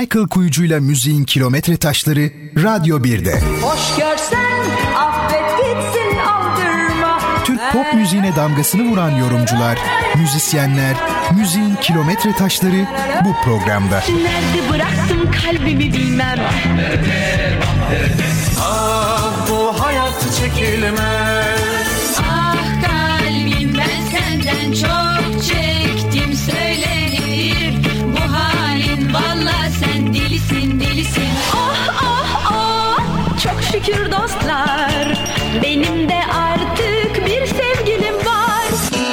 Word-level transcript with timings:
Michael 0.00 0.26
Kuyucu'yla 0.26 0.80
müziğin 0.80 1.24
kilometre 1.24 1.76
taşları 1.76 2.30
Radyo 2.56 2.98
1'de. 2.98 3.40
Hoş 3.40 3.96
görsen 3.98 4.60
affet 4.96 5.58
gitsin 5.58 6.18
aldırma. 6.18 7.20
Türk 7.44 7.60
pop 7.72 7.94
müziğine 7.94 8.36
damgasını 8.36 8.90
vuran 8.90 9.10
yorumcular, 9.10 9.78
müzisyenler, 10.16 10.96
müziğin 11.36 11.76
kilometre 11.76 12.32
taşları 12.32 12.86
bu 13.24 13.44
programda. 13.44 13.98
Nerede 13.98 14.72
bıraktım 14.72 15.30
kalbimi 15.42 15.92
bilmem. 15.92 16.38
Ah 18.60 19.48
bu 19.50 19.82
hayat 19.82 20.24
çekilmez 20.40 22.18
Ah 22.18 22.56
kalbim 22.82 23.78
ben 23.78 24.18
senden 24.18 24.72
çok 24.72 25.01
delisin 31.02 31.22
delisin 31.22 31.32
Ah 31.54 31.88
ah 32.02 32.52
ah 32.52 33.38
çok 33.42 33.62
şükür 33.62 34.12
dostlar. 34.12 35.28
Benim 35.62 36.08
de 36.08 36.20
artık 36.34 37.26
bir 37.26 37.46
sevgilim 37.46 38.14
var. 38.14 38.68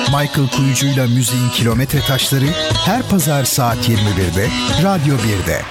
Michael 0.08 0.50
Kuyucu'yla 0.58 1.08
müziğin 1.08 1.50
kilometre 1.50 2.00
taşları 2.00 2.46
her 2.86 3.04
pazar 3.04 3.44
saat 3.44 3.90
21'de 3.90 4.48
Radyo 4.84 5.16
1'de. 5.16 5.62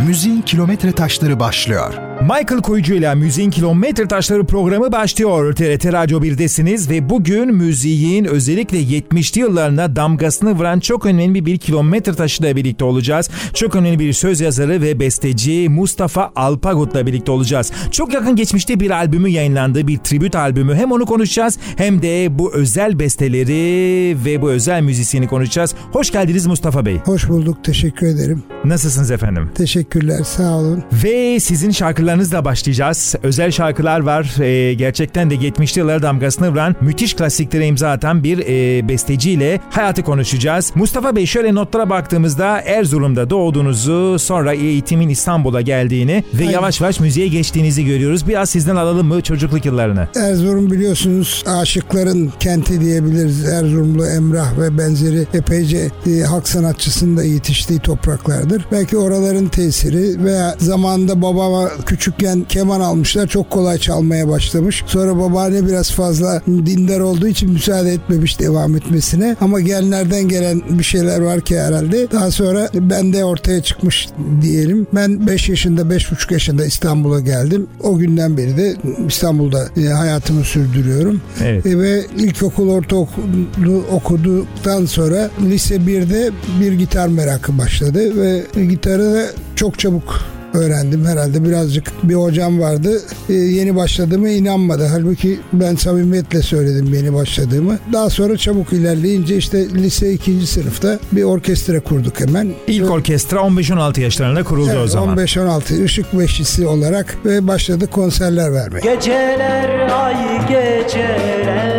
Müziğin 0.00 0.42
kilometre 0.42 0.92
taşları 0.92 1.40
başlıyor. 1.40 2.05
Michael 2.22 2.62
Koyucu 2.62 2.94
ile 2.94 3.14
Müziğin 3.14 3.50
Kilometre 3.50 4.08
Taşları 4.08 4.46
programı 4.46 4.92
başlıyor. 4.92 5.52
TRT 5.54 5.92
Radyo 5.92 6.20
1'desiniz 6.20 6.90
ve 6.90 7.10
bugün 7.10 7.54
müziğin 7.54 8.24
özellikle 8.24 8.78
70'li 8.78 9.40
yıllarına 9.40 9.96
damgasını 9.96 10.52
vuran 10.52 10.80
çok 10.80 11.06
önemli 11.06 11.46
bir 11.46 11.58
kilometre 11.58 12.14
taşıyla 12.14 12.56
birlikte 12.56 12.84
olacağız. 12.84 13.30
Çok 13.54 13.76
önemli 13.76 13.98
bir 13.98 14.12
söz 14.12 14.40
yazarı 14.40 14.82
ve 14.82 15.00
besteci 15.00 15.68
Mustafa 15.68 16.32
Alpagut'la 16.36 17.06
birlikte 17.06 17.32
olacağız. 17.32 17.72
Çok 17.90 18.14
yakın 18.14 18.36
geçmişte 18.36 18.80
bir 18.80 18.90
albümü 18.90 19.28
yayınlandı, 19.28 19.86
bir 19.88 19.98
tribüt 19.98 20.36
albümü. 20.36 20.74
Hem 20.74 20.92
onu 20.92 21.06
konuşacağız 21.06 21.58
hem 21.76 22.02
de 22.02 22.38
bu 22.38 22.54
özel 22.54 22.98
besteleri 22.98 24.16
ve 24.24 24.42
bu 24.42 24.50
özel 24.50 24.82
müzisyeni 24.82 25.28
konuşacağız. 25.28 25.74
Hoş 25.92 26.10
geldiniz 26.10 26.46
Mustafa 26.46 26.86
Bey. 26.86 26.96
Hoş 27.04 27.28
bulduk, 27.28 27.64
teşekkür 27.64 28.06
ederim. 28.06 28.42
Nasılsınız 28.64 29.10
efendim? 29.10 29.50
Teşekkürler, 29.54 30.22
sağ 30.24 30.56
olun. 30.56 30.84
Ve 31.04 31.40
sizin 31.40 31.70
şarkılarınızla 32.06 32.44
başlayacağız. 32.44 33.14
Özel 33.22 33.50
şarkılar 33.50 34.00
var. 34.00 34.40
Ee, 34.40 34.74
gerçekten 34.74 35.30
de 35.30 35.34
70'li 35.34 35.78
yıllara 35.78 36.02
damgasını 36.02 36.50
vuran 36.50 36.76
müthiş 36.80 37.14
klasiklere 37.14 37.66
imza 37.66 37.90
atan 37.90 38.24
bir 38.24 38.38
e, 38.38 38.88
besteciyle 38.88 39.60
hayatı 39.70 40.02
konuşacağız. 40.02 40.72
Mustafa 40.74 41.16
Bey 41.16 41.26
şöyle 41.26 41.54
notlara 41.54 41.90
baktığımızda 41.90 42.60
Erzurum'da 42.60 43.30
doğduğunuzu 43.30 44.18
sonra 44.18 44.54
eğitimin 44.54 45.08
İstanbul'a 45.08 45.60
geldiğini 45.60 46.24
ve 46.34 46.40
Aynen. 46.40 46.50
yavaş 46.50 46.80
yavaş 46.80 47.00
müziğe 47.00 47.28
geçtiğinizi 47.28 47.84
görüyoruz. 47.84 48.28
Biraz 48.28 48.50
sizden 48.50 48.76
alalım 48.76 49.06
mı 49.06 49.20
çocukluk 49.20 49.64
yıllarını? 49.64 50.08
Erzurum 50.16 50.70
biliyorsunuz 50.70 51.44
aşıkların 51.46 52.32
kenti 52.40 52.80
diyebiliriz. 52.80 53.44
Erzurumlu 53.48 54.06
Emrah 54.06 54.58
ve 54.58 54.78
benzeri 54.78 55.26
epeyce 55.34 55.90
e, 56.06 56.20
halk 56.20 56.48
sanatçısının 56.48 57.16
da 57.16 57.24
yetiştiği 57.24 57.78
topraklardır. 57.78 58.66
Belki 58.72 58.96
oraların 58.96 59.48
tesiri 59.48 60.24
veya 60.24 60.54
zamanında 60.58 61.22
babama 61.22 61.68
küçükken 61.96 62.44
keman 62.48 62.80
almışlar. 62.80 63.26
Çok 63.26 63.50
kolay 63.50 63.78
çalmaya 63.78 64.28
başlamış. 64.28 64.84
Sonra 64.86 65.18
babaanne 65.18 65.66
biraz 65.66 65.90
fazla 65.90 66.42
dindar 66.46 67.00
olduğu 67.00 67.26
için 67.26 67.50
müsaade 67.50 67.92
etmemiş 67.92 68.40
devam 68.40 68.76
etmesine. 68.76 69.36
Ama 69.40 69.60
genlerden 69.60 70.28
gelen 70.28 70.62
bir 70.68 70.84
şeyler 70.84 71.20
var 71.20 71.40
ki 71.40 71.60
herhalde. 71.60 72.10
Daha 72.12 72.30
sonra 72.30 72.68
bende 72.74 73.24
ortaya 73.24 73.62
çıkmış 73.62 74.08
diyelim. 74.42 74.86
Ben 74.92 75.26
5 75.26 75.48
yaşında, 75.48 75.82
5,5 75.82 76.32
yaşında 76.32 76.64
İstanbul'a 76.64 77.20
geldim. 77.20 77.66
O 77.82 77.98
günden 77.98 78.36
beri 78.36 78.56
de 78.56 78.76
İstanbul'da 79.08 79.68
e, 79.76 79.86
hayatımı 79.86 80.44
sürdürüyorum. 80.44 81.20
Evet. 81.44 81.66
E, 81.66 81.78
ve 81.78 82.04
ilkokul, 82.18 82.70
ortaokulu 82.70 83.84
okuduktan 83.92 84.86
sonra 84.86 85.30
lise 85.40 85.76
1'de 85.76 86.30
bir 86.60 86.72
gitar 86.72 87.08
merakı 87.08 87.58
başladı 87.58 88.22
ve 88.22 88.42
gitarı 88.64 89.14
da 89.14 89.26
çok 89.56 89.78
çabuk 89.78 90.35
öğrendim 90.56 91.06
herhalde 91.06 91.44
birazcık 91.44 91.84
bir 92.02 92.14
hocam 92.14 92.60
vardı 92.60 93.02
E, 93.28 93.32
yeni 93.34 93.76
başladığıma 93.76 94.28
inanmadı 94.28 94.86
halbuki 94.92 95.40
ben 95.52 95.74
samimiyetle 95.76 96.42
söyledim 96.42 96.94
yeni 96.94 97.14
başladığımı 97.14 97.78
daha 97.92 98.10
sonra 98.10 98.36
çabuk 98.36 98.72
ilerleyince 98.72 99.36
işte 99.36 99.68
lise 99.74 100.12
2. 100.12 100.46
sınıfta 100.46 100.98
bir 101.12 101.22
orkestra 101.22 101.80
kurduk 101.80 102.20
hemen 102.20 102.52
İlk 102.66 102.90
orkestra 102.90 103.38
15-16 103.38 104.00
yaşlarında 104.00 104.42
kuruldu 104.44 104.70
o 104.76 104.78
Evet, 104.80 104.90
zaman. 104.90 105.16
15-16 105.18 105.84
ışık 105.84 106.18
beşlisi 106.18 106.66
olarak 106.66 107.16
ve 107.24 107.46
başladık 107.48 107.90
konserler 107.92 108.52
vermeye. 108.54 108.80
Geceler 108.80 109.88
ay 109.88 110.48
geceler 110.48 111.76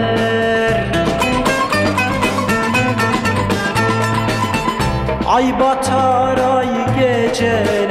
Ay 5.28 5.60
batar 5.60 6.38
ay 6.38 6.68
geceler 7.00 7.87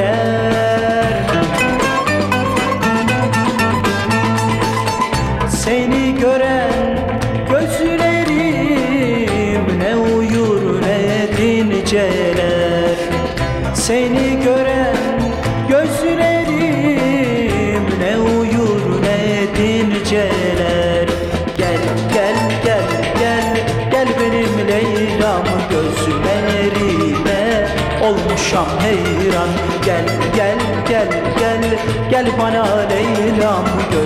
bana 32.38 32.66
Leyla'm 32.91 33.64
gözlerime 33.91 34.06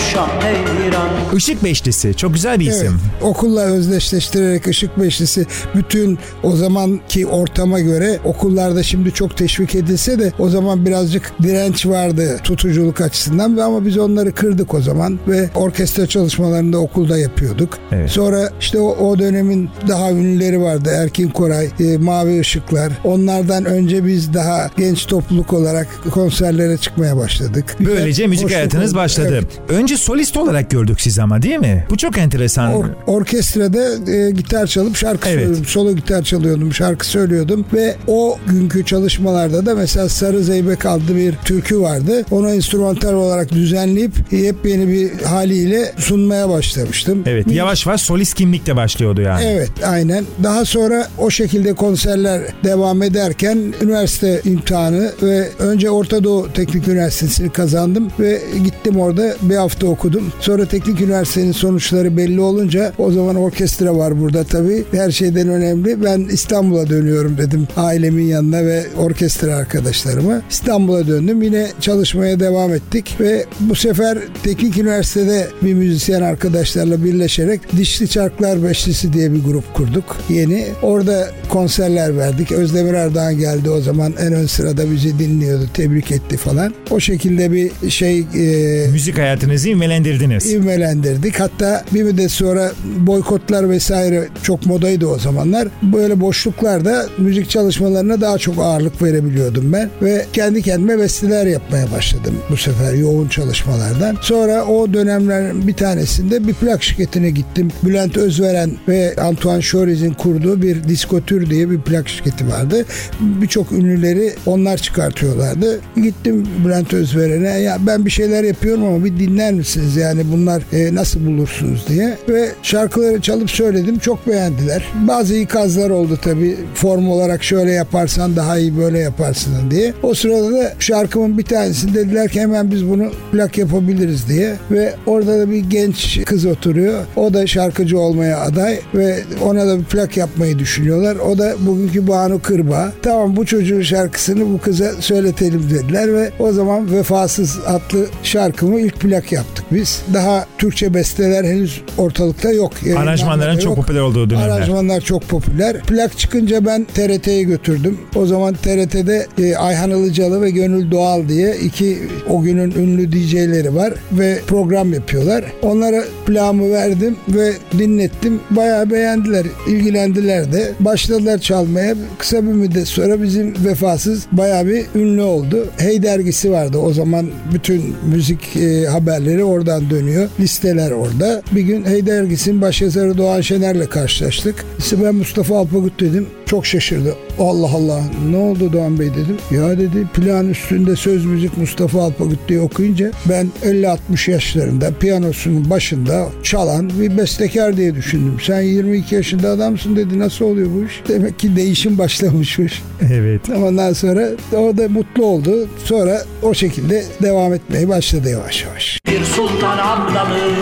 olmuşam 0.00 0.30
heyran 0.40 1.08
Işık 1.36 1.64
Beşlisi 1.64 2.14
çok 2.14 2.34
güzel 2.34 2.60
bir 2.60 2.66
Evet, 2.66 2.76
isim. 2.76 3.00
okulla 3.22 3.60
özdeşleştirerek 3.60 4.66
Işık 4.66 5.00
Beşlisi 5.00 5.46
bütün 5.74 6.18
o 6.42 6.56
zamanki 6.56 7.26
ortama 7.26 7.80
göre 7.80 8.18
okullarda 8.24 8.82
şimdi 8.82 9.12
çok 9.12 9.36
teşvik 9.36 9.74
edilse 9.74 10.18
de 10.18 10.32
o 10.38 10.48
zaman 10.48 10.86
birazcık 10.86 11.32
direnç 11.42 11.86
vardı 11.86 12.40
tutuculuk 12.44 13.00
açısından 13.00 13.56
ve 13.56 13.62
ama 13.62 13.86
biz 13.86 13.98
onları 13.98 14.32
kırdık 14.34 14.74
o 14.74 14.80
zaman 14.80 15.18
ve 15.28 15.50
orkestra 15.54 16.06
çalışmalarını 16.06 16.72
da 16.72 16.78
okulda 16.78 17.18
yapıyorduk. 17.18 17.78
Evet. 17.92 18.10
Sonra 18.10 18.50
işte 18.60 18.78
o, 18.78 18.88
o 18.88 19.18
dönemin 19.18 19.70
daha 19.88 20.10
ünlüleri 20.10 20.60
vardı. 20.60 20.90
Erkin 20.94 21.28
Koray, 21.28 21.68
e, 21.80 21.98
Mavi 21.98 22.38
Işıklar. 22.40 22.92
Onlardan 23.04 23.64
önce 23.64 24.06
biz 24.06 24.34
daha 24.34 24.70
genç 24.78 25.06
topluluk 25.06 25.52
olarak 25.52 25.86
konserlere 26.10 26.76
çıkmaya 26.76 27.16
başladık. 27.16 27.76
Böylece 27.80 28.26
müzik 28.26 28.50
hayatınız 28.50 28.90
oldu. 28.90 28.98
başladı. 28.98 29.28
Evet. 29.32 29.44
Önce 29.68 29.89
solist 29.96 30.36
olarak 30.36 30.70
gördük 30.70 31.00
sizi 31.00 31.22
ama 31.22 31.42
değil 31.42 31.58
mi? 31.58 31.84
Bu 31.90 31.96
çok 31.96 32.18
enteresan. 32.18 32.72
Or- 32.72 32.94
orkestrada 33.06 34.12
e, 34.12 34.30
gitar 34.30 34.66
çalıp 34.66 34.96
şarkı 34.96 35.28
Evet. 35.28 35.38
söylüyordum. 35.40 35.64
Solo 35.64 35.92
gitar 35.92 36.22
çalıyordum, 36.22 36.74
şarkı 36.74 37.06
söylüyordum 37.06 37.66
ve 37.74 37.96
o 38.06 38.38
günkü 38.46 38.84
çalışmalarda 38.84 39.66
da 39.66 39.74
mesela 39.74 40.08
Sarı 40.08 40.44
Zeybek 40.44 40.86
adlı 40.86 41.16
bir 41.16 41.34
türkü 41.44 41.80
vardı. 41.80 42.24
Onu 42.30 42.50
enstrümantal 42.50 43.12
olarak 43.14 43.52
düzenleyip 43.52 44.12
yepyeni 44.32 44.88
bir 44.88 45.22
haliyle 45.22 45.92
sunmaya 45.98 46.48
başlamıştım. 46.48 47.22
Evet 47.26 47.46
yavaş 47.52 47.86
yavaş 47.86 48.00
solist 48.00 48.34
kimlikle 48.34 48.76
başlıyordu 48.76 49.20
yani. 49.20 49.44
Evet 49.44 49.70
aynen. 49.86 50.24
Daha 50.42 50.64
sonra 50.64 51.08
o 51.18 51.30
şekilde 51.30 51.74
konserler 51.74 52.42
devam 52.64 53.02
ederken 53.02 53.58
üniversite 53.82 54.40
imtihanı 54.44 55.12
ve 55.22 55.48
önce 55.58 55.90
Orta 55.90 56.24
Doğu 56.24 56.52
Teknik 56.52 56.88
Üniversitesi'ni 56.88 57.50
kazandım 57.52 58.08
ve 58.20 58.40
gittim 58.64 59.00
orada 59.00 59.34
bir 59.42 59.56
hafta 59.56 59.79
okudum. 59.86 60.32
Sonra 60.40 60.66
Teknik 60.66 61.00
Üniversitenin 61.00 61.52
sonuçları 61.52 62.16
belli 62.16 62.40
olunca 62.40 62.92
o 62.98 63.12
zaman 63.12 63.36
orkestra 63.36 63.96
var 63.96 64.20
burada 64.20 64.44
tabii. 64.44 64.84
Her 64.92 65.10
şeyden 65.10 65.48
önemli. 65.48 66.04
Ben 66.04 66.20
İstanbul'a 66.20 66.88
dönüyorum 66.88 67.38
dedim 67.38 67.68
ailemin 67.76 68.24
yanına 68.24 68.64
ve 68.64 68.84
orkestra 68.98 69.56
arkadaşlarıma. 69.56 70.42
İstanbul'a 70.50 71.06
döndüm. 71.06 71.42
Yine 71.42 71.66
çalışmaya 71.80 72.40
devam 72.40 72.74
ettik 72.74 73.16
ve 73.20 73.44
bu 73.60 73.74
sefer 73.74 74.18
Teknik 74.42 74.78
Üniversitede 74.78 75.46
bir 75.62 75.74
müzisyen 75.74 76.22
arkadaşlarla 76.22 77.04
birleşerek 77.04 77.60
Dişli 77.76 78.08
Çarklar 78.08 78.62
Beşlisi 78.62 79.12
diye 79.12 79.32
bir 79.32 79.44
grup 79.44 79.74
kurduk 79.74 80.16
yeni. 80.28 80.66
Orada 80.82 81.30
konserler 81.48 82.16
verdik. 82.16 82.52
Özdemir 82.52 82.94
Erdoğan 82.94 83.38
geldi 83.38 83.70
o 83.70 83.80
zaman 83.80 84.14
en 84.20 84.32
ön 84.32 84.46
sırada 84.46 84.90
bizi 84.90 85.18
dinliyordu, 85.18 85.64
tebrik 85.74 86.12
etti 86.12 86.36
falan. 86.36 86.74
O 86.90 87.00
şekilde 87.00 87.52
bir 87.52 87.90
şey 87.90 88.18
e, 88.18 88.86
Müzik 88.92 89.18
hayatınız 89.18 89.66
Hayatınızı 89.70 90.08
ivmelendirdiniz. 90.10 90.52
ivmelendirdik. 90.52 91.40
Hatta 91.40 91.84
bir 91.94 92.02
müddet 92.02 92.30
sonra 92.30 92.72
boykotlar 92.96 93.70
vesaire 93.70 94.28
çok 94.42 94.66
modaydı 94.66 95.06
o 95.06 95.18
zamanlar. 95.18 95.68
Böyle 95.82 96.20
boşluklarda 96.20 97.06
müzik 97.18 97.50
çalışmalarına 97.50 98.20
daha 98.20 98.38
çok 98.38 98.58
ağırlık 98.58 99.02
verebiliyordum 99.02 99.72
ben. 99.72 99.90
Ve 100.02 100.26
kendi 100.32 100.62
kendime 100.62 100.98
besteler 100.98 101.46
yapmaya 101.46 101.92
başladım 101.92 102.34
bu 102.50 102.56
sefer 102.56 102.94
yoğun 102.94 103.28
çalışmalardan. 103.28 104.16
Sonra 104.22 104.64
o 104.64 104.92
dönemler 104.92 105.66
bir 105.66 105.74
tanesinde 105.74 106.46
bir 106.46 106.54
plak 106.54 106.82
şirketine 106.82 107.30
gittim. 107.30 107.70
Bülent 107.82 108.16
Özveren 108.16 108.70
ve 108.88 109.16
Antoine 109.16 109.62
Choriz'in 109.62 110.12
kurduğu 110.12 110.62
bir 110.62 110.84
diskotür 110.84 111.50
diye 111.50 111.70
bir 111.70 111.80
plak 111.80 112.08
şirketi 112.08 112.48
vardı. 112.48 112.84
Birçok 113.20 113.72
ünlüleri 113.72 114.34
onlar 114.46 114.76
çıkartıyorlardı. 114.76 115.80
Gittim 115.96 116.46
Bülent 116.64 116.92
Özveren'e 116.94 117.60
ya 117.60 117.78
ben 117.86 118.04
bir 118.04 118.10
şeyler 118.10 118.44
yapıyorum 118.44 118.84
ama 118.84 119.04
bir 119.04 119.18
dinler 119.18 119.52
misiniz 119.60 119.96
yani 119.96 120.22
bunlar 120.32 120.62
e, 120.72 120.94
nasıl 120.94 121.26
bulursunuz 121.26 121.84
diye 121.88 122.18
ve 122.28 122.48
şarkıları 122.62 123.20
çalıp 123.20 123.50
söyledim 123.50 123.98
çok 123.98 124.26
beğendiler. 124.28 124.84
Bazı 125.08 125.34
ikazlar 125.34 125.90
oldu 125.90 126.18
tabi 126.22 126.56
form 126.74 127.08
olarak 127.08 127.44
şöyle 127.44 127.72
yaparsan 127.72 128.36
daha 128.36 128.58
iyi 128.58 128.78
böyle 128.78 128.98
yaparsın 128.98 129.70
diye. 129.70 129.92
O 130.02 130.14
sırada 130.14 130.52
da 130.52 130.72
şarkımın 130.78 131.38
bir 131.38 131.44
tanesini 131.44 131.94
dediler 131.94 132.28
ki 132.28 132.40
hemen 132.40 132.70
biz 132.70 132.88
bunu 132.88 133.10
plak 133.32 133.58
yapabiliriz 133.58 134.28
diye 134.28 134.54
ve 134.70 134.94
orada 135.06 135.38
da 135.38 135.50
bir 135.50 135.58
genç 135.58 136.24
kız 136.24 136.46
oturuyor. 136.46 137.04
O 137.16 137.34
da 137.34 137.46
şarkıcı 137.46 137.98
olmaya 137.98 138.40
aday 138.40 138.78
ve 138.94 139.20
ona 139.44 139.66
da 139.66 139.78
bir 139.78 139.84
plak 139.84 140.16
yapmayı 140.16 140.58
düşünüyorlar. 140.58 141.16
O 141.16 141.38
da 141.38 141.54
bugünkü 141.60 142.08
Banu 142.08 142.42
Kırba. 142.42 142.92
Tamam 143.02 143.36
bu 143.36 143.46
çocuğun 143.46 143.82
şarkısını 143.82 144.52
bu 144.52 144.58
kıza 144.58 144.92
söyletelim 145.00 145.70
dediler 145.70 146.14
ve 146.14 146.30
o 146.38 146.52
zaman 146.52 146.92
Vefasız 146.92 147.58
adlı 147.66 148.06
şarkımı 148.22 148.80
ilk 148.80 149.00
plak 149.00 149.32
yaptık 149.40 149.64
biz. 149.70 150.02
Daha 150.14 150.46
Türkçe 150.58 150.94
besteler 150.94 151.44
henüz 151.44 151.82
ortalıkta 151.98 152.52
yok. 152.52 152.72
Aranjmanların 152.96 153.58
çok 153.58 153.64
Yok. 153.64 153.76
popüler 153.76 154.00
olduğu 154.00 154.30
dönemler. 154.30 154.48
Aranjmanlar 154.48 155.00
çok 155.00 155.28
popüler. 155.28 155.80
Plak 155.80 156.18
çıkınca 156.18 156.66
ben 156.66 156.84
TRT'ye 156.84 157.42
götürdüm. 157.42 157.98
O 158.14 158.26
zaman 158.26 158.54
TRT'de 158.54 159.26
e, 159.38 159.56
Ayhan 159.56 159.90
Ilıcalı 159.90 160.42
ve 160.42 160.50
Gönül 160.50 160.90
Doğal 160.90 161.28
diye 161.28 161.56
iki 161.56 161.98
o 162.28 162.42
günün 162.42 162.70
ünlü 162.70 163.12
DJ'leri 163.12 163.74
var 163.74 163.94
ve 164.12 164.38
program 164.46 164.92
yapıyorlar. 164.92 165.44
Onlara 165.62 166.04
plağımı 166.26 166.72
verdim 166.72 167.16
ve 167.28 167.52
dinlettim. 167.78 168.40
Bayağı 168.50 168.90
beğendiler, 168.90 169.46
ilgilendiler 169.68 170.52
de. 170.52 170.72
Başladılar 170.80 171.38
çalmaya. 171.38 171.94
Kısa 172.18 172.42
bir 172.42 172.52
müddet 172.52 172.88
sonra 172.88 173.22
bizim 173.22 173.54
vefasız 173.64 174.26
bayağı 174.32 174.66
bir 174.66 174.86
ünlü 174.94 175.22
oldu. 175.22 175.66
Hey 175.76 176.02
dergisi 176.02 176.50
vardı. 176.50 176.78
O 176.78 176.92
zaman 176.92 177.30
bütün 177.54 177.94
müzik 178.12 178.56
e, 178.56 178.86
haberleri 178.86 179.29
oradan 179.38 179.90
dönüyor. 179.90 180.28
Listeler 180.40 180.90
orada. 180.90 181.42
Bir 181.52 181.60
gün 181.60 181.84
Hey 181.84 182.06
dergisinin 182.06 182.60
başyazarı 182.60 183.18
Doğan 183.18 183.40
Şener'le 183.40 183.86
karşılaştık. 183.86 184.64
İşte 184.78 184.96
ben 185.04 185.14
Mustafa 185.14 185.58
Alpagut 185.58 186.00
dedim. 186.00 186.26
Çok 186.50 186.66
şaşırdı. 186.66 187.14
Allah 187.38 187.70
Allah 187.74 188.00
ne 188.30 188.36
oldu 188.36 188.72
Doğan 188.72 188.98
Bey 188.98 189.10
dedim. 189.10 189.36
Ya 189.50 189.78
dedi 189.78 190.06
plan 190.14 190.48
üstünde 190.48 190.96
söz 190.96 191.24
müzik 191.24 191.58
Mustafa 191.58 192.02
Alpagut 192.02 192.48
diye 192.48 192.60
okuyunca 192.60 193.10
ben 193.28 193.50
50-60 193.62 194.30
yaşlarında 194.30 194.90
piyanosunun 195.00 195.70
başında 195.70 196.26
çalan 196.42 196.90
bir 197.00 197.18
bestekar 197.18 197.76
diye 197.76 197.94
düşündüm. 197.94 198.36
Sen 198.46 198.60
22 198.60 199.14
yaşında 199.14 199.50
adamsın 199.50 199.96
dedi 199.96 200.18
nasıl 200.18 200.44
oluyor 200.44 200.68
bu 200.74 200.84
iş? 200.84 201.02
Demek 201.08 201.38
ki 201.38 201.56
değişim 201.56 201.98
başlamışmış. 201.98 202.82
Evet. 203.12 203.40
Ondan 203.50 203.92
sonra 203.92 204.28
o 204.52 204.76
da 204.76 204.88
mutlu 204.88 205.24
oldu. 205.24 205.68
Sonra 205.84 206.22
o 206.42 206.54
şekilde 206.54 207.04
devam 207.22 207.54
etmeye 207.54 207.88
başladı 207.88 208.30
yavaş 208.30 208.64
yavaş. 208.64 209.00
Bir 209.06 209.24
sultan 209.24 209.78
abdalım 209.78 210.56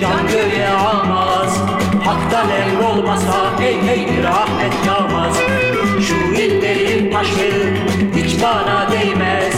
can 0.00 0.28
göğe 0.28 0.68
almaz 0.68 1.58
Hak'tan 2.04 2.48
emrolmasa 2.92 3.60
hey 3.60 3.82
hey 3.82 4.06
bir 4.08 4.24
rahmet 4.24 4.86
yağmaz. 4.86 5.36
Şu 6.00 6.14
illerin 6.42 7.12
taşları 7.12 7.74
hiç 8.16 8.42
bana 8.42 8.90
değmez 8.92 9.51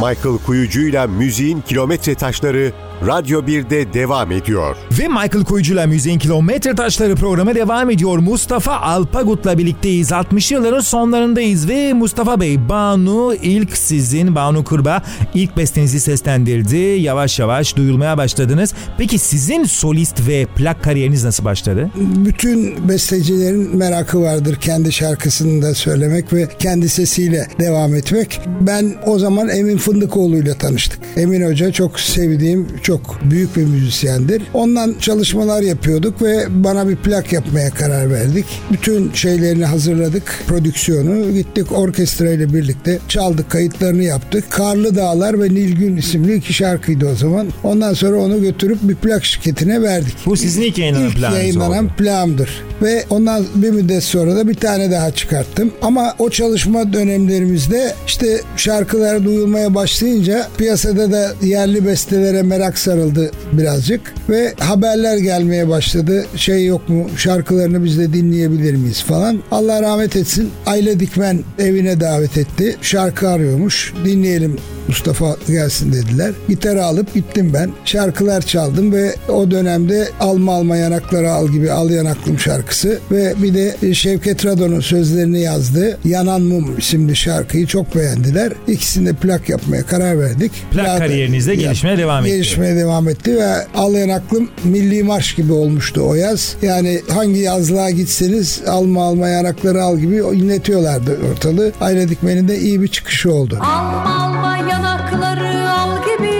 Michael 0.00 0.38
Kuyucu'yla 0.46 1.06
müziğin 1.06 1.60
kilometre 1.60 2.14
taşları 2.14 2.72
Radyo 3.06 3.40
1'de 3.42 3.92
devam 3.92 4.32
ediyor. 4.32 4.76
Ve 4.98 5.08
Michael 5.08 5.44
Kuyucu'la 5.44 5.86
Müziğin 5.86 6.18
Kilometre 6.18 6.74
Taşları 6.74 7.14
programı 7.14 7.54
devam 7.54 7.90
ediyor. 7.90 8.18
Mustafa 8.18 8.76
Alpagut'la 8.76 9.58
birlikteyiz. 9.58 10.12
60 10.12 10.52
yılların 10.52 10.80
sonlarındayız 10.80 11.68
ve 11.68 11.92
Mustafa 11.92 12.40
Bey, 12.40 12.68
Banu 12.68 13.34
ilk 13.42 13.76
sizin, 13.76 14.34
Banu 14.34 14.64
Kırba 14.64 15.02
ilk 15.34 15.56
bestenizi 15.56 16.00
seslendirdi. 16.00 16.76
Yavaş 16.76 17.38
yavaş 17.38 17.76
duyulmaya 17.76 18.18
başladınız. 18.18 18.74
Peki 18.98 19.18
sizin 19.18 19.64
solist 19.64 20.28
ve 20.28 20.46
plak 20.56 20.84
kariyeriniz 20.84 21.24
nasıl 21.24 21.44
başladı? 21.44 21.90
bütün 21.96 22.88
bestecilerin 22.88 23.76
merakı 23.76 24.22
vardır 24.22 24.56
kendi 24.56 24.92
şarkısını 24.92 25.62
da 25.62 25.74
söylemek 25.74 26.32
ve 26.32 26.48
kendi 26.58 26.88
sesiyle 26.88 27.48
devam 27.60 27.94
etmek. 27.94 28.40
Ben 28.60 28.94
o 29.06 29.18
zaman 29.18 29.48
Emin 29.48 29.76
Fındıkoğlu 29.94 30.36
ile 30.36 30.54
tanıştık. 30.54 30.98
Emin 31.16 31.46
Hoca 31.50 31.72
çok 31.72 32.00
sevdiğim, 32.00 32.68
çok 32.82 33.18
büyük 33.30 33.56
bir 33.56 33.64
müzisyendir. 33.64 34.42
Ondan 34.54 34.94
çalışmalar 35.00 35.62
yapıyorduk 35.62 36.22
ve 36.22 36.46
bana 36.50 36.88
bir 36.88 36.96
plak 36.96 37.32
yapmaya 37.32 37.70
karar 37.70 38.10
verdik. 38.10 38.44
Bütün 38.72 39.12
şeylerini 39.12 39.64
hazırladık, 39.64 40.42
prodüksiyonu. 40.46 41.32
Gittik 41.32 41.72
orkestra 41.72 42.30
ile 42.30 42.54
birlikte 42.54 42.98
çaldık, 43.08 43.50
kayıtlarını 43.50 44.02
yaptık. 44.02 44.44
Karlı 44.50 44.96
Dağlar 44.96 45.42
ve 45.42 45.48
Nilgün 45.48 45.96
isimli 45.96 46.34
iki 46.34 46.52
şarkıydı 46.52 47.08
o 47.08 47.14
zaman. 47.14 47.46
Ondan 47.64 47.94
sonra 47.94 48.16
onu 48.16 48.40
götürüp 48.40 48.78
bir 48.82 48.94
plak 48.94 49.24
şirketine 49.24 49.82
verdik. 49.82 50.14
Bu 50.26 50.36
sizin 50.36 50.62
ilk 50.62 50.78
yayınlanan 50.78 51.06
İlk 51.08 51.16
planınız 51.16 51.38
yayınlanan 51.38 51.84
oldu. 51.84 51.92
plağımdır. 51.98 52.64
Ve 52.82 53.04
ondan 53.10 53.44
bir 53.54 53.70
müddet 53.70 54.02
sonra 54.04 54.36
da 54.36 54.48
bir 54.48 54.54
tane 54.54 54.90
daha 54.90 55.10
çıkarttım. 55.10 55.72
Ama 55.82 56.14
o 56.18 56.30
çalışma 56.30 56.92
dönemlerimizde 56.92 57.94
işte 58.06 58.40
şarkılar 58.56 59.24
duyulmaya 59.24 59.74
başlayınca 59.80 60.46
piyasada 60.58 61.12
da 61.12 61.32
yerli 61.42 61.86
bestelere 61.86 62.42
merak 62.42 62.78
sarıldı 62.78 63.30
birazcık. 63.52 64.00
Ve 64.28 64.54
haberler 64.58 65.16
gelmeye 65.16 65.68
başladı. 65.68 66.26
Şey 66.36 66.66
yok 66.66 66.88
mu 66.88 67.06
şarkılarını 67.16 67.84
biz 67.84 67.98
de 67.98 68.12
dinleyebilir 68.12 68.74
miyiz 68.74 69.02
falan. 69.02 69.42
Allah 69.50 69.82
rahmet 69.82 70.16
etsin. 70.16 70.50
Aile 70.66 71.00
Dikmen 71.00 71.40
evine 71.58 72.00
davet 72.00 72.38
etti. 72.38 72.76
Şarkı 72.82 73.28
arıyormuş. 73.28 73.92
Dinleyelim 74.04 74.56
Mustafa 74.88 75.36
gelsin 75.48 75.92
dediler. 75.92 76.32
Gitarı 76.48 76.84
alıp 76.84 77.14
gittim 77.14 77.50
ben. 77.54 77.70
Şarkılar 77.84 78.42
çaldım 78.42 78.92
ve 78.92 79.14
o 79.28 79.50
dönemde 79.50 80.08
Alma 80.20 80.54
Alma 80.54 80.76
Yanakları 80.76 81.32
Al 81.32 81.48
gibi 81.48 81.72
Al 81.72 81.90
Yanaklım 81.90 82.38
şarkısı 82.38 82.98
ve 83.10 83.34
bir 83.42 83.54
de 83.54 83.94
Şevket 83.94 84.46
Radon'un 84.46 84.80
sözlerini 84.80 85.40
yazdı. 85.40 85.98
Yanan 86.04 86.42
Mum 86.42 86.78
isimli 86.78 87.16
şarkıyı 87.16 87.66
çok 87.66 87.96
beğendiler. 87.96 88.52
İkisini 88.68 89.06
de 89.06 89.12
plak 89.12 89.48
yapmaya 89.70 89.86
karar 89.86 90.18
verdik. 90.20 90.52
Plak 90.72 90.86
Plak- 90.86 90.98
kariyerinizde 90.98 91.52
Yap- 91.52 91.60
gelişmeye 91.60 91.98
devam 91.98 92.26
etti. 92.26 92.34
Gelişmeye 92.34 92.76
devam 92.76 93.08
etti 93.08 93.36
ve 93.36 93.66
Al 93.74 93.94
Yanaklım 93.94 94.48
milli 94.64 95.02
marş 95.02 95.34
gibi 95.34 95.52
olmuştu 95.52 96.00
o 96.06 96.14
yaz. 96.14 96.56
Yani 96.62 97.00
hangi 97.14 97.40
yazlığa 97.40 97.90
gitseniz 97.90 98.62
alma 98.66 99.04
alma 99.04 99.28
yanakları 99.28 99.82
al 99.82 99.98
gibi 99.98 100.16
inletiyorlardı 100.16 101.18
ortalığı. 101.32 101.72
Aile 101.80 102.08
Dikmen'in 102.08 102.48
de 102.48 102.58
iyi 102.58 102.82
bir 102.82 102.88
çıkışı 102.88 103.32
oldu. 103.32 103.58
Alma 103.60 104.24
alma 104.24 104.56
yanakları 104.56 105.70
al 105.70 105.90
gibi 106.04 106.34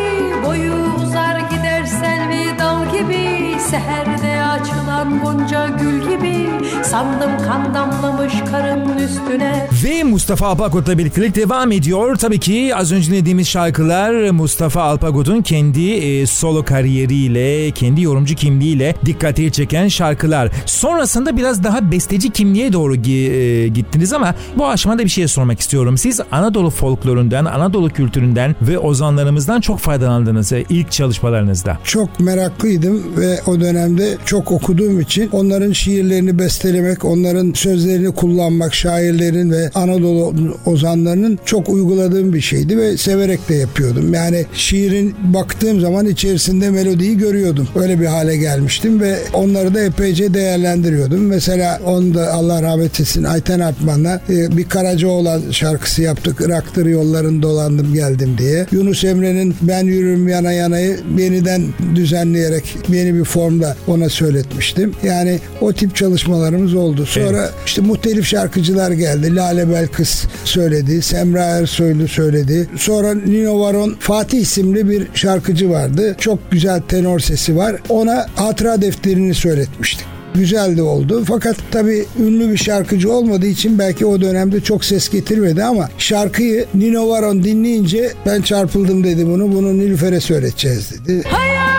Boyu 0.46 0.74
uzar 1.04 1.40
gider 1.50 1.84
selvi 1.84 2.58
dal 2.58 2.92
gibi 2.92 3.40
Seherde 3.70 4.42
açılan 4.44 5.20
gonca 5.20 5.66
gül 5.66 6.10
gibi 6.10 6.50
Sandım 6.84 7.30
kan 7.46 7.74
damlamış 7.74 8.34
karın 8.50 8.89
üstüne 9.10 9.68
Ve 9.84 10.04
Mustafa 10.04 10.46
Alpagut'la 10.46 10.98
birliktelik 10.98 11.34
devam 11.34 11.72
ediyor. 11.72 12.16
Tabii 12.16 12.38
ki 12.38 12.72
az 12.76 12.92
önce 12.92 13.10
dinlediğimiz 13.10 13.48
şarkılar 13.48 14.30
Mustafa 14.30 14.82
Alpagut'un 14.82 15.42
kendi 15.42 15.90
e, 15.90 16.26
solo 16.26 16.64
kariyeriyle, 16.64 17.70
kendi 17.70 18.02
yorumcu 18.02 18.34
kimliğiyle 18.34 18.94
dikkati 19.06 19.52
çeken 19.52 19.88
şarkılar. 19.88 20.50
Sonrasında 20.66 21.36
biraz 21.36 21.64
daha 21.64 21.92
besteci 21.92 22.30
kimliğe 22.30 22.72
doğru 22.72 22.96
gi- 22.96 23.30
e, 23.32 23.68
gittiniz 23.68 24.12
ama 24.12 24.34
bu 24.58 24.68
aşamada 24.68 25.04
bir 25.04 25.08
şey 25.08 25.28
sormak 25.28 25.60
istiyorum. 25.60 25.98
Siz 25.98 26.20
Anadolu 26.32 26.70
folklorundan, 26.70 27.44
Anadolu 27.44 27.90
kültüründen 27.90 28.56
ve 28.62 28.78
ozanlarımızdan 28.78 29.60
çok 29.60 29.78
faydalandınız 29.78 30.52
e, 30.52 30.64
ilk 30.68 30.90
çalışmalarınızda. 30.92 31.78
Çok 31.84 32.20
meraklıydım 32.20 33.02
ve 33.16 33.40
o 33.46 33.60
dönemde 33.60 34.16
çok 34.24 34.52
okuduğum 34.52 35.00
için 35.00 35.28
onların 35.32 35.72
şiirlerini 35.72 36.38
bestelemeyi 36.38 36.80
söylemek, 36.80 37.04
onların 37.04 37.52
sözlerini 37.52 38.14
kullanmak, 38.14 38.74
şairlerin 39.00 39.50
ve 39.50 39.70
Anadolu 39.74 40.34
ozanlarının 40.66 41.38
çok 41.44 41.68
uyguladığım 41.68 42.32
bir 42.32 42.40
şeydi 42.40 42.78
ve 42.78 42.96
severek 42.96 43.48
de 43.48 43.54
yapıyordum. 43.54 44.14
Yani 44.14 44.46
şiirin 44.54 45.14
baktığım 45.22 45.80
zaman 45.80 46.06
içerisinde 46.06 46.70
melodiyi 46.70 47.18
görüyordum. 47.18 47.68
Öyle 47.76 48.00
bir 48.00 48.06
hale 48.06 48.36
gelmiştim 48.36 49.00
ve 49.00 49.18
onları 49.34 49.74
da 49.74 49.80
epeyce 49.80 50.34
değerlendiriyordum. 50.34 51.26
Mesela 51.26 51.80
onu 51.86 52.14
da 52.14 52.32
Allah 52.32 52.62
rahmet 52.62 53.00
etsin 53.00 53.24
Ayten 53.24 53.60
Artman'la 53.60 54.20
e, 54.30 54.56
bir 54.56 54.68
Karacaoğlan 54.68 55.42
şarkısı 55.50 56.02
yaptık. 56.02 56.40
Irak'tır 56.46 56.86
yolların 56.86 57.42
dolandım 57.42 57.94
geldim 57.94 58.36
diye. 58.38 58.66
Yunus 58.72 59.04
Emre'nin 59.04 59.54
Ben 59.62 59.84
Yürürüm 59.84 60.28
Yana 60.28 60.52
Yana'yı 60.52 61.00
yeniden 61.18 61.62
düzenleyerek 61.94 62.76
yeni 62.88 63.14
bir 63.14 63.24
formda 63.24 63.76
ona 63.86 64.08
söyletmiştim. 64.08 64.94
Yani 65.04 65.38
o 65.60 65.72
tip 65.72 65.96
çalışmalarımız 65.96 66.74
oldu. 66.74 67.06
Sonra 67.06 67.38
evet. 67.38 67.50
işte 67.66 67.82
muhtelif 67.82 68.26
şarkıcılar 68.26 68.89
geldi. 68.94 69.36
Lale 69.36 69.70
Belkıs 69.70 70.24
söyledi. 70.44 71.02
Semra 71.02 71.42
Ersoylu 71.42 72.08
söyledi. 72.08 72.68
Sonra 72.76 73.14
Nino 73.14 73.60
Varon 73.60 73.96
Fatih 74.00 74.40
isimli 74.40 74.88
bir 74.90 75.06
şarkıcı 75.14 75.70
vardı. 75.70 76.16
Çok 76.18 76.50
güzel 76.50 76.80
tenor 76.80 77.20
sesi 77.20 77.56
var. 77.56 77.76
Ona 77.88 78.26
hatıra 78.36 78.82
defterini 78.82 79.34
söyletmiştik 79.34 80.06
güzel 80.34 80.76
de 80.76 80.82
oldu. 80.82 81.24
Fakat 81.28 81.56
tabii 81.70 82.06
ünlü 82.18 82.52
bir 82.52 82.56
şarkıcı 82.56 83.12
olmadığı 83.12 83.46
için 83.46 83.78
belki 83.78 84.06
o 84.06 84.20
dönemde 84.20 84.60
çok 84.60 84.84
ses 84.84 85.08
getirmedi 85.08 85.64
ama 85.64 85.88
şarkıyı 85.98 86.66
Nino 86.74 87.08
Varon 87.08 87.44
dinleyince 87.44 88.12
ben 88.26 88.42
çarpıldım 88.42 89.04
dedi 89.04 89.26
bunu. 89.26 89.52
Bunu 89.52 89.78
Nilüfer'e 89.78 90.20
söyleteceğiz 90.20 90.90
dedi. 91.06 91.22
Hayalimde 91.28 91.69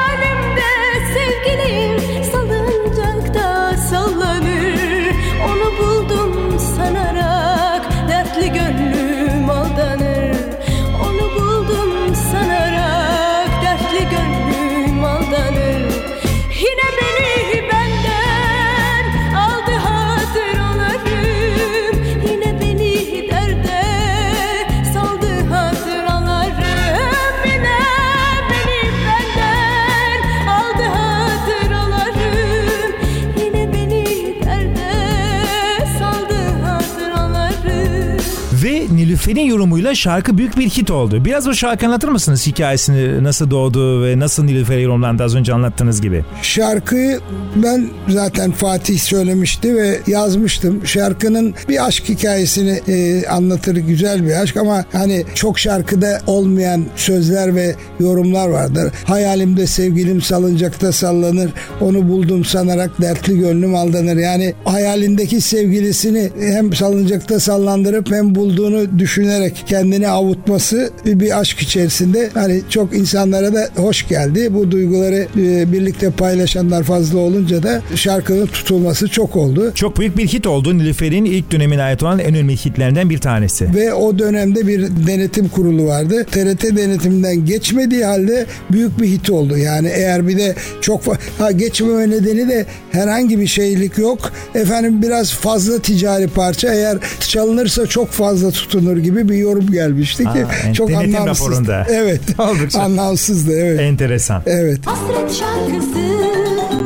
yorumuyla 39.51 39.96
şarkı 39.96 40.38
büyük 40.38 40.58
bir 40.58 40.70
hit 40.70 40.91
oldu. 40.91 41.25
Biraz 41.25 41.48
o 41.48 41.53
şarkı 41.53 41.86
anlatır 41.86 42.10
mısınız 42.10 42.48
hikayesini 42.48 43.24
nasıl 43.24 43.51
doğdu 43.51 44.05
ve 44.05 44.20
nasıl 44.20 44.43
Nilüfer'e 44.43 44.81
yorumlandı 44.81 45.24
az 45.24 45.36
önce 45.36 45.53
anlattığınız 45.53 46.01
gibi? 46.01 46.25
Şarkıyı 46.41 47.20
ben 47.55 47.89
zaten 48.10 48.51
Fatih 48.51 49.00
söylemişti 49.00 49.75
ve 49.75 50.00
yazmıştım. 50.08 50.88
Şarkının 50.88 51.53
bir 51.70 51.88
aşk 51.88 52.10
hikayesini 52.10 52.81
e, 52.88 53.27
anlatır 53.27 53.75
güzel 53.75 54.25
bir 54.25 54.41
aşk 54.41 54.58
ama 54.58 54.86
hani 54.91 55.25
çok 55.36 55.60
şarkıda 55.60 56.22
olmayan 56.27 56.86
sözler 56.96 57.55
ve 57.55 57.75
yorumlar 58.00 58.50
vardır. 58.50 58.93
Hayalimde 59.05 59.67
sevgilim 59.67 60.22
salıncakta 60.22 60.91
sallanır. 60.91 61.51
Onu 61.81 62.10
buldum 62.10 62.46
sanarak 62.46 63.01
dertli 63.01 63.39
gönlüm 63.39 63.75
aldanır. 63.75 64.17
Yani 64.17 64.53
hayalindeki 64.65 65.41
sevgilisini 65.41 66.29
hem 66.39 66.74
salıncakta 66.74 67.39
sallandırıp 67.39 68.12
hem 68.12 68.36
bulduğunu 68.36 69.00
düşünerek 69.00 69.41
kendini 69.50 70.08
avutması 70.10 70.92
bir 71.06 71.40
aşk 71.40 71.62
içerisinde 71.62 72.30
hani 72.34 72.62
çok 72.70 72.96
insanlara 72.96 73.54
da 73.54 73.70
hoş 73.76 74.08
geldi. 74.08 74.54
Bu 74.54 74.72
duyguları 74.72 75.28
e, 75.38 75.72
birlikte 75.72 76.12
paylaşanlar 76.12 76.84
fazla 76.84 77.20
olunca 77.20 77.64
da 77.64 77.82
şarkının 77.96 78.48
tutulması 78.48 79.08
çok 79.08 79.36
oldu. 79.36 79.72
Çok 79.76 80.00
büyük 80.00 80.18
bir 80.18 80.28
hit 80.28 80.48
oldu. 80.48 80.78
Nilüfer'in 80.78 81.26
ilk 81.26 81.52
dönemine 81.52 81.84
ait 81.84 82.04
olan 82.04 82.20
en 82.20 82.36
önemli 82.36 82.58
hitlerinden 82.58 83.10
bir 83.10 83.18
tanesi. 83.18 83.76
Ve 83.76 83.94
o 83.94 84.20
dönemde 84.20 84.68
bir 84.68 84.88
denetim 85.08 85.50
kurulu 85.50 85.86
vardı. 85.86 86.26
TRT 86.32 86.78
denetiminden 86.78 87.46
geçmediği 87.46 88.06
halde 88.06 88.46
büyük 88.72 89.02
bir 89.02 89.08
hit 89.08 89.30
oldu. 89.30 89.58
Yani 89.58 89.88
eğer 89.88 90.28
bir 90.28 90.38
de 90.38 90.56
çok 90.82 91.02
ha 91.40 91.52
geçmeme 91.52 92.10
nedeni 92.10 92.50
de 92.50 92.66
herhangi 92.92 93.40
bir 93.40 93.48
şeylik 93.48 93.98
yok. 93.98 94.32
Efendim 94.56 95.02
biraz 95.02 95.34
fazla 95.34 95.80
ticari 95.80 96.28
parça 96.28 96.74
eğer 96.74 96.98
çalınırsa 97.20 97.88
çok 97.88 98.10
fazla 98.10 98.52
tutunur 98.52 98.98
gibi 98.98 99.30
bir 99.32 99.38
yorum 99.38 99.72
gelmişti 99.72 100.24
ki 100.24 100.30
Aa, 100.30 100.74
çok 100.74 100.90
denetim 100.90 101.16
anlamsız. 101.16 101.46
raporunda. 101.48 101.86
Evet. 101.90 102.22
Oldukça. 102.40 102.82
Anlamsızdı 102.82 103.52
evet. 103.60 103.80
Enteresan. 103.80 104.42
Evet. 104.46 104.80
Hasret 104.86 105.34
şarkısı 105.40 106.00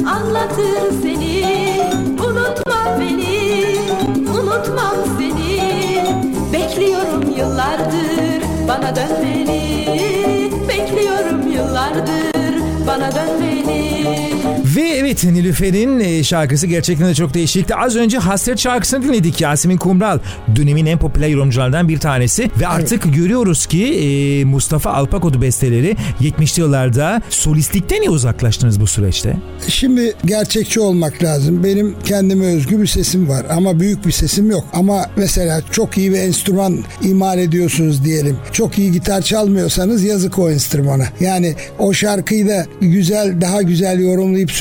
anlatır 0.10 1.02
seni 1.04 1.15
evet 15.06 15.24
Nilüfer'in 15.24 16.00
e, 16.00 16.24
şarkısı 16.24 16.68
gerçekten 16.68 17.08
de 17.08 17.14
çok 17.14 17.34
değişikti. 17.34 17.76
Az 17.76 17.96
önce 17.96 18.18
Hasret 18.18 18.60
şarkısını 18.60 19.04
dinledik 19.04 19.42
Yasemin 19.42 19.78
Kumral. 19.78 20.20
Dönemin 20.56 20.86
en 20.86 21.00
popüler 21.00 21.28
yorumculardan 21.28 21.90
bir 21.90 21.98
tanesi. 21.98 22.50
Ve 22.60 22.68
artık 22.68 23.14
görüyoruz 23.14 23.66
ki 23.66 23.84
e, 23.86 24.44
Mustafa 24.44 24.92
Alpakodu 24.92 25.42
besteleri 25.42 25.96
70'li 26.22 26.62
yıllarda 26.62 27.22
solistlikten 27.30 28.02
niye 28.02 28.10
uzaklaştınız 28.10 28.80
bu 28.80 28.88
süreçte? 28.88 29.38
Şimdi 29.68 30.14
gerçekçi 30.26 30.80
olmak 30.80 31.24
lazım. 31.24 31.64
Benim 31.64 31.96
kendime 32.06 32.46
özgü 32.46 32.82
bir 32.82 32.88
sesim 32.88 33.30
var 33.30 33.46
ama 33.50 33.80
büyük 33.80 34.06
bir 34.06 34.12
sesim 34.12 34.52
yok. 34.52 34.66
Ama 34.74 35.06
mesela 35.16 35.62
çok 35.72 35.98
iyi 35.98 36.12
bir 36.12 36.18
enstrüman 36.20 36.84
imal 37.02 37.40
ediyorsunuz 37.40 38.06
diyelim. 38.06 38.38
Çok 38.52 38.78
iyi 38.78 38.92
gitar 38.92 39.22
çalmıyorsanız 39.22 40.04
yazık 40.04 40.40
o 40.40 40.52
enstrümana. 40.52 41.06
Yani 41.20 41.56
o 41.80 41.94
şarkıyı 41.94 42.48
da 42.48 42.66
güzel, 42.82 43.42
daha 43.42 43.62
güzel 43.62 44.00
yorumlayıp 44.00 44.52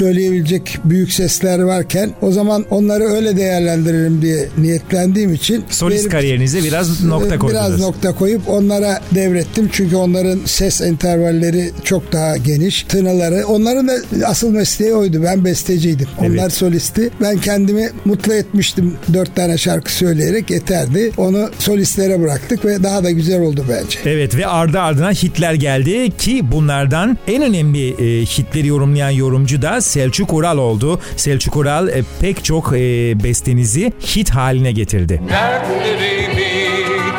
söyleyebilecek 0.45 0.79
büyük 0.85 1.13
sesler 1.13 1.59
varken 1.59 2.11
o 2.23 2.33
zaman 2.33 2.65
onları 2.71 3.05
öyle 3.05 3.37
değerlendiririm 3.37 4.23
diye 4.23 4.49
niyetlendiğim 4.59 5.35
için 5.35 5.65
Solist 5.71 5.99
benim- 6.01 6.11
kariyerinize 6.11 6.65
biraz 6.65 7.05
nokta 7.05 7.39
koydunuz. 7.39 7.53
Biraz 7.69 7.81
nokta 7.81 8.13
koyup 8.15 8.49
onlara 8.49 9.01
devrettim. 9.15 9.69
Çünkü 9.73 9.97
onların 9.97 10.41
ses 10.45 10.81
intervalleri 10.81 11.71
çok 11.85 12.13
daha 12.13 12.37
geniş. 12.37 12.83
Tınıları. 12.89 13.47
Onların 13.47 13.89
da 13.89 13.93
asıl 14.27 14.51
mesleği 14.51 14.95
oydu. 14.95 15.23
Ben 15.23 15.45
besteciydim. 15.45 16.09
Onlar 16.19 16.31
Evet. 16.43 16.53
solisti. 16.53 17.11
Ben 17.23 17.39
kendimi 17.39 17.91
mutlu 18.05 18.33
etmiştim. 18.35 18.95
Dört 19.13 19.37
tane 19.37 19.59
şarkı 19.59 19.93
söyleyerek 19.93 20.51
yeterdi. 20.51 21.11
Onu 21.17 21.51
solistlere 21.59 22.21
bıraktık 22.23 22.65
ve 22.65 22.83
daha 22.83 23.05
da 23.05 23.11
güzel 23.11 23.41
oldu 23.41 23.65
bence. 23.69 23.99
Evet 24.05 24.37
ve 24.37 24.47
ardı 24.47 24.81
ardına 24.81 25.11
hitler 25.11 25.55
geldi 25.55 26.11
ki 26.19 26.41
bunlardan 26.53 27.19
en 27.29 27.43
önemli 27.43 27.89
e, 27.89 28.25
hitleri 28.25 28.67
yorumlayan 28.67 29.11
yorumcu 29.11 29.63
da 29.63 29.81
Selçuk 29.81 30.24
Ural 30.33 30.59
oldu. 30.59 31.01
Selçuk 31.17 31.57
Ural 31.57 31.89
e, 31.89 32.03
pek 32.21 32.45
çok 32.45 32.73
e, 32.73 32.79
bestenizi 33.25 33.93
hit 34.17 34.31
haline 34.31 34.73
getirdi. 34.73 35.21
Dertlerimi 35.31 36.55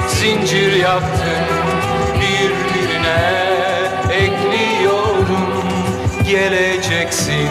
zincir 0.08 0.74
yaptım 0.74 1.46
birbirine 2.16 3.46
ekliyorum 4.14 5.66
geleceksin 6.28 7.50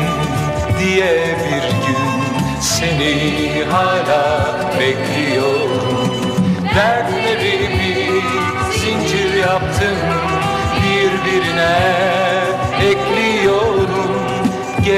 diye 0.79 1.37
bir 1.45 1.87
gün 1.87 2.61
seni 2.61 3.65
hala 3.71 4.24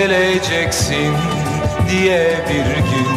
geleceksin 0.06 1.14
diye 1.90 2.34
bir 2.48 2.74
gün 2.76 3.15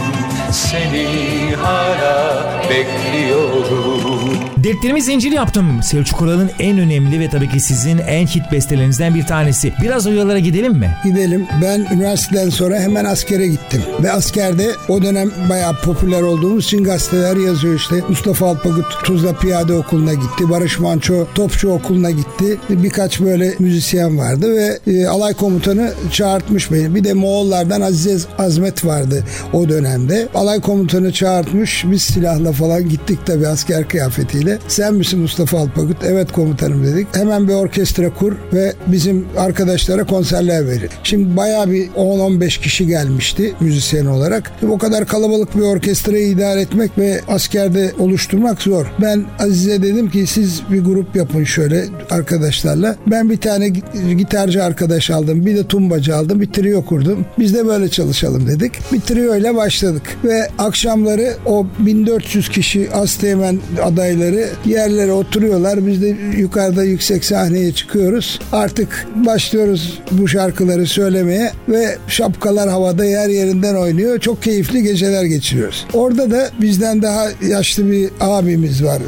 seni 0.51 1.55
hala 1.55 2.61
bekliyorum 2.69 4.39
Dertlerimi 4.63 5.01
zincir 5.01 5.31
yaptım. 5.31 5.83
Selçuk 5.83 6.21
Ural'ın 6.21 6.51
en 6.59 6.79
önemli 6.79 7.19
ve 7.19 7.29
tabii 7.29 7.49
ki 7.49 7.59
sizin 7.59 7.97
en 7.97 8.27
hit 8.27 8.51
bestelerinizden 8.51 9.15
bir 9.15 9.23
tanesi. 9.23 9.73
Biraz 9.81 10.07
o 10.07 10.11
yollara 10.11 10.39
gidelim 10.39 10.73
mi? 10.73 10.95
Gidelim. 11.03 11.47
Ben 11.61 11.87
üniversiteden 11.93 12.49
sonra 12.49 12.79
hemen 12.79 13.05
askere 13.05 13.47
gittim. 13.47 13.83
Ve 14.03 14.11
askerde 14.11 14.67
o 14.89 15.01
dönem 15.01 15.31
bayağı 15.49 15.75
popüler 15.75 16.21
olduğumuz 16.21 16.65
için 16.65 16.83
gazeteler 16.83 17.35
yazıyor 17.35 17.75
işte. 17.75 17.95
Mustafa 18.09 18.47
Alpagut 18.47 19.03
Tuzla 19.03 19.33
Piyade 19.33 19.73
Okulu'na 19.73 20.13
gitti. 20.13 20.49
Barış 20.49 20.79
Manço 20.79 21.27
Topçu 21.35 21.69
Okulu'na 21.69 22.11
gitti. 22.11 22.57
Birkaç 22.69 23.21
böyle 23.21 23.53
müzisyen 23.59 24.17
vardı 24.17 24.55
ve 24.55 24.79
e, 24.93 25.07
alay 25.07 25.33
komutanı 25.33 25.93
çağırtmış 26.11 26.71
beni. 26.71 26.95
Bir 26.95 27.03
de 27.03 27.13
Moğollardan 27.13 27.81
Aziz 27.81 28.27
Azmet 28.37 28.85
vardı 28.85 29.23
o 29.53 29.69
dönemde. 29.69 30.27
Alay 30.39 30.61
komutanı 30.61 31.11
çağırtmış. 31.11 31.85
Biz 31.91 32.01
silahla 32.01 32.51
falan 32.51 32.89
gittik 32.89 33.19
tabii 33.25 33.47
asker 33.47 33.87
kıyafetiyle. 33.87 34.59
Sen 34.67 34.93
misin 34.93 35.19
Mustafa 35.19 35.59
Alpakut? 35.59 35.97
Evet 36.03 36.31
komutanım 36.31 36.85
dedik. 36.85 37.07
Hemen 37.15 37.47
bir 37.47 37.53
orkestra 37.53 38.13
kur 38.13 38.33
ve 38.53 38.73
bizim 38.87 39.25
arkadaşlara 39.37 40.03
konserler 40.03 40.67
verin. 40.67 40.89
Şimdi 41.03 41.37
bayağı 41.37 41.71
bir 41.71 41.89
10-15 41.89 42.61
kişi 42.61 42.87
gelmişti 42.87 43.53
müzisyen 43.59 44.05
olarak. 44.05 44.51
Şimdi 44.59 44.73
o 44.73 44.77
kadar 44.77 45.07
kalabalık 45.07 45.55
bir 45.55 45.61
orkestrayı 45.61 46.27
idare 46.27 46.61
etmek 46.61 46.97
ve 46.97 47.21
askerde 47.27 47.91
oluşturmak 47.99 48.61
zor. 48.61 48.85
Ben 49.01 49.25
Azize 49.39 49.81
dedim 49.81 50.09
ki 50.09 50.27
siz 50.27 50.61
bir 50.71 50.83
grup 50.83 51.15
yapın 51.15 51.43
şöyle 51.43 51.85
arkadaşlarla. 52.09 52.95
Ben 53.07 53.29
bir 53.29 53.37
tane 53.37 53.69
gitarcı 54.17 54.63
arkadaş 54.63 55.09
aldım. 55.09 55.45
Bir 55.45 55.55
de 55.55 55.67
tumbacı 55.67 56.15
aldım. 56.15 56.41
Bir 56.41 56.47
trio 56.47 56.85
kurdum. 56.85 57.25
Biz 57.39 57.53
de 57.53 57.67
böyle 57.67 57.89
çalışalım 57.89 58.47
dedik. 58.47 58.71
Bir 58.93 59.01
trio 59.01 59.35
ile 59.35 59.55
başladık. 59.55 60.03
Ve 60.23 60.28
akşamları 60.59 61.33
o 61.45 61.67
1400 61.79 62.49
kişi 62.49 62.91
Asteğmen 62.91 63.59
adayları 63.83 64.49
yerlere 64.65 65.11
oturuyorlar. 65.11 65.87
Biz 65.87 66.01
de 66.01 66.17
yukarıda 66.37 66.83
yüksek 66.83 67.25
sahneye 67.25 67.71
çıkıyoruz. 67.71 68.39
Artık 68.51 69.07
başlıyoruz 69.15 69.99
bu 70.11 70.27
şarkıları 70.27 70.85
söylemeye 70.85 71.51
ve 71.69 71.97
şapkalar 72.07 72.69
havada 72.69 73.05
yer 73.05 73.29
yerinden 73.29 73.75
oynuyor. 73.75 74.19
Çok 74.19 74.43
keyifli 74.43 74.83
geceler 74.83 75.23
geçiriyoruz. 75.23 75.87
Orada 75.93 76.31
da 76.31 76.49
bizden 76.61 77.01
daha 77.01 77.27
yaşlı 77.47 77.91
bir 77.91 78.09
abimiz 78.19 78.83
var. 78.83 79.01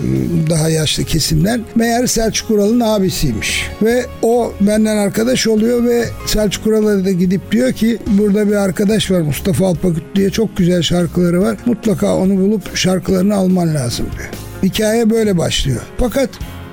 Daha 0.49 0.69
yaşlı 0.69 1.03
kesimden. 1.03 1.61
Meğer 1.75 2.07
Selçuk 2.07 2.51
Ural'ın 2.51 2.79
abisiymiş. 2.79 3.69
Ve 3.81 4.05
o 4.21 4.53
benden 4.61 4.97
arkadaş 4.97 5.47
oluyor 5.47 5.83
ve 5.83 6.05
Selçuk 6.27 6.67
Ural'a 6.67 7.05
da 7.05 7.11
gidip 7.11 7.51
diyor 7.51 7.73
ki 7.73 7.97
burada 8.07 8.47
bir 8.47 8.55
arkadaş 8.55 9.11
var 9.11 9.21
Mustafa 9.21 9.67
Alpakut 9.67 10.15
diye 10.15 10.29
çok 10.29 10.57
güzel 10.57 10.81
şarkıları 11.11 11.41
var. 11.41 11.57
Mutlaka 11.65 12.15
onu 12.15 12.37
bulup 12.37 12.77
şarkılarını 12.77 13.35
alman 13.35 13.75
lazım 13.75 14.05
diyor. 14.17 14.29
Hikaye 14.63 15.09
böyle 15.09 15.37
başlıyor. 15.37 15.81
Fakat 15.97 16.29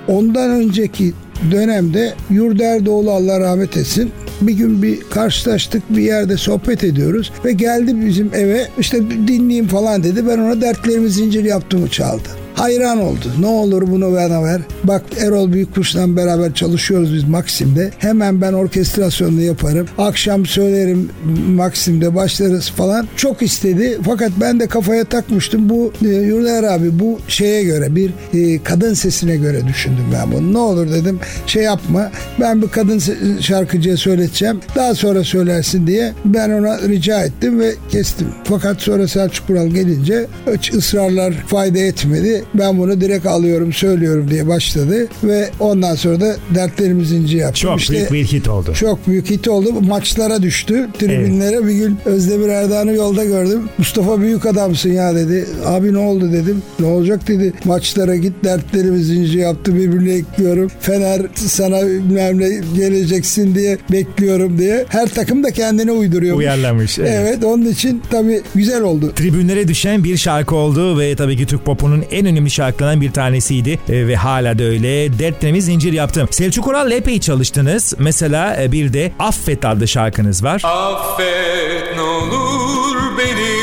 ondan 0.07 0.51
önceki 0.51 1.13
dönemde 1.51 2.13
Yurderdoğlu 2.29 3.11
Allah 3.11 3.39
rahmet 3.39 3.77
etsin 3.77 4.11
bir 4.41 4.53
gün 4.53 4.81
bir 4.81 4.99
karşılaştık 5.01 5.83
bir 5.89 6.01
yerde 6.01 6.37
sohbet 6.37 6.83
ediyoruz 6.83 7.31
ve 7.45 7.51
geldi 7.51 8.05
bizim 8.05 8.33
eve 8.33 8.67
işte 8.79 9.09
dinleyeyim 9.27 9.67
falan 9.67 10.03
dedi 10.03 10.27
ben 10.27 10.37
ona 10.37 10.61
dertlerimi 10.61 11.09
zincir 11.09 11.43
yaptığımı 11.43 11.89
çaldı 11.89 12.29
hayran 12.59 13.01
oldu. 13.01 13.25
Ne 13.39 13.47
olur 13.47 13.81
bunu 13.87 14.13
bana 14.13 14.43
ver. 14.43 14.61
Bak 14.83 15.03
Erol 15.17 15.51
Büyükkuş'la 15.51 16.15
beraber 16.15 16.53
çalışıyoruz 16.53 17.13
biz 17.13 17.23
Maksim'de. 17.23 17.91
Hemen 17.97 18.41
ben 18.41 18.53
orkestrasyonunu 18.53 19.41
yaparım. 19.41 19.87
Akşam 19.97 20.45
söylerim 20.45 21.09
Maksim'de 21.47 22.15
başlarız 22.15 22.69
falan. 22.69 23.07
Çok 23.15 23.41
istedi. 23.41 23.97
Fakat 24.05 24.31
ben 24.41 24.59
de 24.59 24.67
kafaya 24.67 25.03
takmıştım. 25.03 25.69
Bu 25.69 25.93
e, 26.05 26.07
Yurdaer 26.07 26.63
abi 26.63 26.99
bu 26.99 27.19
şeye 27.27 27.63
göre 27.63 27.95
bir 27.95 28.11
e, 28.33 28.63
kadın 28.63 28.93
sesine 28.93 29.35
göre 29.35 29.67
düşündüm 29.67 30.05
ben 30.13 30.31
bunu. 30.31 30.53
Ne 30.53 30.57
olur 30.57 30.91
dedim 30.91 31.19
şey 31.47 31.63
yapma. 31.63 32.11
Ben 32.39 32.61
bir 32.61 32.67
kadın 32.67 33.01
şarkıcıya 33.39 33.97
söyleteceğim. 33.97 34.59
Daha 34.75 34.95
sonra 34.95 35.23
söylersin 35.23 35.87
diye 35.87 36.13
ben 36.25 36.49
ona 36.49 36.79
rica 36.79 37.23
ettim 37.23 37.59
ve 37.59 37.73
kestim. 37.91 38.27
Fakat 38.43 38.81
sonra 38.81 39.07
Selçuk 39.07 39.47
Kural 39.47 39.67
gelince 39.67 40.27
hiç 40.53 40.73
ısrarlar 40.73 41.33
fayda 41.33 41.79
etmedi 41.79 42.43
ben 42.53 42.77
bunu 42.77 43.01
direkt 43.01 43.25
alıyorum 43.25 43.73
söylüyorum 43.73 44.29
diye 44.29 44.47
başladı 44.47 45.07
ve 45.23 45.49
ondan 45.59 45.95
sonra 45.95 46.21
da 46.21 46.35
dertlerimiz 46.55 47.11
inci 47.11 47.37
yaptı. 47.37 47.59
Çok 47.59 47.79
İşte 47.79 47.93
büyük 47.93 48.11
bir 48.11 48.25
hit 48.25 48.49
oldu. 48.49 48.73
Çok 48.73 49.07
büyük 49.07 49.29
hit 49.29 49.47
oldu. 49.47 49.81
Maçlara 49.81 50.41
düştü. 50.41 50.89
Tribünlere 50.99 51.55
evet. 51.55 51.67
bir 51.67 51.73
gün 51.73 51.97
Özdemir 52.05 52.47
Erdoğan'ı 52.47 52.93
yolda 52.93 53.25
gördüm. 53.25 53.69
Mustafa 53.77 54.21
büyük 54.21 54.45
adamsın 54.45 54.89
ya 54.89 55.15
dedi. 55.15 55.45
Abi 55.65 55.93
ne 55.93 55.97
oldu 55.97 56.31
dedim. 56.33 56.61
Ne 56.79 56.85
olacak 56.85 57.27
dedi. 57.27 57.53
Maçlara 57.65 58.15
git 58.15 58.33
dertlerimiz 58.43 59.09
inci 59.09 59.37
yaptı 59.37 59.75
birbirine 59.75 60.13
ekliyorum. 60.13 60.71
Fener 60.81 61.21
sana 61.35 61.87
bilmem 61.87 62.39
ne 62.39 62.49
geleceksin 62.75 63.55
diye 63.55 63.77
bekliyorum 63.91 64.57
diye. 64.57 64.85
Her 64.89 65.09
takım 65.09 65.43
da 65.43 65.51
kendine 65.51 65.91
uyduruyor. 65.91 66.37
Uyarlamış. 66.37 66.99
Evet. 66.99 67.11
evet 67.21 67.43
onun 67.43 67.65
için 67.65 68.01
tabii 68.11 68.41
güzel 68.55 68.81
oldu. 68.81 69.11
Tribünlere 69.15 69.67
düşen 69.67 70.03
bir 70.03 70.17
şarkı 70.17 70.55
oldu 70.55 70.99
ve 70.99 71.15
tabii 71.15 71.37
ki 71.37 71.45
Türk 71.45 71.65
popunun 71.65 72.03
en 72.11 72.25
önemli 72.25 72.38
önemli 72.39 72.51
şarkılarından 72.51 73.01
bir 73.01 73.11
tanesiydi 73.11 73.79
e, 73.89 74.07
ve 74.07 74.15
hala 74.15 74.59
da 74.59 74.63
öyle. 74.63 75.19
Dertlerimi 75.19 75.61
zincir 75.61 75.93
yaptım. 75.93 76.27
Selçuk 76.31 76.67
Oral'la 76.67 76.93
epey 76.93 77.19
çalıştınız. 77.19 77.93
Mesela 77.97 78.63
e, 78.63 78.71
bir 78.71 78.93
de 78.93 79.11
Affet 79.19 79.65
adlı 79.65 79.87
şarkınız 79.87 80.43
var. 80.43 80.61
Affet 80.63 81.95
ne 81.95 82.01
olur 82.01 82.97
beni 83.17 83.59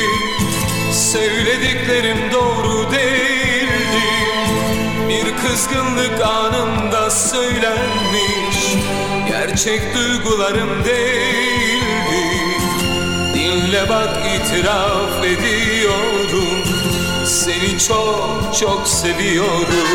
Söylediklerim 0.93 2.19
doğru 2.33 2.93
değildi 2.93 4.07
Bir 5.09 5.37
kızgınlık 5.37 6.21
anında 6.27 7.11
söylenmiş 7.11 8.59
Gerçek 9.29 9.81
duygularım 9.95 10.85
değildi 10.85 12.25
Dinle 13.35 13.89
bak 13.89 14.11
itiraf 14.37 15.25
ediyorum 15.25 16.57
seni 17.27 17.79
çok 17.89 18.57
çok 18.61 18.89
seviyorum. 18.89 19.89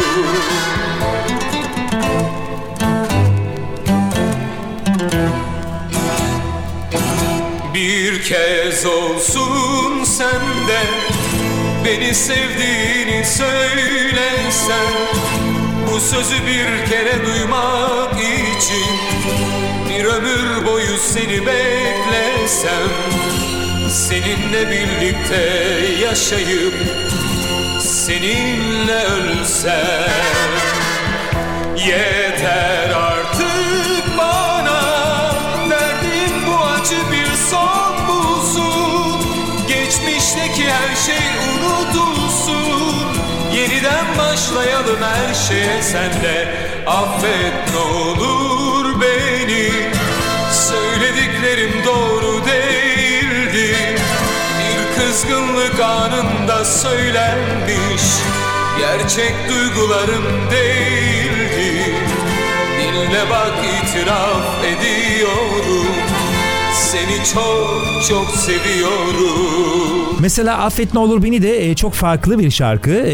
Bir 7.74 8.24
kez 8.24 8.86
olsun 8.86 10.04
sen 10.04 10.68
de 10.68 10.82
Beni 11.86 12.16
sevdiğini 12.16 13.26
söylesen. 13.26 14.94
Bu 15.92 16.00
sözü 16.00 16.36
bir 16.36 16.90
kere 16.90 17.26
duymak 17.26 18.16
için 18.58 18.96
Bir 19.90 20.06
ömür 20.06 20.66
boyu 20.66 20.98
seni 20.98 21.46
beklesem. 21.46 22.90
Seninle 23.90 24.72
birlikte 24.72 25.36
yaşayıp 26.02 26.74
seninle 28.12 29.04
ölsem 29.06 30.52
Yeter 31.78 32.90
artık 32.90 34.18
bana 34.18 34.82
Verdiğin 35.70 36.46
bu 36.48 36.66
acı 36.66 37.12
bir 37.12 37.36
son 37.50 38.08
bulsun. 38.08 39.22
Geçmişteki 39.68 40.72
her 40.72 40.96
şey 40.96 41.26
unutulsun. 41.56 43.08
Yeniden 43.56 44.06
başlayalım 44.18 45.00
her 45.02 45.34
şeye 45.34 45.82
sende 45.82 46.56
Affet 46.88 47.74
ne 47.74 47.80
olur 47.80 49.02
beni 49.02 49.72
kızgınlık 55.12 55.80
anında 55.80 56.66
söylenmiş 56.66 58.02
Gerçek 58.80 59.34
duygularım 59.50 60.52
değildi 60.52 61.96
Dinle 62.80 63.30
bak 63.30 63.54
itiraf 63.84 64.66
ediyorum 64.66 66.11
seni 66.92 67.26
çok 67.34 68.04
çok 68.10 68.36
seviyorum. 68.36 70.02
Mesela 70.22 70.58
Affet 70.58 70.94
Ne 70.94 71.00
Olur 71.00 71.24
Beni 71.24 71.42
de 71.42 71.70
e, 71.70 71.76
çok 71.76 71.94
farklı 71.94 72.40
bir 72.40 72.52
şarkı. 72.52 72.92
E, 72.92 73.14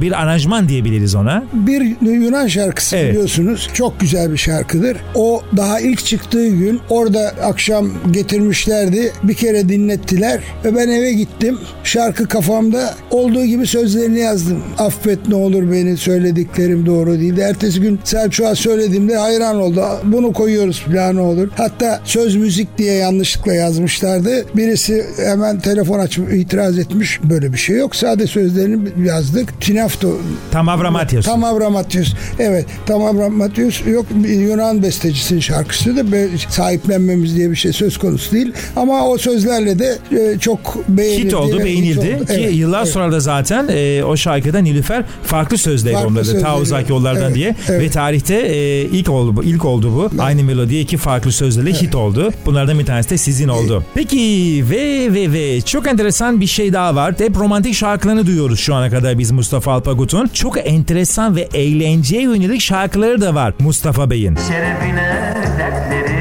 bir 0.00 0.22
aranjman 0.22 0.68
diyebiliriz 0.68 1.14
ona. 1.14 1.44
Bir 1.52 1.96
Yunan 2.00 2.46
şarkısı 2.46 2.96
evet. 2.96 3.10
biliyorsunuz. 3.10 3.68
Çok 3.74 4.00
güzel 4.00 4.32
bir 4.32 4.36
şarkıdır. 4.36 4.96
O 5.14 5.42
daha 5.56 5.80
ilk 5.80 6.04
çıktığı 6.04 6.48
gün 6.48 6.80
orada 6.90 7.34
akşam 7.42 7.90
getirmişlerdi. 8.10 9.12
Bir 9.22 9.34
kere 9.34 9.68
dinlettiler 9.68 10.40
ve 10.64 10.76
ben 10.76 10.88
eve 10.88 11.12
gittim. 11.12 11.58
Şarkı 11.84 12.28
kafamda 12.28 12.94
olduğu 13.10 13.44
gibi 13.44 13.66
sözlerini 13.66 14.18
yazdım. 14.18 14.62
Affet 14.78 15.28
ne 15.28 15.34
olur 15.34 15.72
beni 15.72 15.96
söylediklerim 15.96 16.86
doğru 16.86 17.12
değildi. 17.12 17.40
Ertesi 17.40 17.80
gün 17.80 18.00
Selçuk'a 18.04 18.54
söylediğimde 18.54 19.16
hayran 19.16 19.60
oldu. 19.60 19.84
Bunu 20.04 20.32
koyuyoruz 20.32 20.80
falan 20.80 21.16
olur. 21.16 21.48
Hatta 21.56 22.00
söz 22.04 22.36
müzik 22.36 22.78
diye 22.78 22.94
yanlışlıkla 23.14 23.54
yazmışlardı. 23.54 24.44
Birisi 24.56 25.04
hemen 25.16 25.60
telefon 25.60 25.98
açıp 25.98 26.32
itiraz 26.32 26.78
etmiş. 26.78 27.20
Böyle 27.24 27.52
bir 27.52 27.58
şey 27.58 27.76
yok. 27.76 27.96
Sade 27.96 28.26
sözlerini 28.26 29.06
yazdık. 29.06 29.60
Tinafto. 29.60 30.16
Tamavramatios. 30.50 31.26
Tamavramatios. 31.26 32.14
Evet. 32.38 32.66
Tamavramatios 32.86 33.86
yok 33.86 34.06
Yunan 34.24 34.82
bestecisinin 34.82 35.40
şarkısı 35.40 35.96
da 35.96 36.28
sahiplenmemiz 36.48 37.36
diye 37.36 37.50
bir 37.50 37.56
şey 37.56 37.72
söz 37.72 37.98
konusu 37.98 38.32
değil. 38.32 38.52
Ama 38.76 39.08
o 39.08 39.18
sözlerle 39.18 39.78
de 39.78 39.98
e, 40.12 40.38
çok 40.38 40.88
beğenildi. 40.88 41.26
Hit 41.26 41.34
oldu, 41.34 41.58
beğenildi 41.58 42.02
beğenildi 42.02 42.16
oldu. 42.22 42.26
ki 42.26 42.40
Evet, 42.40 42.54
yıllar 42.54 42.82
evet. 42.82 42.92
sonra 42.92 43.12
da 43.12 43.20
zaten 43.20 43.68
e, 43.70 44.04
o 44.04 44.16
şarkıda 44.16 44.58
Nilüfer 44.58 45.04
farklı 45.22 45.58
sözleri 45.58 45.92
Farklı 45.92 46.08
onladı. 46.08 46.40
Ta 46.40 46.58
uzak 46.58 46.88
yollardan 46.90 47.22
Evet, 47.22 47.34
diye 47.34 47.56
evet. 47.68 47.80
ve 47.80 47.90
tarihte 47.90 48.34
e, 48.34 48.82
ilk 48.82 49.08
oldu 49.10 49.36
bu. 49.36 49.44
ilk 49.44 49.64
oldu 49.64 49.92
bu. 49.96 50.22
Aynı 50.22 50.44
melodiye 50.44 50.80
iki 50.80 50.96
farklı 50.96 51.32
sözlerle 51.32 51.72
hit 51.72 51.94
oldu. 51.94 52.32
Bunlardan 52.46 52.78
bir 52.78 52.86
tanesi 52.86 53.03
de 53.10 53.18
sizin 53.18 53.48
oldu. 53.48 53.84
Peki 53.94 54.64
ve 54.70 55.14
ve 55.14 55.32
ve 55.32 55.60
çok 55.60 55.86
enteresan 55.86 56.40
bir 56.40 56.46
şey 56.46 56.72
daha 56.72 56.94
var. 56.94 57.14
Hep 57.18 57.36
romantik 57.36 57.74
şarkılarını 57.74 58.26
duyuyoruz 58.26 58.60
şu 58.60 58.74
ana 58.74 58.90
kadar 58.90 59.18
biz 59.18 59.30
Mustafa 59.30 59.72
Alpagut'un. 59.72 60.26
Çok 60.34 60.68
enteresan 60.68 61.36
ve 61.36 61.48
eğlenceye 61.54 62.22
yönelik 62.22 62.60
şarkıları 62.60 63.20
da 63.20 63.34
var 63.34 63.54
Mustafa 63.60 64.10
Bey'in. 64.10 64.36
Şerefine 64.48 65.34
dertlerin 65.58 66.13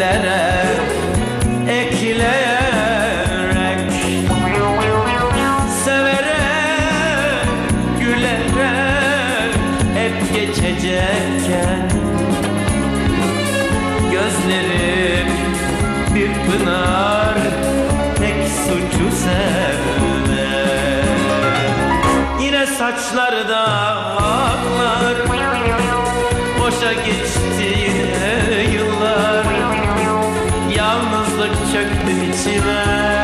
dertlere 0.00 0.66
ekleyerek 1.68 3.12
Severek 5.84 7.48
gülerek 8.00 9.54
hep 9.94 10.34
geçecekken 10.34 11.90
Gözlerim 14.12 15.28
bir 16.14 16.30
pınar 16.32 17.38
tek 18.18 18.48
suçu 18.48 19.16
sevmek 19.16 20.06
Yine 22.40 22.66
saçlarda 22.66 23.60
aklar 24.16 25.16
Boşa 26.60 26.92
geçti 26.92 27.55
Çok 31.54 32.06
büyütme 32.06 33.15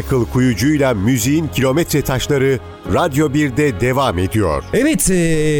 Michael 0.00 0.24
Kuyucu'yla 0.32 0.94
müziğin 0.94 1.48
kilometre 1.48 2.02
taşları 2.02 2.58
Radyo 2.94 3.28
1'de 3.28 3.80
devam 3.80 4.18
ediyor. 4.18 4.64
Evet 4.72 5.10
e, 5.10 5.14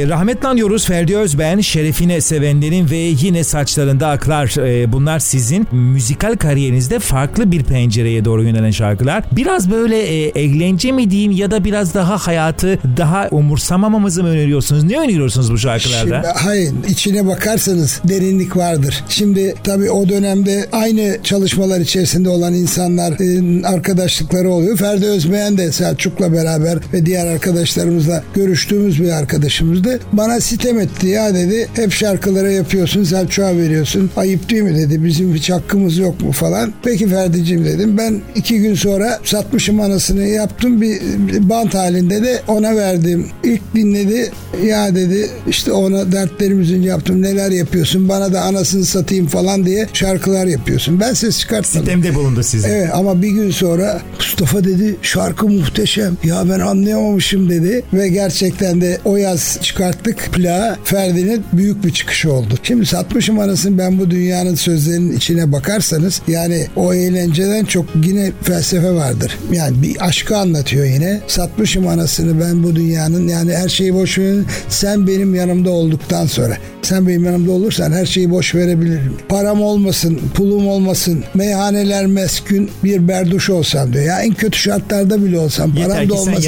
rahmetle 0.08 0.48
anıyoruz 0.48 0.86
Ferdi 0.86 1.16
Özben, 1.16 1.60
şerefine 1.60 2.20
sevenlerin 2.20 2.90
ve 2.90 2.96
yine 2.96 3.44
saçlarında 3.44 4.08
aklar. 4.08 4.66
E, 4.66 4.92
bunlar 4.92 5.18
sizin 5.18 5.66
müzikal 5.72 6.36
kariyerinizde 6.36 6.98
farklı 6.98 7.52
bir 7.52 7.64
pencereye 7.64 8.24
doğru 8.24 8.44
yönelen 8.44 8.70
şarkılar. 8.70 9.24
Biraz 9.32 9.70
böyle 9.70 9.98
e, 9.98 10.28
eğlence 10.28 10.92
mi 10.92 11.10
diyeyim 11.10 11.32
ya 11.32 11.50
da 11.50 11.64
biraz 11.64 11.94
daha 11.94 12.18
hayatı 12.18 12.78
daha 12.96 13.28
umursamamamızı 13.30 14.22
mı 14.22 14.28
öneriyorsunuz? 14.28 14.84
Ne 14.84 14.98
öneriyorsunuz 14.98 15.52
bu 15.52 15.58
şarkılarda? 15.58 16.22
Şimdi, 16.22 16.26
hayır 16.26 16.72
içine 16.88 17.26
bakarsanız 17.26 18.00
derinlik 18.04 18.56
vardır. 18.56 19.04
Şimdi 19.08 19.54
tabii 19.64 19.90
o 19.90 20.08
dönemde 20.08 20.68
aynı 20.72 21.18
çalışmalar 21.24 21.80
içerisinde 21.80 22.28
olan 22.28 22.54
insanlar 22.54 23.12
e, 23.12 23.66
arkadaşlıkları 23.66 24.50
oluyor. 24.50 24.76
Ferdi 24.76 25.06
Özbeğen 25.06 25.58
de 25.58 25.72
Selçuk'la 25.72 26.32
beraber 26.32 26.78
ve 26.92 27.06
diğer 27.06 27.19
arkadaşlarımızla 27.26 28.24
görüştüğümüz 28.34 29.02
bir 29.02 29.10
arkadaşımızdı. 29.10 30.00
Bana 30.12 30.40
sitem 30.40 30.80
etti 30.80 31.06
ya 31.06 31.34
dedi. 31.34 31.68
Hep 31.74 31.92
şarkıları 31.92 32.52
yapıyorsun 32.52 33.04
Selçuk'a 33.04 33.56
veriyorsun. 33.56 34.10
Ayıp 34.16 34.50
değil 34.50 34.62
mi 34.62 34.76
dedi. 34.78 35.04
Bizim 35.04 35.34
hiç 35.34 35.50
hakkımız 35.50 35.98
yok 35.98 36.20
mu 36.20 36.32
falan. 36.32 36.72
Peki 36.82 37.08
Ferdi'cim 37.08 37.64
dedim. 37.64 37.98
Ben 37.98 38.20
iki 38.34 38.60
gün 38.60 38.74
sonra 38.74 39.20
satmışım 39.24 39.80
anasını 39.80 40.26
yaptım. 40.26 40.80
Bir, 40.80 41.00
bant 41.48 41.74
halinde 41.74 42.22
de 42.22 42.42
ona 42.48 42.76
verdim. 42.76 43.26
İlk 43.44 43.74
dinledi. 43.74 44.32
Ya 44.64 44.94
dedi 44.94 45.30
işte 45.48 45.72
ona 45.72 46.12
dertlerimizin 46.12 46.82
yaptım. 46.82 47.22
Neler 47.22 47.50
yapıyorsun? 47.50 48.08
Bana 48.08 48.32
da 48.32 48.42
anasını 48.42 48.84
satayım 48.84 49.26
falan 49.26 49.66
diye 49.66 49.86
şarkılar 49.92 50.46
yapıyorsun. 50.46 51.00
Ben 51.00 51.14
ses 51.14 51.38
çıkartmadım. 51.38 51.86
Sitemde 51.86 52.14
bulundu 52.14 52.42
sizin. 52.42 52.68
Evet 52.68 52.88
ama 52.94 53.22
bir 53.22 53.28
gün 53.28 53.50
sonra 53.50 54.00
Mustafa 54.18 54.64
dedi 54.64 54.96
şarkı 55.02 55.48
muhteşem. 55.48 56.16
Ya 56.24 56.44
ben 56.50 56.60
anlayamamışım 57.10 57.50
dedi 57.50 57.82
ve 57.92 58.08
gerçekten 58.08 58.80
de 58.80 58.98
o 59.04 59.16
yaz 59.16 59.58
çıkarttık 59.62 60.18
plağı. 60.32 60.76
Ferdi'nin 60.84 61.44
büyük 61.52 61.84
bir 61.84 61.90
çıkışı 61.92 62.32
oldu. 62.32 62.54
Şimdi 62.62 62.86
satmışım 62.86 63.38
anasını 63.38 63.78
ben 63.78 63.98
bu 63.98 64.10
dünyanın 64.10 64.54
sözlerinin 64.54 65.16
içine 65.16 65.52
bakarsanız 65.52 66.22
yani 66.28 66.66
o 66.76 66.94
eğlenceden 66.94 67.64
çok 67.64 67.86
yine 68.04 68.32
felsefe 68.42 68.92
vardır. 68.92 69.38
Yani 69.52 69.82
bir 69.82 70.06
aşkı 70.06 70.36
anlatıyor 70.36 70.84
yine. 70.84 71.20
Satmışım 71.26 71.88
anasını 71.88 72.40
ben 72.40 72.62
bu 72.62 72.76
dünyanın 72.76 73.28
yani 73.28 73.56
her 73.56 73.68
şeyi 73.68 73.94
boş 73.94 74.18
verin. 74.18 74.46
Sen 74.68 75.06
benim 75.06 75.34
yanımda 75.34 75.70
olduktan 75.70 76.26
sonra 76.26 76.56
sen 76.82 77.08
benim 77.08 77.24
yanımda 77.24 77.52
olursan 77.52 77.92
her 77.92 78.06
şeyi 78.06 78.30
boş 78.30 78.54
verebilirim. 78.54 79.16
Param 79.28 79.62
olmasın, 79.62 80.20
pulum 80.34 80.68
olmasın, 80.68 81.24
meyhaneler 81.34 82.06
meskün 82.06 82.70
bir 82.84 83.08
berduş 83.08 83.50
olsam 83.50 83.92
diyor. 83.92 84.04
Ya 84.04 84.22
en 84.22 84.34
kötü 84.34 84.58
şartlarda 84.58 85.24
bile 85.24 85.38
olsam 85.38 85.74
param 85.74 86.08
da 86.08 86.14
olmasa. 86.14 86.40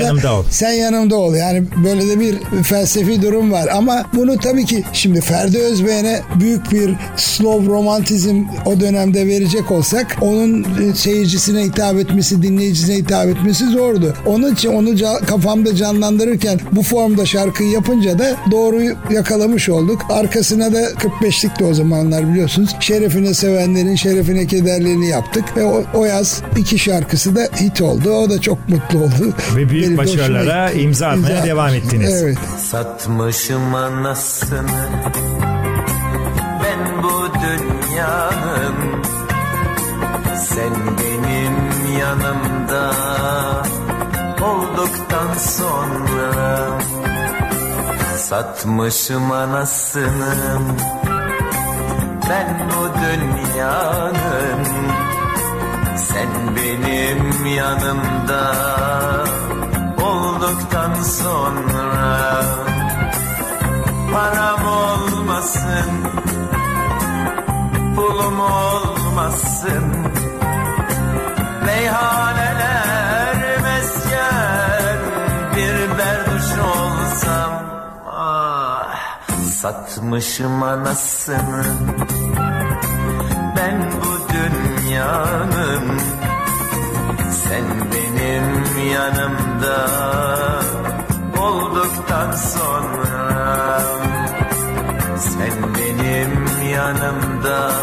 Sen 0.53 0.73
yanımda 0.73 1.17
ol. 1.17 1.35
Yani 1.35 1.63
böyle 1.85 2.09
de 2.09 2.21
bir 2.21 2.63
felsefi 2.63 3.23
durum 3.23 3.53
var. 3.53 3.69
Ama 3.73 4.05
bunu 4.15 4.37
tabii 4.39 4.65
ki 4.65 4.85
şimdi 4.93 5.21
Ferdi 5.21 5.59
Özbeğen'e 5.59 6.21
büyük 6.41 6.73
bir 6.73 6.95
slow 7.17 7.73
romantizm 7.73 8.45
o 8.67 8.81
dönemde 8.81 9.27
verecek 9.27 9.71
olsak 9.71 10.17
onun 10.21 10.63
e, 10.63 10.95
seyircisine 10.95 11.63
hitap 11.63 11.99
etmesi, 11.99 12.43
dinleyicisine 12.43 12.97
hitap 12.97 13.27
etmesi 13.27 13.67
zordu. 13.67 14.15
Onun 14.27 14.55
için 14.55 14.69
onu 14.69 14.93
kafamda 15.27 15.77
canlandırırken 15.77 16.61
bu 16.73 16.83
formda 16.83 17.27
şarkıyı 17.27 17.71
yapınca 17.71 18.19
da 18.19 18.37
doğruyu 18.51 18.95
yakalamış 19.11 19.69
olduk. 19.69 20.07
Arkasına 20.11 20.73
da 20.73 20.83
45'lik 20.83 21.59
de 21.59 21.65
o 21.65 21.75
zamanlar 21.75 22.29
biliyorsunuz. 22.29 22.71
Şerefine 22.81 23.35
sevenlerin 23.35 23.95
şerefine 23.95 24.47
kederlerini 24.47 25.09
yaptık 25.09 25.57
ve 25.57 25.65
o, 25.65 25.85
o 25.95 26.05
yaz 26.05 26.43
iki 26.57 26.79
şarkısı 26.79 27.37
da 27.37 27.49
hit 27.61 27.83
oldu. 27.83 28.11
O 28.11 28.31
da 28.31 28.41
çok 28.41 28.69
mutlu 28.69 28.99
oldu. 28.99 29.35
Ve 29.57 29.71
büyük 29.71 29.87
Benim 29.87 29.99
de 29.99 30.03
gitti. 30.45 30.81
imza 30.83 31.09
atmaya 31.09 31.45
devam 31.45 31.69
ettiniz. 31.75 32.23
Evet. 32.23 32.39
Satmışım 32.71 33.75
anasını 33.75 34.89
Ben 36.63 37.03
bu 37.03 37.29
dünyanın 37.35 39.03
Sen 40.37 40.73
benim 40.99 41.57
yanımda 41.99 42.93
Olduktan 44.43 45.35
sonra 45.39 46.69
Satmışım 48.17 49.33
anasını 49.33 50.59
Ben 52.31 52.71
bu 52.71 53.01
dünyanın 53.01 54.65
Sen 55.97 56.29
benim 56.57 57.47
yanımda 57.57 58.55
Olduktan 60.53 60.95
sonra 61.03 62.45
Param 64.13 64.67
olmasın 64.67 65.91
Pulum 67.97 68.41
olmasın. 68.41 69.85
Meyhaneler 71.67 73.37
mesken 73.63 74.99
Bir 75.57 75.99
berduş 75.99 76.59
olsam 76.59 77.53
Ah 78.11 78.99
satmışım 79.45 80.63
anasını. 80.63 81.65
Ben 83.57 83.93
bu 83.93 84.33
dünyanın 84.33 85.99
Sen 87.31 87.65
benim 87.93 88.02
yanımda 88.95 89.89
Olduktan 91.43 92.33
sonra. 92.33 93.83
Sen 95.19 95.75
benim 95.75 96.33
yanımda 96.73 97.82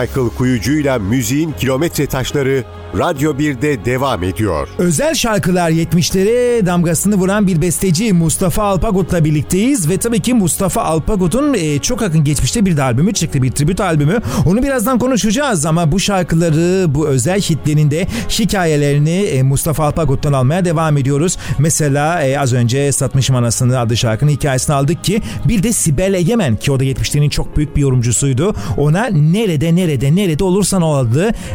Michael 0.00 0.28
Kuyucu'yla 0.28 0.98
müziğin 0.98 1.52
kilometre 1.52 2.06
taşları 2.06 2.64
Radyo 2.98 3.32
1'de 3.32 3.84
devam 3.84 4.22
ediyor. 4.22 4.68
Özel 4.78 5.14
şarkılar 5.14 5.70
70'lere 5.70 6.66
damgasını 6.66 7.14
vuran 7.14 7.46
bir 7.46 7.62
besteci 7.62 8.12
Mustafa 8.12 8.62
Alpagut'la 8.62 9.24
birlikteyiz 9.24 9.88
ve 9.88 9.96
tabii 9.96 10.20
ki 10.20 10.34
Mustafa 10.34 10.82
Alpagut'un 10.82 11.54
e, 11.54 11.78
çok 11.78 12.02
yakın 12.02 12.24
geçmişte 12.24 12.66
bir 12.66 12.76
de 12.76 12.82
albümü 12.82 13.12
çıktı, 13.12 13.42
bir 13.42 13.50
tribüt 13.50 13.80
albümü. 13.80 14.18
Onu 14.46 14.62
birazdan 14.62 14.98
konuşacağız 14.98 15.66
ama 15.66 15.92
bu 15.92 16.00
şarkıları, 16.00 16.94
bu 16.94 17.08
özel 17.08 17.40
hitlerin 17.40 17.90
de 17.90 18.06
hikayelerini 18.28 19.10
e, 19.10 19.42
Mustafa 19.42 19.84
Alpagut'tan 19.84 20.32
almaya 20.32 20.64
devam 20.64 20.96
ediyoruz. 20.96 21.36
Mesela 21.58 22.22
e, 22.22 22.38
az 22.38 22.52
önce 22.52 22.92
Satmışım 22.92 23.36
Anasını 23.36 23.78
adlı 23.78 23.96
şarkının 23.96 24.30
hikayesini 24.30 24.76
aldık 24.76 25.04
ki 25.04 25.22
bir 25.44 25.62
de 25.62 25.72
Sibel 25.72 26.14
Egemen 26.14 26.56
ki 26.56 26.72
o 26.72 26.80
da 26.80 26.84
70'lerin 26.84 27.30
çok 27.30 27.56
büyük 27.56 27.76
bir 27.76 27.80
yorumcusuydu. 27.80 28.54
Ona 28.76 29.06
nerede 29.06 29.76
nerede 29.76 29.89
nerede 30.16 30.44
olursan 30.44 30.82
o 30.82 31.06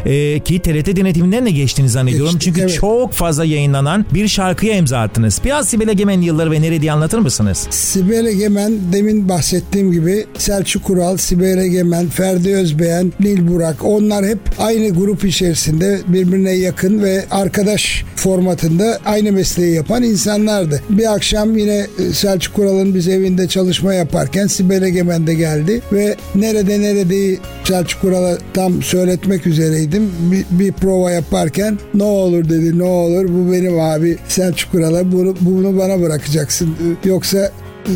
e, 0.05 0.39
ki 0.39 0.61
TRT 0.61 0.95
denetiminden 0.95 1.45
de 1.45 1.51
geçtiğini 1.51 1.89
zannediyorum. 1.89 2.33
Geçti, 2.33 2.45
Çünkü 2.45 2.61
evet. 2.61 2.77
çok 2.79 3.13
fazla 3.13 3.45
yayınlanan 3.45 4.05
bir 4.13 4.27
şarkıya 4.27 4.75
imza 4.75 4.99
attınız. 4.99 5.41
Biraz 5.45 5.69
Sibel 5.69 5.87
Egemen 5.87 6.21
yılları 6.21 6.51
ve 6.51 6.61
nerede 6.61 6.91
anlatır 6.91 7.19
mısınız? 7.19 7.67
Sibel 7.69 8.25
Egemen 8.25 8.73
demin 8.91 9.29
bahsettiğim 9.29 9.91
gibi 9.91 10.25
Selçuk 10.37 10.83
Kural, 10.83 11.17
Sibel 11.17 11.57
Egemen, 11.57 12.07
Ferdi 12.07 12.55
Özbeğen, 12.55 13.13
Nil 13.19 13.47
Burak 13.47 13.85
onlar 13.85 14.25
hep 14.25 14.39
aynı 14.59 14.89
grup 14.89 15.25
içerisinde 15.25 15.99
birbirine 16.07 16.51
yakın 16.51 17.03
ve 17.03 17.25
arkadaş 17.31 18.03
formatında 18.15 18.99
aynı 19.05 19.31
mesleği 19.31 19.75
yapan 19.75 20.03
insanlardı. 20.03 20.81
Bir 20.89 21.13
akşam 21.13 21.57
yine 21.57 21.87
e, 21.99 22.13
Selçuk 22.13 22.53
Kural'ın 22.53 22.95
biz 22.95 23.07
evinde 23.07 23.47
çalışma 23.47 23.93
yaparken 23.93 24.47
Sibel 24.47 24.81
Egemen 24.81 25.27
de 25.27 25.33
geldi 25.33 25.81
ve 25.91 26.15
nerede 26.35 26.81
neredeyi 26.81 27.39
Selçuk 27.63 28.01
Kural'a 28.25 28.37
tam 28.53 28.81
söyletmek 28.81 29.47
üzereydim. 29.47 30.11
Bir, 30.31 30.45
bir 30.51 30.71
prova 30.71 31.11
yaparken 31.11 31.79
ne 31.93 32.03
olur 32.03 32.49
dedi 32.49 32.79
ne 32.79 32.83
olur 32.83 33.25
bu 33.29 33.51
benim 33.51 33.79
abi 33.79 34.17
Selçuk 34.27 34.71
Kural'a 34.71 35.11
bunu, 35.11 35.35
bunu 35.41 35.77
bana 35.77 36.01
bırakacaksın 36.01 36.75
yoksa 37.05 37.51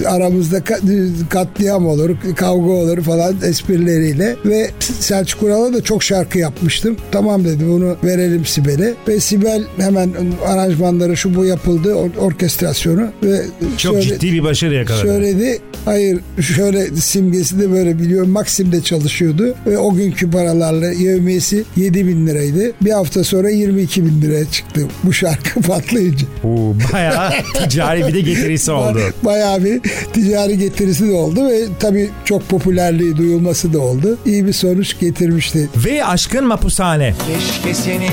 aramızda 0.08 0.58
ka- 0.58 1.28
katliam 1.30 1.88
olur, 1.88 2.10
kavga 2.36 2.72
olur 2.72 3.02
falan 3.02 3.36
esprileriyle 3.46 4.36
ve 4.46 4.70
Selçuk 5.00 5.44
Ural'a 5.44 5.74
da 5.74 5.82
çok 5.84 6.04
şarkı 6.04 6.40
yapmıştım. 6.40 6.98
Tamam 7.12 7.46
dedi 7.46 7.64
bunu 7.68 7.96
verelim 8.04 8.46
Sibel'e 8.46 8.94
ve 9.08 9.20
Sibel 9.20 9.64
hemen 9.78 10.10
aranjmanları 10.48 11.18
şu 11.18 11.36
bu 11.36 11.46
yapıldı 11.46 11.90
or- 11.92 12.18
orkestrasyonu 12.18 13.08
ve 13.24 13.42
Çok 13.78 13.94
söyle- 13.94 14.08
ciddi 14.08 14.34
bir 14.34 14.44
başarı 14.44 14.74
yakaladı. 14.74 15.02
Söyledi. 15.02 15.60
Hayır 15.86 16.20
şöyle 16.56 16.88
simgesi 16.96 17.60
de 17.60 17.72
böyle 17.72 18.00
biliyorum. 18.00 18.30
Maksim'de 18.30 18.82
çalışıyordu 18.82 19.56
ve 19.68 19.78
o 19.78 19.94
günkü 19.94 20.32
paralarla 20.32 20.92
yevmiyesi 20.92 21.64
7 21.78 22.08
bin 22.08 22.28
liraydı. 22.28 22.72
Bir 22.82 22.92
hafta 22.92 23.24
sonra 23.24 23.50
22 23.50 24.06
bin 24.06 24.22
liraya 24.22 24.46
çıktı 24.52 24.82
bu 25.04 25.14
şarkı 25.14 25.62
patlayınca. 25.68 26.26
Oo, 26.44 26.74
bayağı 26.94 27.30
ticari 27.64 28.08
bir 28.08 28.14
de 28.14 28.22
getirisi 28.22 28.72
oldu. 28.72 29.00
Bayağı 29.24 29.64
bir 29.64 29.79
ticari 30.14 30.58
getirisi 30.58 31.08
de 31.08 31.14
oldu 31.14 31.48
ve 31.48 31.60
tabii 31.80 32.10
çok 32.26 32.50
popülerliği 32.50 33.18
duyulması 33.18 33.74
da 33.74 33.80
oldu. 33.80 34.18
İyi 34.26 34.46
bir 34.46 34.54
sonuç 34.54 35.00
getirmişti. 35.00 35.70
Ve 35.86 36.06
Aşkın 36.06 36.48
Mapushane. 36.48 37.16
Keşke 37.28 37.74
seni 37.74 38.10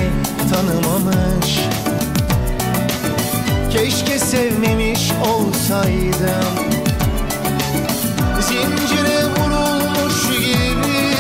tanımamış 0.52 1.58
Keşke 3.72 4.18
sevmemiş 4.18 5.10
olsaydım 5.22 6.54
Zincire 8.40 9.24
vurulmuş 9.24 10.22
gibi 10.38 11.14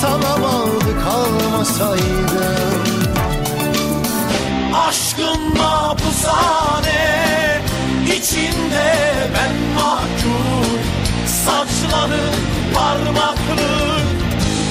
Sana 0.00 0.42
bağlı 0.42 1.04
kalmasaydım 1.04 2.80
Aşkın 4.88 5.58
mapushane 5.58 7.19
içinde 8.22 8.94
ben 9.34 9.74
mahkum 9.74 10.80
Saçların 11.26 12.34
parmaklık 12.74 14.06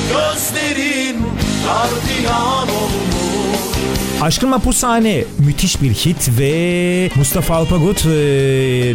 Gözlerin 0.09 1.17
gardiyan 1.65 2.69
olmuş 2.69 3.09
Aşkın 4.21 4.49
Mapushane 4.49 5.23
müthiş 5.39 5.81
bir 5.81 5.93
hit 5.93 6.29
ve 6.39 7.09
Mustafa 7.15 7.55
Alpagut 7.55 8.05
e, 8.05 8.09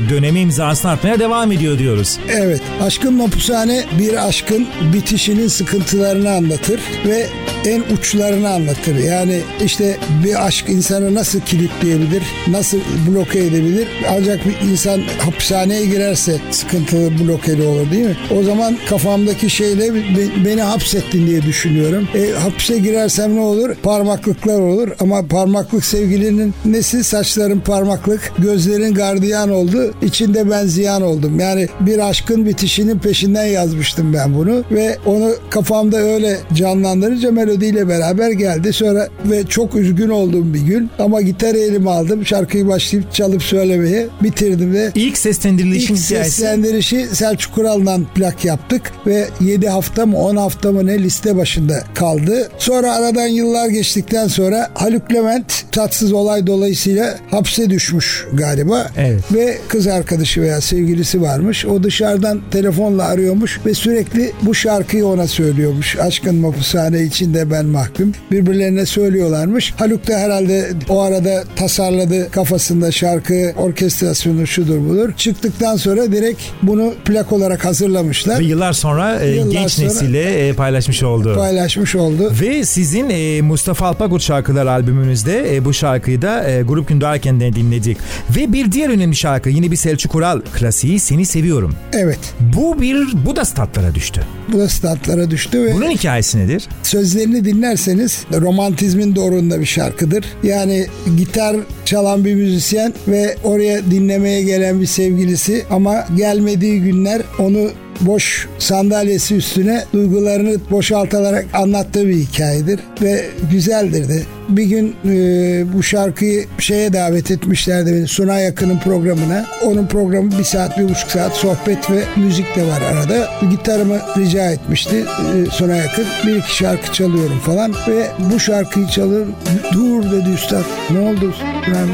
dönemi 0.08 0.40
imzasını 0.40 0.90
atmaya 0.90 1.18
devam 1.18 1.52
ediyor 1.52 1.78
diyoruz. 1.78 2.18
Evet, 2.28 2.62
Aşkın 2.82 3.14
Mapushane 3.14 3.84
bir 3.98 4.28
aşkın 4.28 4.68
bitişinin 4.92 5.48
sıkıntılarını 5.48 6.30
anlatır 6.30 6.80
ve 7.06 7.26
en 7.64 7.82
uçlarını 7.94 8.50
anlatır. 8.50 8.94
Yani 8.96 9.40
işte 9.64 9.96
bir 10.24 10.46
aşk 10.46 10.68
insanı 10.68 11.14
nasıl 11.14 11.40
kilitleyebilir, 11.40 12.22
nasıl 12.48 12.78
bloke 13.08 13.38
edebilir? 13.38 13.88
Ancak 14.10 14.40
bir 14.46 14.70
insan 14.70 15.00
hapishaneye 15.18 15.86
girerse 15.86 16.36
sıkıntılı 16.50 17.18
blokeli 17.18 17.62
olur 17.62 17.90
değil 17.90 18.06
mi? 18.06 18.16
O 18.40 18.42
zaman 18.42 18.76
kafamdaki 18.88 19.50
şeyle 19.50 19.94
be- 19.94 20.44
beni 20.44 20.62
hapsettin 20.62 21.26
diye 21.26 21.42
düşünüyorum. 21.42 22.08
E, 22.14 22.32
hapse 22.38 22.78
girersem 22.78 23.36
ne 23.36 23.40
olur? 23.40 23.74
Parmaklıklar 23.82 24.60
olur 24.60 24.88
ama 25.00 25.26
parmaklık 25.26 25.84
sevgilinin 25.84 26.54
nesi? 26.64 27.04
Saçların 27.04 27.60
parmaklık, 27.60 28.32
gözlerin 28.38 28.94
gardiyan 28.94 29.50
oldu. 29.50 29.94
İçinde 30.02 30.50
ben 30.50 30.66
ziyan 30.66 31.02
oldum. 31.02 31.40
Yani 31.40 31.68
bir 31.80 31.98
aşkın 31.98 32.46
bitişinin 32.46 32.98
peşinden 32.98 33.44
yazmıştım 33.46 34.14
ben 34.14 34.34
bunu 34.34 34.64
ve 34.70 34.98
onu 35.06 35.30
kafamda 35.50 35.96
öyle 35.96 36.38
canlandırınca 36.54 37.36
melodiyle 37.54 37.88
beraber 37.88 38.30
geldi. 38.30 38.72
Sonra 38.72 39.08
ve 39.24 39.46
çok 39.46 39.74
üzgün 39.74 40.08
olduğum 40.08 40.54
bir 40.54 40.60
gün 40.60 40.90
ama 40.98 41.20
gitarı 41.20 41.58
elime 41.58 41.90
aldım. 41.90 42.26
Şarkıyı 42.26 42.68
başlayıp 42.68 43.12
çalıp 43.12 43.42
söylemeye 43.42 44.06
bitirdim 44.22 44.74
ve 44.74 44.92
İlk 44.94 45.18
seslendirilişin 45.18 45.94
İlk 45.94 46.02
seslendirişi 46.02 47.06
Selçuk 47.12 47.54
Kural'dan 47.54 48.06
plak 48.14 48.44
yaptık 48.44 48.92
ve 49.06 49.28
7 49.40 49.68
hafta 49.68 50.06
mı 50.06 50.18
10 50.18 50.36
hafta 50.36 50.72
mı 50.72 50.86
ne 50.86 51.02
liste 51.02 51.36
başında 51.36 51.84
kaldı. 51.94 52.50
Sonra 52.58 52.94
aradan 52.94 53.26
yıllar 53.26 53.68
geçtikten 53.68 54.28
sonra 54.28 54.70
Haluk 54.74 55.12
Levent 55.12 55.64
tatsız 55.72 56.12
olay 56.12 56.46
dolayısıyla 56.46 57.18
hapse 57.30 57.70
düşmüş 57.70 58.26
galiba. 58.32 58.90
Evet. 58.96 59.32
Ve 59.32 59.58
kız 59.68 59.86
arkadaşı 59.86 60.42
veya 60.42 60.60
sevgilisi 60.60 61.22
varmış. 61.22 61.66
O 61.66 61.82
dışarıdan 61.82 62.40
telefonla 62.50 63.04
arıyormuş 63.04 63.60
ve 63.66 63.74
sürekli 63.74 64.32
bu 64.42 64.54
şarkıyı 64.54 65.06
ona 65.06 65.26
söylüyormuş. 65.26 65.96
Aşkın 65.98 66.34
mapushane 66.34 67.02
içinde 67.02 67.43
ben 67.50 67.66
mahkum. 67.66 68.12
Birbirlerine 68.32 68.86
söylüyorlarmış. 68.86 69.74
Haluk 69.76 70.08
da 70.08 70.18
herhalde 70.18 70.70
o 70.88 71.00
arada 71.00 71.44
tasarladı 71.56 72.30
kafasında 72.30 72.92
şarkı, 72.92 73.52
orkestrasyonu 73.56 74.46
şudur 74.46 74.88
budur. 74.88 75.12
Çıktıktan 75.16 75.76
sonra 75.76 76.12
direkt 76.12 76.42
bunu 76.62 76.94
plak 77.04 77.32
olarak 77.32 77.64
hazırlamışlar. 77.64 78.38
Ve 78.38 78.44
yıllar 78.44 78.72
sonra 78.72 79.20
e, 79.20 79.28
Yıllar 79.30 79.50
genç 79.52 79.70
sonra- 79.70 79.86
nesile 79.86 80.48
e, 80.48 80.52
paylaşmış 80.52 81.02
oldu. 81.02 81.34
Paylaşmış 81.36 81.94
oldu. 81.96 82.32
Ve 82.40 82.64
sizin 82.64 83.10
e, 83.10 83.42
Mustafa 83.42 83.86
Alpagut 83.86 84.22
şarkılar 84.22 84.66
albümü 84.66 84.94
albümünüzde 84.94 85.56
e, 85.56 85.64
bu 85.64 85.72
şarkıyı 85.72 86.22
da 86.22 86.50
e, 86.50 86.62
Grup 86.62 86.88
Gün 86.88 87.00
Doğarken 87.00 87.40
de 87.40 87.52
dinledik. 87.52 87.98
Ve 88.36 88.52
bir 88.52 88.72
diğer 88.72 88.88
önemli 88.90 89.16
şarkı 89.16 89.50
yine 89.50 89.70
bir 89.70 89.76
Selçuk 89.76 90.14
Ural 90.14 90.40
klasiği 90.54 91.00
Seni 91.00 91.26
Seviyorum. 91.26 91.74
Evet. 91.92 92.18
Bu 92.56 92.80
bir 92.80 93.06
bu 93.26 93.36
da 93.36 93.44
statlara 93.44 93.94
düştü. 93.94 94.20
Bu 94.52 94.58
da 94.58 94.68
statlara 94.68 95.30
düştü 95.30 95.64
ve 95.64 95.74
Bunun 95.74 95.90
hikayesi 95.90 96.38
nedir? 96.38 96.64
sözlerini 96.82 97.33
dinlerseniz 97.44 98.24
romantizmin 98.32 99.16
doğrunda 99.16 99.60
bir 99.60 99.66
şarkıdır. 99.66 100.24
Yani 100.42 100.86
gitar 101.16 101.56
çalan 101.84 102.24
bir 102.24 102.34
müzisyen 102.34 102.92
ve 103.08 103.36
oraya 103.44 103.84
dinlemeye 103.90 104.42
gelen 104.42 104.80
bir 104.80 104.86
sevgilisi 104.86 105.64
ama 105.70 106.06
gelmediği 106.16 106.80
günler 106.80 107.22
onu 107.38 107.70
boş 108.00 108.48
sandalyesi 108.58 109.34
üstüne 109.34 109.84
duygularını 109.92 110.56
boşaltarak 110.70 111.46
anlattığı 111.54 112.08
bir 112.08 112.16
hikayedir 112.16 112.80
ve 113.02 113.24
güzeldir 113.50 114.08
de. 114.08 114.22
Bir 114.48 114.64
gün 114.64 114.96
e, 115.04 115.64
bu 115.72 115.82
şarkıyı 115.82 116.44
şeye 116.58 116.92
davet 116.92 117.30
etmişlerdi 117.30 117.92
beni 117.92 118.08
Sunay 118.08 118.44
Yakın'ın 118.44 118.78
programına. 118.78 119.46
Onun 119.64 119.86
programı 119.86 120.38
bir 120.38 120.44
saat, 120.44 120.78
bir 120.78 120.88
buçuk 120.88 121.10
saat 121.10 121.32
sohbet 121.36 121.90
ve 121.90 122.04
müzik 122.16 122.56
de 122.56 122.62
var 122.66 122.82
arada. 122.82 123.30
Gitarımı 123.50 123.98
rica 124.18 124.50
etmişti 124.50 124.96
e, 124.96 125.50
Sunay 125.50 125.78
Yakın. 125.78 126.06
Bir 126.26 126.36
iki 126.36 126.56
şarkı 126.56 126.92
çalıyorum 126.92 127.38
falan 127.38 127.74
ve 127.88 128.06
bu 128.32 128.40
şarkıyı 128.40 128.86
çalır. 128.86 129.28
Dur 129.72 130.02
dedi 130.02 130.30
üstad. 130.34 130.64
Ne 130.90 130.98
oldu? 130.98 131.34
Yani, 131.74 131.92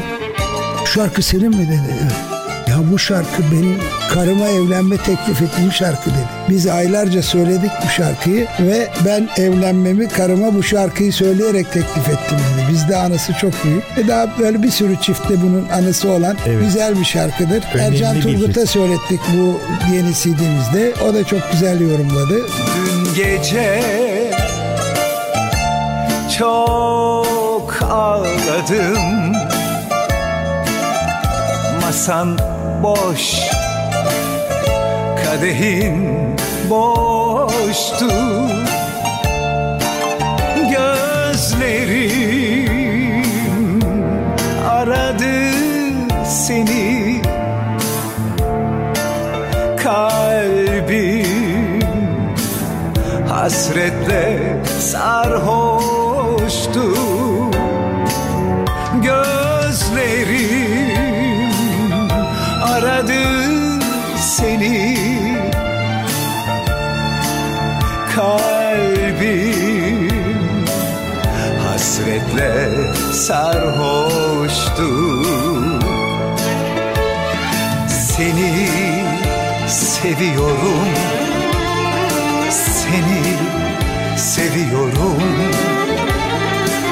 şarkı 0.93 1.21
senin 1.21 1.49
mi 1.49 1.67
dedi. 1.67 1.81
"Evet." 2.01 2.30
Bu 2.91 2.99
şarkı 2.99 3.43
benim 3.51 3.77
karıma 4.13 4.47
evlenme 4.47 4.97
teklif 4.97 5.41
ettiğim 5.41 5.71
şarkı 5.71 6.09
dedi. 6.09 6.25
Biz 6.49 6.67
aylarca 6.67 7.21
söyledik 7.23 7.71
bu 7.85 7.89
şarkıyı 7.89 8.47
ve 8.59 8.87
ben 9.05 9.29
evlenmemi 9.37 10.07
karıma 10.07 10.53
bu 10.55 10.63
şarkıyı 10.63 11.13
söyleyerek 11.13 11.71
teklif 11.71 12.09
ettim 12.09 12.37
dedi. 12.37 12.71
Bizde 12.71 12.97
anısı 12.97 13.33
çok 13.33 13.63
büyük. 13.63 13.97
Ve 13.97 14.07
daha 14.07 14.27
böyle 14.39 14.63
bir 14.63 14.71
sürü 14.71 14.95
çiftte 15.01 15.41
bunun 15.41 15.67
anısı 15.69 16.09
olan 16.09 16.37
Evet. 16.47 16.59
güzel 16.63 16.99
bir 16.99 17.05
şarkıdır. 17.05 17.63
Önemli 17.73 17.95
Ercan 17.95 18.21
Turgut'a 18.21 18.65
söylettik 18.65 19.19
bu 19.37 19.59
yeni 19.93 20.13
CD'mizde. 20.13 20.93
O 21.09 21.13
da 21.13 21.23
çok 21.23 21.51
güzel 21.51 21.81
yorumladı. 21.81 22.35
Dün 22.37 23.13
gece 23.15 23.81
çok 26.39 27.79
ağladım 27.89 29.33
Masan 31.81 32.37
boş 32.83 33.51
Kadehin 35.23 36.11
boştu. 36.69 38.11
Gözlerim 40.69 42.01
aradı 44.69 45.51
seni. 46.25 47.21
Kalbim 49.83 51.25
hasretle 53.29 54.55
sarhoştu. 54.79 56.15
Gözlerim 59.01 59.40
hasretle 72.11 72.93
sarhoştu. 73.13 74.89
Seni 77.87 78.69
seviyorum 79.67 80.87
seni 82.49 83.23
seviyorum. 84.17 85.21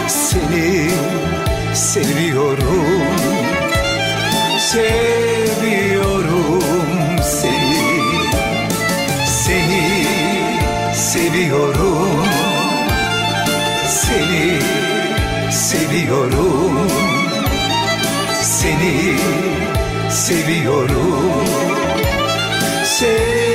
Seni 0.08 0.90
seviyorum. 1.74 2.86
Seviyorum 4.58 5.39
Seni 18.80 19.16
seviyorum. 20.10 21.46
Seviyorum 22.86 23.49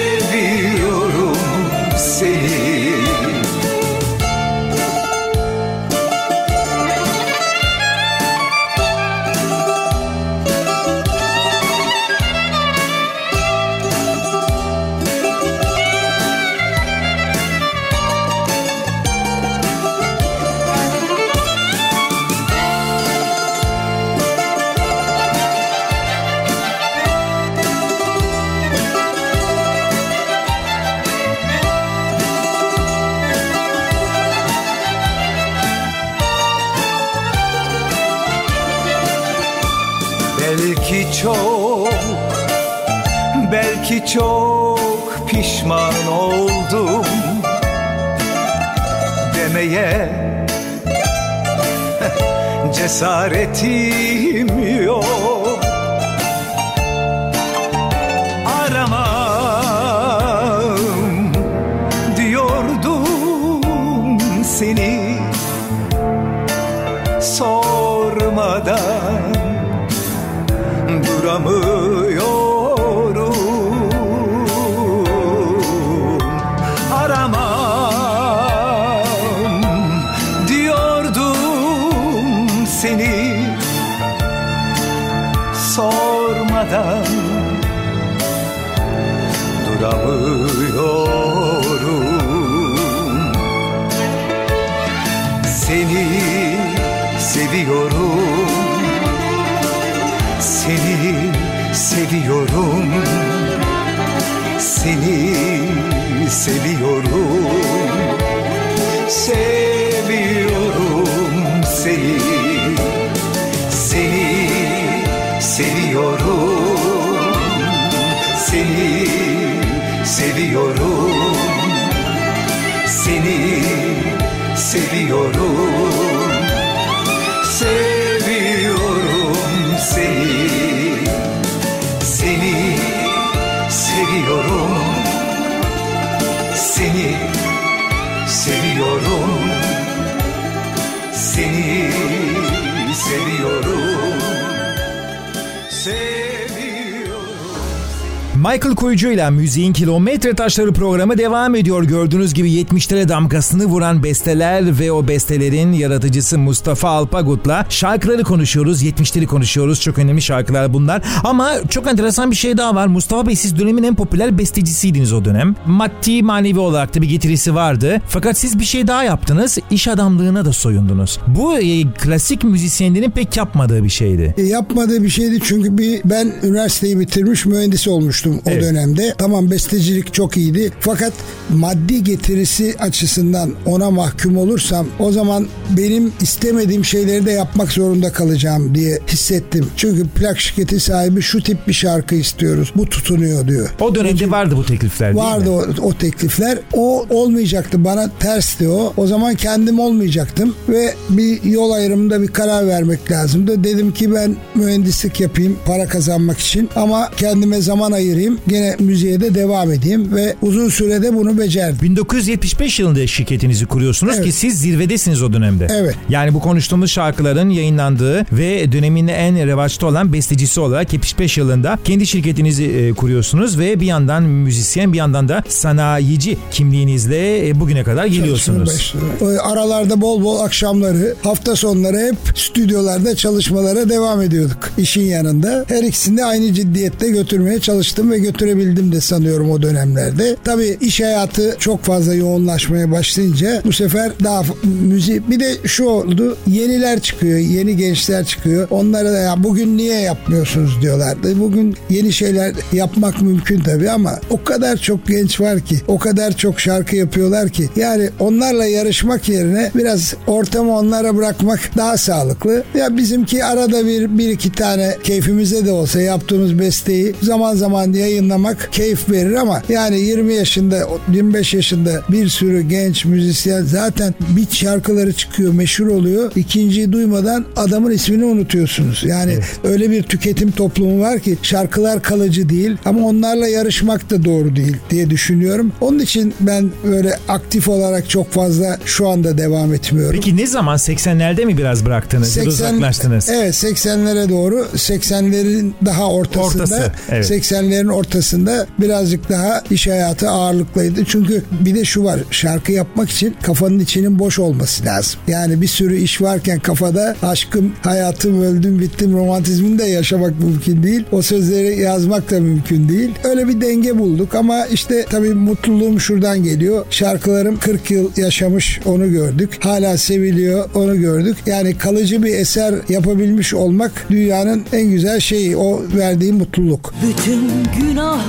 ile 149.11 149.31
Müziğin 149.31 149.73
Kilometre 149.73 150.35
Taşları 150.35 150.73
programı 150.73 151.19
devam 151.19 151.55
ediyor. 151.55 151.85
Gördüğünüz 151.85 152.35
gibi 152.35 152.51
70'lere 152.51 153.09
damgasını 153.09 153.65
vuran 153.65 154.03
besteler 154.03 154.79
ve 154.81 154.93
o 154.93 155.09
bestelerin 155.09 155.73
yaratıcısı 155.73 156.39
Mustafa 156.39 156.89
Alpagut'la 156.89 157.67
şarkıları 157.69 158.23
konuşuyoruz. 158.23 158.83
70'leri 158.83 159.27
konuşuyoruz. 159.27 159.81
Çok 159.81 159.99
önemli 159.99 160.23
şarkılar 160.23 160.75
bunlar. 160.75 161.03
Ama 161.25 161.53
çok 161.69 161.87
enteresan 161.87 162.31
bir 162.31 162.37
şey 162.37 162.57
daha 162.57 162.75
var. 162.75 162.87
Mustafa 162.87 163.27
Bey 163.27 163.37
siz 163.37 163.59
dönemin 163.59 163.83
en 163.83 163.95
popüler 163.95 164.39
bestecisiydiniz 164.39 165.13
o 165.13 165.25
dönem. 165.25 165.57
Maddi 165.67 166.23
manevi 166.23 166.59
olarak 166.59 166.95
da 166.97 167.03
bir 167.03 167.09
getirisi 167.09 167.55
vardı. 167.55 168.01
Fakat 168.09 168.39
siz 168.39 168.59
bir 168.59 168.65
şey 168.65 168.87
daha 168.87 169.05
yaptınız. 169.05 169.59
İş 169.71 169.89
adamlığına 169.89 170.45
da 170.45 170.53
soyundunuz. 170.53 171.19
Bu 171.27 171.59
e, 171.59 171.83
klasik 171.93 172.45
müzisyenlerin 172.45 173.11
pek 173.11 173.37
yapmadığı 173.37 173.85
bir 173.85 173.89
şeydi. 173.89 174.35
E, 174.39 174.43
yapmadığı 174.43 175.03
bir 175.03 175.09
şeydi 175.09 175.39
çünkü 175.45 175.79
bir 175.79 176.01
ben 176.05 176.33
üniversiteyi 176.43 177.01
bitirmiş 177.01 177.47
mühendis 177.47 177.89
olmuştum 177.89 178.41
o 178.45 178.51
Evet. 178.51 178.63
dönemde. 178.63 178.94
Tamam 179.19 179.51
bestecilik 179.51 180.15
çok 180.15 180.37
iyiydi 180.37 180.73
fakat 180.81 181.13
maddi 181.51 182.05
getirisi 182.05 182.75
açısından 182.79 183.51
ona 183.67 183.91
mahkum 183.91 184.37
olursam 184.37 184.87
o 184.99 185.13
zaman 185.13 185.47
benim 185.77 186.13
istemediğim 186.23 186.85
şeyleri 186.85 187.27
de 187.27 187.33
yapmak 187.33 187.73
zorunda 187.73 188.13
kalacağım 188.13 188.75
diye 188.75 188.99
hissettim. 189.09 189.67
Çünkü 189.77 190.09
plak 190.09 190.41
şirketi 190.41 190.81
sahibi 190.81 191.23
şu 191.23 191.43
tip 191.43 191.69
bir 191.69 191.73
şarkı 191.73 192.15
istiyoruz. 192.15 192.73
Bu 192.77 192.87
tutunuyor 192.87 193.49
diyor. 193.49 193.71
O 193.81 193.95
dönemde 193.95 194.31
vardı 194.31 194.55
bu 194.57 194.67
teklifler 194.67 195.15
değil 195.15 195.25
Vardı 195.27 195.51
mi? 195.51 195.51
o, 195.51 195.87
o 195.89 195.95
teklifler. 195.95 196.59
O 196.73 197.07
olmayacaktı. 197.11 197.85
Bana 197.85 198.11
tersti 198.21 198.69
o. 198.69 198.93
O 198.97 199.07
zaman 199.07 199.35
kendim 199.35 199.79
olmayacaktım 199.79 200.55
ve 200.69 200.95
bir 201.11 201.43
yol 201.45 201.71
ayrımında 201.71 202.23
bir 202.23 202.29
karar 202.29 202.67
vermek 202.67 203.11
lazımdı. 203.11 203.65
Dedim 203.65 203.93
ki 203.93 204.15
ben 204.15 204.37
mühendislik 204.55 205.21
yapayım 205.21 205.59
para 205.67 205.87
kazanmak 205.87 206.39
için 206.39 206.69
ama 206.77 207.11
kendime 207.17 207.61
zaman 207.61 207.93
ayırayım. 207.93 208.39
Gene 208.49 208.77
müziğe 208.85 209.21
de 209.21 209.35
devam 209.35 209.73
edeyim 209.73 210.15
ve 210.15 210.35
uzun 210.43 210.69
sürede 210.69 211.15
bunu 211.15 211.39
becerdim. 211.39 211.79
1975 211.83 212.81
yılında 212.81 213.07
şirketinizi 213.07 213.67
kuruyorsunuz 213.67 214.15
Evet. 214.17 214.25
ki 214.25 214.33
siz 214.33 214.61
zirvedesiniz 214.61 215.23
o 215.23 215.33
dönemde. 215.33 215.67
Evet. 215.71 215.95
Yani 216.09 216.35
bu 216.35 216.41
konuştuğumuz 216.41 216.91
şarkıların 216.91 217.51
yayınlandığı 217.51 218.27
ve 218.33 218.73
dönemin 218.73 219.09
en 219.09 219.47
revaçta 219.47 219.87
olan 219.87 220.13
bestecisi 220.13 220.61
olarak 220.61 220.93
75 220.93 221.39
yılında 221.39 221.79
kendi 221.85 222.07
şirketinizi 222.07 222.65
e, 222.65 222.93
kuruyorsunuz 222.93 223.59
ve 223.59 223.81
bir 223.81 223.87
yandan 223.87 224.23
müzisyen 224.23 224.93
bir 224.93 224.99
yandan 224.99 225.29
da 225.29 225.45
sanayici 225.49 226.37
kimliğinizle 226.51 227.49
e, 227.49 227.61
bugüne 227.61 227.85
kadar 227.85 228.07
geliyorsunuz. 228.07 228.95
O 229.21 229.27
Aralarda 229.27 230.01
bol 230.01 230.25
bol 230.25 230.41
akşamları, 230.41 231.15
hafta 231.23 231.57
sonları 231.57 231.99
hep 231.99 232.39
stüdyolarda 232.39 233.17
çalışmalara 233.17 233.89
devam 233.89 234.23
ediyorduk 234.23 234.71
işin 234.79 235.03
yanında. 235.03 235.65
Her 235.69 235.83
ikisini 235.83 236.17
de 236.17 236.25
aynı 236.25 236.53
ciddiyette 236.53 237.11
götürmeye 237.11 237.61
çalıştım 237.61 238.11
ve 238.11 238.19
götürebildim 238.19 238.64
de 238.65 239.01
sanıyorum 239.01 239.51
o 239.51 239.63
dönemlerde. 239.63 240.37
Tabii 240.45 240.77
iş 240.81 241.01
hayatı 241.01 241.57
çok 241.59 241.83
fazla 241.83 242.15
yoğunlaşmaya 242.15 242.93
başlayınca 242.93 243.63
bu 243.65 243.73
sefer 243.73 244.13
daha 244.25 244.43
müzik 244.65 245.31
bir 245.31 245.41
de 245.41 245.55
şu 245.65 245.85
oldu 245.85 246.37
yeniler 246.47 247.01
çıkıyor 247.01 247.39
yeni 247.39 247.77
gençler 247.77 248.25
çıkıyor. 248.25 248.69
Onlara 248.71 249.13
da 249.13 249.19
ya 249.19 249.35
bugün 249.45 249.77
niye 249.77 250.01
yapmıyorsunuz? 250.01 250.75
diyorlardı. 250.83 251.41
Bugün 251.41 251.77
yeni 251.91 252.13
şeyler 252.13 252.55
yapmak 252.73 253.23
mümkün 253.23 253.61
tabii 253.61 253.91
ama 253.91 254.21
o 254.31 254.45
kadar 254.45 254.77
çok 254.77 255.07
genç 255.07 255.41
var 255.41 255.61
ki 255.61 255.77
o 255.89 255.99
kadar 255.99 256.37
çok 256.37 256.61
şarkı 256.61 256.97
yapıyorlar 256.97 257.49
ki 257.49 257.69
yani 257.77 258.11
onlarla 258.21 258.67
yarışmak 258.67 259.29
yerine 259.29 259.71
biraz 259.75 260.15
ortamı 260.27 260.77
onlara 260.79 261.17
bırakmak 261.17 261.61
daha 261.77 261.97
sağlıklı. 261.97 262.65
Ya 262.75 262.97
bizimki 262.97 263.45
arada 263.45 263.87
bir 263.87 264.19
bir 264.19 264.29
iki 264.29 264.53
tane 264.53 264.97
keyfimize 265.05 265.67
de 265.67 265.71
olsa 265.71 266.01
yaptığımız 266.01 266.59
besteyi 266.59 267.15
zaman 267.23 267.55
zaman 267.55 267.93
yayınlamak 267.93 268.54
keyif 268.73 269.11
verir 269.11 269.35
ama 269.35 269.63
yani 269.69 270.01
20 270.01 270.35
yaşında 270.35 270.89
25 271.13 271.55
yaşında 271.55 272.03
bir 272.09 272.29
sürü 272.29 272.61
genç 272.61 273.05
müzisyen 273.05 273.63
zaten 273.63 274.15
bir 274.29 274.57
şarkıları 274.57 275.13
çıkıyor 275.13 275.53
meşhur 275.53 275.87
oluyor. 275.87 276.33
İkinciyi 276.37 276.93
duymadan 276.93 277.45
adamın 277.57 277.91
ismini 277.91 278.25
unutuyorsunuz. 278.25 279.05
Yani 279.07 279.39
öyle 279.65 279.91
bir 279.91 280.03
tüketim 280.03 280.51
toplumu 280.51 281.01
var 281.01 281.21
ki 281.21 281.39
şarkılar 281.43 282.03
kalıcı 282.03 282.49
değil 282.49 282.77
ama 282.85 283.07
onlarla 283.07 283.49
yarışmak 283.49 284.11
da 284.11 284.25
doğru 284.25 284.57
değil 284.57 284.77
diye 284.91 285.11
düşünüyorum. 285.11 285.73
Onun 285.81 285.99
için 285.99 286.35
ben 286.41 286.71
böyle 286.85 287.19
aktif 287.29 287.69
olarak 287.69 288.11
çok 288.11 288.33
fazla 288.33 288.79
şu 288.85 289.09
anda 289.09 289.39
devam 289.39 289.75
etmiyorum. 289.75 290.15
Peki 290.15 290.37
ne 290.37 290.47
zaman? 290.47 290.77
80'lerde 290.77 291.45
mi 291.45 291.59
biraz 291.59 291.85
bıraktınız? 291.85 292.37
Ya 292.37 292.45
da 292.45 292.49
uzaklaştınız? 292.49 293.29
Evet 293.29 293.55
80'lere 293.55 294.29
doğru. 294.29 294.67
80'lerin 294.75 295.73
daha 295.85 296.11
ortasında. 296.11 296.63
Ortası, 296.63 296.93
evet. 297.09 297.31
80'lerin 297.31 297.93
ortasında 297.93 298.44
birazcık 298.81 299.29
daha 299.31 299.63
iş 299.71 299.87
hayatı 299.87 300.31
ağırlıklıydı. 300.31 301.05
Çünkü 301.05 301.43
bir 301.61 301.75
de 301.75 301.85
şu 301.85 302.05
var 302.05 302.21
şarkı 302.31 302.73
yapmak 302.73 303.11
için 303.11 303.37
kafanın 303.43 303.79
içinin 303.79 304.19
boş 304.19 304.39
olması 304.39 304.85
lazım. 304.85 305.21
Yani 305.29 305.61
bir 305.61 305.67
sürü 305.67 305.97
iş 305.97 306.23
varken 306.23 306.59
kafada 306.59 307.17
aşkım, 307.23 307.73
hayatım, 307.83 308.43
öldüm, 308.43 308.79
bittim 308.79 309.13
romantizmini 309.13 309.79
de 309.79 309.85
yaşamak 309.85 310.41
mümkün 310.41 310.83
değil. 310.83 311.05
O 311.13 311.23
sözleri 311.23 311.81
yazmak 311.81 312.31
da 312.31 312.41
mümkün 312.41 312.89
değil. 312.89 313.11
Öyle 313.25 313.49
bir 313.49 313.61
denge 313.61 313.99
bulduk 313.99 314.35
ama 314.35 314.67
işte 314.67 315.07
tabii 315.11 315.35
mutluluğum 315.35 316.01
şuradan 316.01 316.43
geliyor. 316.43 316.87
Şarkılarım 316.91 317.59
40 317.59 317.91
yıl 317.91 318.11
yaşamış 318.17 318.81
onu 318.85 319.11
gördük. 319.11 319.59
Hala 319.61 319.97
seviliyor 319.97 320.71
onu 320.75 321.01
gördük. 321.01 321.37
Yani 321.47 321.79
kalıcı 321.79 322.23
bir 322.23 322.35
eser 322.35 322.75
yapabilmiş 322.89 323.55
olmak 323.55 323.93
dünyanın 324.11 324.65
en 324.73 324.91
güzel 324.91 325.21
şeyi. 325.21 325.57
O 325.57 325.83
verdiği 325.97 326.33
mutluluk. 326.33 326.95
Bütün 327.09 327.41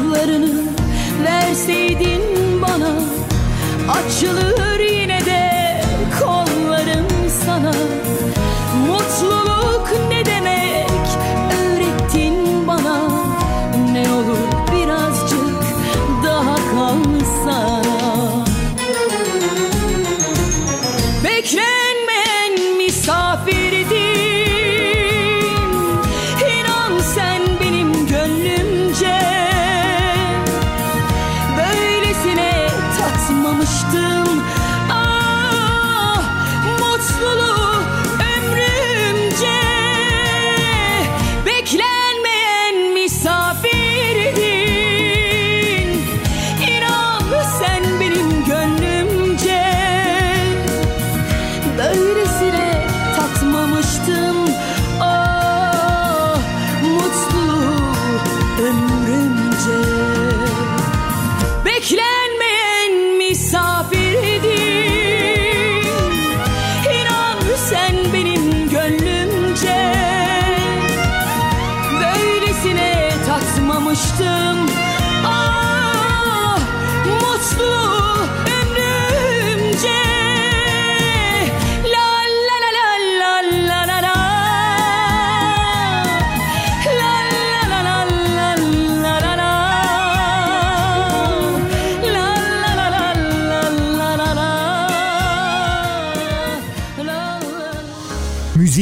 günahlarını 0.06 0.64
verseydin 1.24 2.22
bana 2.62 2.92
Açılır 3.92 4.75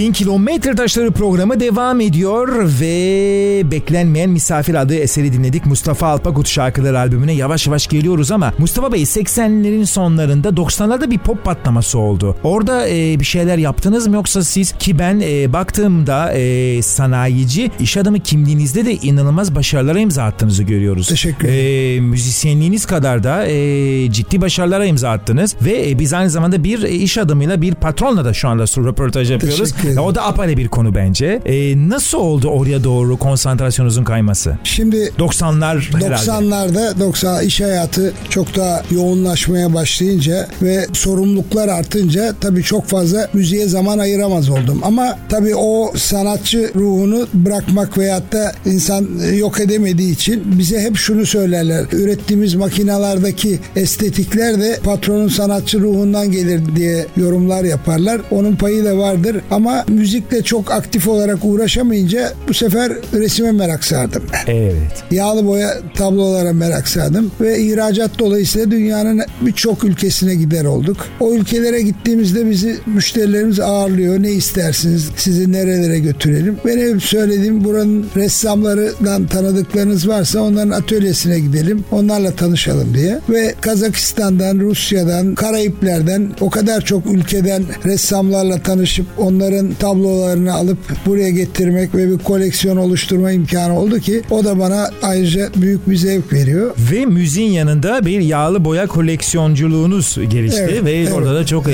Müziğin 0.04 0.14
Kilometre 0.14 0.76
Taşları 0.76 1.12
programı 1.12 1.60
devam 1.60 2.02
ediyor 2.02 2.72
ve 2.82 3.72
Beklenmeyen 3.72 4.30
Misafir 4.30 4.76
adlı 4.76 4.96
eseri 4.96 5.34
dinledik. 5.34 5.66
Mustafa 5.66 6.08
Alpakut 6.08 6.48
şarkıları 6.48 7.00
albümüne 7.00 7.34
yavaş 7.34 7.68
yavaş 7.68 7.88
geliyoruz 7.88 8.32
ama 8.32 8.54
Mustafa 8.58 8.94
Bey 8.94 9.02
80'lerin 9.02 9.86
sonlarında 9.86 10.50
90'larda 10.50 11.12
bir 11.12 11.18
pop 11.18 11.44
patlaması 11.44 12.00
oldu. 12.00 12.36
Orada 12.44 12.90
e, 12.90 13.20
bir 13.20 13.26
şeyler 13.26 13.58
yaptınız 13.58 14.08
mı 14.08 14.16
yoksa 14.16 14.44
siz 14.44 14.72
ki 14.72 15.00
ben 15.00 15.22
e, 15.24 15.54
baktığımda 15.54 16.34
e, 16.34 16.82
sanayici 16.82 17.72
iş 17.80 17.98
adamı 17.98 18.20
kimliğinizde 18.20 18.86
de 18.86 18.96
inanılmaz 18.96 19.56
başarılara 19.56 20.00
imza 20.00 20.24
attığınızı 20.24 20.64
görüyoruz. 20.64 21.08
Teşekkür 21.08 21.48
E, 21.48 22.00
müzisyenliğiniz 22.00 22.86
kadar 22.86 23.24
da 23.24 23.48
e, 23.48 24.12
ciddi 24.12 24.42
başarılara 24.42 24.86
imza 24.86 25.10
attınız 25.10 25.56
ve 25.62 25.90
e, 25.90 26.00
biz 26.00 26.14
aynı 26.14 26.30
zamanda 26.30 26.64
bir 26.64 26.84
e, 26.84 26.92
iş 26.92 27.18
adamıyla 27.18 27.62
bir 27.62 27.76
patronla 27.76 28.26
da 28.26 28.34
şu 28.34 28.48
anda 28.50 28.64
röportaj 28.64 29.32
yapıyoruz. 29.32 29.74
Ederim. 29.94 30.08
O 30.08 30.16
da 30.16 30.26
apayrı 30.26 30.58
bir 30.58 30.68
konu 30.68 30.96
bence. 30.96 31.42
E, 31.46 31.90
nasıl 31.90 32.18
oldu 32.18 32.48
oraya 32.48 32.84
doğru 32.84 33.18
konsantrasyonunuzun 33.18 34.04
kayması? 34.04 34.58
Şimdi 34.64 35.12
90'lar 35.20 36.04
herhalde. 36.04 36.16
90'larda 36.16 37.00
90 37.00 37.44
iş 37.44 37.62
hayatı 37.62 38.14
çok 38.30 38.56
daha 38.56 38.82
yoğunlaşmaya 38.92 39.74
başlayınca 39.74 40.48
ve 40.62 40.88
sorumluluklar 40.94 41.68
artınca 41.68 42.34
tabii 42.42 42.64
çok 42.64 42.86
fazla 42.86 43.30
müziğe 43.34 43.68
zaman 43.68 43.98
ayıramaz 43.98 44.50
oldum. 44.50 44.82
Ama 44.84 45.18
tabii 45.30 45.56
o 45.56 45.94
sanatçı 45.98 46.72
ruhunu 46.76 47.28
bırakmak 47.34 47.98
veyahut 47.98 48.32
da 48.34 48.52
insan 48.66 49.08
yok 49.36 49.60
edemediği 49.60 50.14
için 50.14 50.44
bize 50.60 50.82
hep 50.82 50.98
şunu 50.98 51.26
söylerler. 51.26 51.86
Ürettiğimiz 51.92 52.56
makinalardaki 52.56 53.60
estetikler 53.76 54.62
de 54.62 54.80
patronun 54.84 55.28
sanatçı 55.28 55.80
ruhundan 55.80 56.32
gelir 56.32 56.76
diye 56.76 57.06
yorumlar 57.18 57.64
yaparlar. 57.64 58.22
Onun 58.32 58.56
payı 58.56 58.86
da 58.86 58.98
vardır 58.98 59.38
ama 59.52 59.83
müzikle 59.88 60.44
çok 60.44 60.72
aktif 60.72 61.08
olarak 61.08 61.38
uğraşamayınca 61.46 62.34
bu 62.48 62.54
sefer 62.54 62.92
resime 63.14 63.52
merak 63.52 63.84
sardım. 63.84 64.24
Evet. 64.48 65.04
Yağlı 65.12 65.48
boya 65.48 65.74
tablolara 65.96 66.54
merak 66.54 66.88
sardım 66.88 67.32
ve 67.42 67.60
ihracat 67.60 68.20
dolayısıyla 68.20 68.72
dünyanın 68.72 69.22
birçok 69.42 69.84
ülkesine 69.84 70.36
gider 70.36 70.66
olduk. 70.66 70.98
O 71.20 71.34
ülkelere 71.34 71.82
gittiğimizde 71.82 72.50
bizi 72.50 72.78
müşterilerimiz 72.86 73.60
ağırlıyor. 73.60 74.24
Ne 74.24 74.32
istersiniz? 74.32 75.10
Sizi 75.18 75.52
nerelere 75.52 76.00
götürelim? 76.00 76.58
Ben 76.66 76.78
hep 76.78 77.04
söylediğim 77.04 77.64
buranın 77.64 78.06
ressamlarından 78.16 79.28
tanıdıklarınız 79.28 80.08
varsa 80.08 80.42
onların 80.42 80.70
atölyesine 80.70 81.40
gidelim. 81.40 81.84
Onlarla 81.92 82.32
tanışalım 82.32 82.94
diye. 82.94 83.20
Ve 83.30 83.56
Kazakistan'dan, 83.62 84.60
Rusya'dan, 84.60 85.36
Karayipler'den 85.36 86.32
o 86.42 86.50
kadar 86.50 86.82
çok 86.82 87.06
ülkeden 87.06 87.64
ressamlarla 87.86 88.64
tanışıp 88.64 89.06
onların 89.18 89.73
tablolarını 89.74 90.54
alıp 90.54 90.78
buraya 91.06 91.30
getirmek 91.30 91.96
ve 91.96 92.12
bir 92.12 92.18
koleksiyon 92.18 92.78
oluşturma 92.78 93.32
imkanı 93.32 93.80
oldu 93.80 94.00
ki 94.00 94.22
o 94.30 94.46
da 94.46 94.60
bana 94.60 94.90
ayrıca 95.04 95.50
büyük 95.56 95.90
bir 95.90 95.96
zevk 95.96 96.34
veriyor. 96.34 96.76
Ve 96.92 97.06
müziğin 97.06 97.52
yanında 97.52 98.06
bir 98.06 98.20
yağlı 98.20 98.66
boya 98.66 98.88
koleksiyonculuğunuz 98.88 100.18
gelişti 100.30 100.62
Evet, 100.70 100.84
ve 100.86 100.92
evet, 100.92 101.12
orada 101.14 101.36
da 101.36 101.46
çok 101.46 101.68
e, 101.68 101.72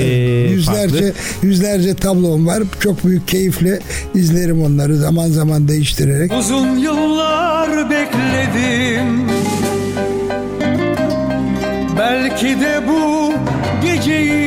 yüzlerce 0.50 0.88
farklı. 1.04 1.12
yüzlerce 1.42 1.94
tablom 1.94 2.46
var. 2.46 2.62
Çok 2.80 3.04
büyük 3.04 3.28
keyifle 3.28 3.80
izlerim 4.14 4.62
onları 4.62 4.96
zaman 4.96 5.28
zaman 5.28 5.68
değiştirerek. 5.68 6.32
Uzun 6.40 6.76
yıllar 6.78 7.90
bekledim 7.90 9.20
Belki 11.98 12.46
de 12.60 12.80
bu 12.88 13.32
geceyi 13.86 14.39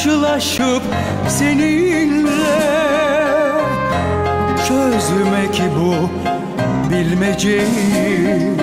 Karşılaşıp 0.00 0.82
seninle 1.28 2.30
Çözmek 4.68 5.62
bu 5.76 5.94
bilmeceyi. 6.90 8.56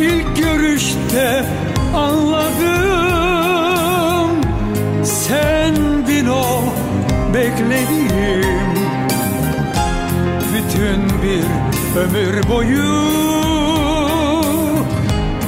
İlk 0.00 0.36
görüşte 0.36 1.44
anladım 1.94 2.70
Sendin 5.04 6.26
o 6.26 6.64
beklediğim 7.34 8.74
Bütün 10.54 11.00
bir 11.22 11.44
ömür 12.00 12.48
boyu 12.48 13.04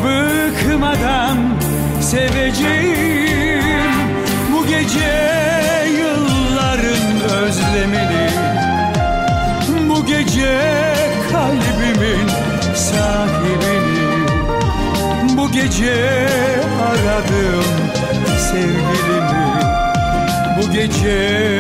Bıkmadan 0.05 1.37
seveceğim 2.01 3.26
Gece 4.87 5.91
yılların 5.99 7.20
özlemini 7.30 8.30
Bu 9.89 10.07
gece 10.07 10.61
kalbimin 11.32 12.28
sahibini 12.74 14.26
Bu 15.37 15.53
gece 15.53 16.28
aradım 16.82 17.64
sevgilimi 18.39 19.61
Bu 20.57 20.72
gece 20.72 21.55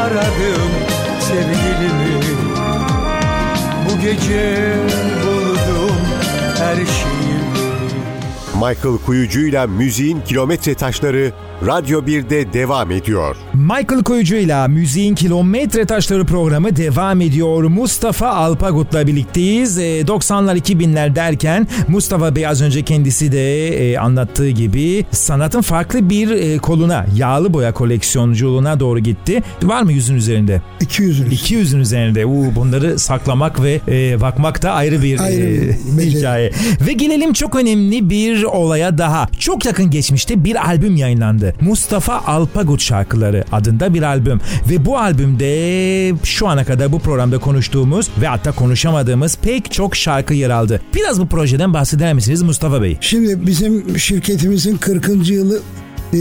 aradım 0.00 0.70
sevgilimi. 1.20 2.20
Bu 3.86 4.00
gece 4.00 4.74
buldum 5.24 5.96
her 6.58 6.76
şeyimi 6.76 7.40
Michael 8.54 8.98
Kuyucu'yla 9.06 9.66
müziğin 9.66 10.20
kilometre 10.20 10.74
taşları 10.74 11.32
Radyo 11.66 12.00
1'de 12.00 12.52
devam 12.52 12.90
ediyor. 12.90 13.36
Michael 13.54 14.02
Koyucu'yla 14.02 14.68
Müziğin 14.68 15.14
Kilometre 15.14 15.84
Taşları 15.84 16.26
programı 16.26 16.76
devam 16.76 17.20
ediyor. 17.20 17.64
Mustafa 17.64 18.28
Alpagut'la 18.28 19.06
birlikteyiz. 19.06 19.78
E, 19.78 20.00
90'lar 20.00 20.58
2000'ler 20.58 21.16
derken 21.16 21.66
Mustafa 21.88 22.36
Bey 22.36 22.46
az 22.46 22.62
önce 22.62 22.82
kendisi 22.82 23.32
de 23.32 23.68
e, 23.68 23.98
anlattığı 23.98 24.48
gibi 24.50 25.06
sanatın 25.10 25.60
farklı 25.60 26.10
bir 26.10 26.30
e, 26.30 26.58
koluna, 26.58 27.06
yağlı 27.16 27.52
boya 27.52 27.72
koleksiyonculuğuna 27.72 28.80
doğru 28.80 28.98
gitti. 28.98 29.42
Var 29.62 29.82
mı 29.82 29.92
yüzün 29.92 30.14
üzerinde? 30.14 30.62
200'ünüz. 30.80 31.30
200'ün 31.30 31.80
üzerinde. 31.80 32.26
Uu, 32.26 32.54
bunları 32.54 32.98
saklamak 32.98 33.62
ve 33.62 33.80
e, 33.88 34.20
bakmak 34.20 34.62
da 34.62 34.72
ayrı 34.72 35.02
bir 35.02 35.20
Ayrı 35.20 35.42
bir 35.42 36.02
e, 36.02 36.06
hikaye. 36.06 36.52
Ve 36.86 36.92
gelelim 36.92 37.32
çok 37.32 37.56
önemli 37.56 38.10
bir 38.10 38.42
olaya 38.42 38.98
daha. 38.98 39.28
Çok 39.38 39.66
yakın 39.66 39.90
geçmişte 39.90 40.44
bir 40.44 40.68
albüm 40.68 40.96
yayınlandı. 40.96 41.49
Mustafa 41.60 42.18
Alpagut 42.26 42.80
şarkıları 42.80 43.44
adında 43.52 43.94
bir 43.94 44.02
albüm. 44.02 44.40
Ve 44.70 44.84
bu 44.84 44.98
albümde 44.98 45.50
şu 46.24 46.48
ana 46.48 46.64
kadar 46.64 46.92
bu 46.92 46.98
programda 46.98 47.38
konuştuğumuz 47.38 48.08
ve 48.20 48.26
hatta 48.26 48.52
konuşamadığımız 48.52 49.38
pek 49.42 49.72
çok 49.72 49.96
şarkı 49.96 50.34
yer 50.34 50.50
aldı. 50.50 50.80
Biraz 50.94 51.20
bu 51.20 51.26
projeden 51.26 51.74
bahseder 51.74 52.14
misiniz 52.14 52.42
Mustafa 52.42 52.82
Bey? 52.82 52.98
Şimdi 53.00 53.46
bizim 53.46 53.98
şirketimizin 53.98 54.76
40. 54.76 55.28
yılı 55.30 55.60
e, 56.14 56.18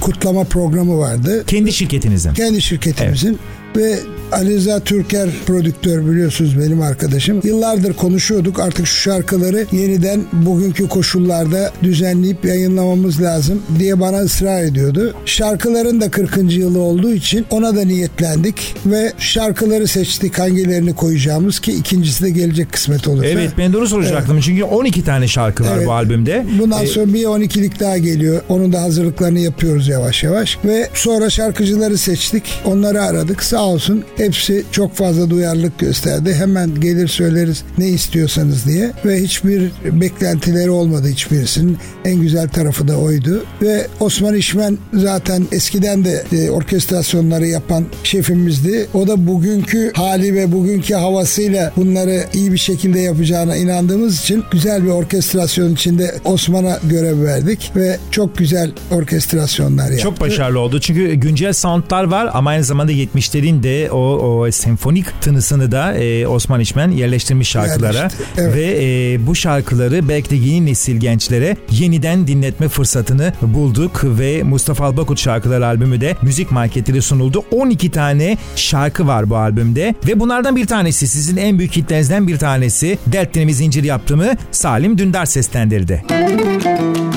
kutlama 0.00 0.44
programı 0.44 0.98
vardı. 0.98 1.44
Kendi 1.46 1.72
şirketinizin. 1.72 2.34
Kendi 2.34 2.62
şirketimizin 2.62 3.38
ve 3.76 3.98
Ali 4.32 4.56
Rıza 4.56 4.80
Türker 4.80 5.28
prodüktör 5.46 6.06
biliyorsunuz 6.10 6.58
benim 6.60 6.80
arkadaşım. 6.82 7.40
Yıllardır 7.44 7.92
konuşuyorduk 7.92 8.60
artık 8.60 8.86
şu 8.86 8.96
şarkıları 9.00 9.66
yeniden 9.72 10.20
bugünkü 10.32 10.88
koşullarda 10.88 11.72
düzenleyip 11.82 12.44
yayınlamamız 12.44 13.22
lazım 13.22 13.62
diye 13.78 14.00
bana 14.00 14.18
ısrar 14.18 14.62
ediyordu. 14.62 15.14
Şarkıların 15.24 16.00
da 16.00 16.10
40. 16.10 16.52
yılı 16.52 16.78
olduğu 16.78 17.12
için 17.14 17.46
ona 17.50 17.76
da 17.76 17.84
niyetlendik 17.84 18.74
ve 18.86 19.12
şarkıları 19.18 19.86
seçtik 19.86 20.38
hangilerini 20.38 20.94
koyacağımız 20.94 21.60
ki 21.60 21.72
ikincisi 21.72 22.24
de 22.24 22.30
gelecek 22.30 22.72
kısmet 22.72 23.08
olursa. 23.08 23.26
Evet 23.26 23.50
ben 23.58 23.72
de 23.72 23.76
onu 23.78 23.86
soracaktım. 23.86 24.40
Çünkü 24.40 24.62
12 24.64 25.04
tane 25.04 25.28
şarkı 25.28 25.64
var 25.64 25.76
Evet. 25.76 25.86
bu 25.86 25.92
albümde. 25.92 26.46
Bundan 26.58 26.84
E, 26.84 26.86
sonra 26.86 27.14
bir 27.14 27.24
12'lik 27.24 27.80
daha 27.80 27.98
geliyor. 27.98 28.42
Onun 28.48 28.72
da 28.72 28.82
hazırlıklarını 28.82 29.38
yapıyoruz 29.38 29.88
yavaş 29.88 30.22
yavaş. 30.22 30.58
Ve 30.64 30.88
sonra 30.94 31.30
şarkıcıları 31.30 31.98
seçtik. 31.98 32.44
Onları 32.64 33.02
aradık. 33.02 33.42
Sağ 33.42 33.59
olsun 33.62 34.04
hepsi 34.16 34.64
çok 34.72 34.94
fazla 34.94 35.30
duyarlılık 35.30 35.78
gösterdi. 35.78 36.34
Hemen 36.34 36.80
gelir 36.80 37.08
söyleriz 37.08 37.62
ne 37.78 37.88
istiyorsanız 37.88 38.66
diye 38.66 38.92
ve 39.04 39.22
hiçbir 39.22 39.72
beklentileri 39.84 40.70
olmadı 40.70 41.08
hiçbirisinin. 41.08 41.78
En 42.04 42.20
güzel 42.20 42.48
tarafı 42.48 42.88
da 42.88 42.96
oydu. 42.96 43.44
Ve 43.62 43.86
Osman 44.00 44.34
İşmen 44.34 44.78
zaten 44.94 45.46
eskiden 45.52 46.04
de 46.04 46.24
e, 46.32 46.50
orkestrasyonları 46.50 47.46
yapan 47.46 47.84
şefimizdi. 48.04 48.88
O 48.94 49.08
da 49.08 49.26
bugünkü 49.26 49.92
hali 49.94 50.34
ve 50.34 50.52
bugünkü 50.52 50.94
havasıyla 50.94 51.72
bunları 51.76 52.24
iyi 52.34 52.52
bir 52.52 52.58
şekilde 52.58 53.00
yapacağına 53.00 53.56
inandığımız 53.56 54.20
için 54.20 54.44
güzel 54.50 54.84
bir 54.84 54.88
orkestrasyon 54.88 55.74
içinde 55.74 56.14
Osman'a 56.24 56.78
görev 56.90 57.22
verdik 57.24 57.72
ve 57.76 57.98
çok 58.10 58.36
güzel 58.38 58.72
orkestrasyonlar 58.90 59.84
yaptı. 59.84 60.02
Çok 60.02 60.20
başarılı 60.20 60.58
oldu. 60.58 60.80
Çünkü 60.80 61.14
güncel 61.14 61.52
soundlar 61.52 62.04
var 62.04 62.30
ama 62.32 62.50
aynı 62.50 62.64
zamanda 62.64 62.92
70'lerin 62.92 63.49
de 63.50 63.90
o, 63.90 63.98
o 63.98 64.50
senfonik 64.50 65.20
tınısını 65.20 65.72
da 65.72 65.94
e, 65.94 66.26
Osman 66.26 66.60
İşmen 66.60 66.90
yerleştirmiş 66.90 67.48
şarkılara. 67.48 67.96
Yerleşti, 67.96 68.22
evet. 68.36 68.54
Ve 68.54 68.78
e, 68.84 69.26
bu 69.26 69.34
şarkıları 69.34 70.08
belki 70.08 70.30
de 70.30 70.34
yeni 70.34 70.66
nesil 70.66 70.96
gençlere 70.96 71.56
yeniden 71.70 72.26
dinletme 72.26 72.68
fırsatını 72.68 73.32
bulduk 73.42 74.00
ve 74.04 74.42
Mustafa 74.42 74.84
Albakut 74.84 75.20
şarkılar 75.20 75.60
albümü 75.60 76.00
de 76.00 76.16
müzik 76.22 76.50
marketleri 76.50 77.02
sunuldu. 77.02 77.44
12 77.50 77.90
tane 77.90 78.38
şarkı 78.56 79.06
var 79.06 79.30
bu 79.30 79.36
albümde 79.36 79.94
ve 80.08 80.20
bunlardan 80.20 80.56
bir 80.56 80.66
tanesi 80.66 81.08
sizin 81.08 81.36
en 81.36 81.58
büyük 81.58 81.76
hitlerinizden 81.76 82.28
bir 82.28 82.38
tanesi 82.38 82.98
Dertlerimi 83.06 83.54
Zincir 83.54 83.84
yaptığımı 83.84 84.36
Salim 84.52 84.98
Dündar 84.98 85.26
seslendirdi. 85.26 86.04
Saçlarıma 86.10 87.09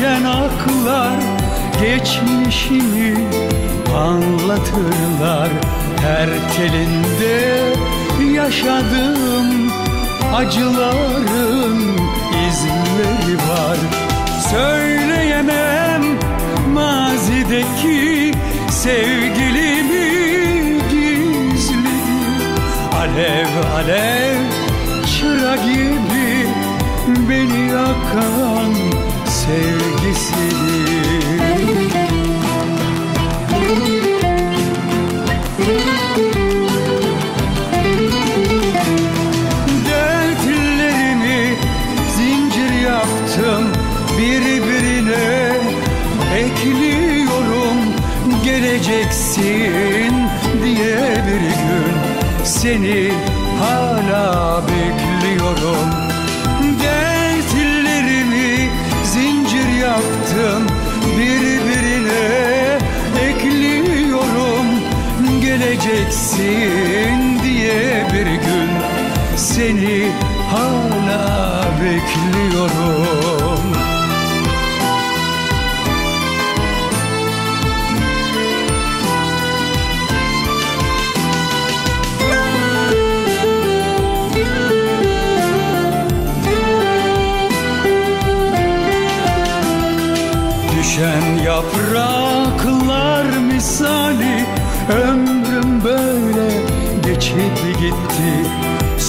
düşen 0.00 0.24
aklar 0.24 1.20
Geçmişimi 1.80 3.14
anlatırlar. 3.96 5.48
Her 6.02 6.28
telinde 6.56 7.74
yaşadığım 8.34 9.70
acıların 10.34 11.78
izleri 12.48 13.36
var. 13.36 13.76
Söyleyemem 14.50 16.02
mazideki 16.74 18.34
sevgilimi 18.70 20.10
gizlidir 20.90 22.44
Alev 23.00 23.74
alev 23.76 24.40
çıra 25.06 25.56
gibi 25.56 26.46
beni 27.28 27.68
yakan 27.68 28.74
sevgisidir 29.26 29.89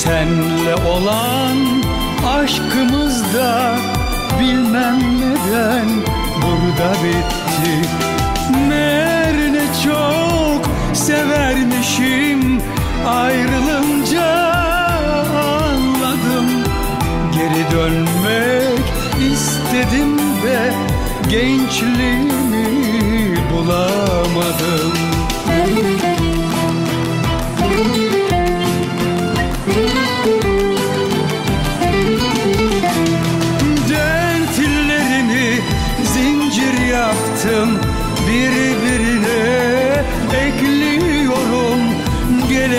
Senle 0.04 0.76
olan 0.76 1.58
aşkımız 2.28 3.34
da 3.34 3.76
Bilmem 4.40 5.00
neden 5.18 5.88
burada 6.42 6.94
bitti. 7.04 7.90
Meğer 8.70 9.54
ne 9.54 9.66
çok 9.84 10.70
severmişim 10.94 12.62
Ayrılınca 13.08 14.32
anladım. 15.36 16.50
Geri 17.34 17.72
dönmek 17.72 18.86
istedim 19.32 20.18
ve 20.44 20.74
gençliğimi 21.30 22.68
bulamadım. 23.54 24.94
Dertlerimi 25.48 26.42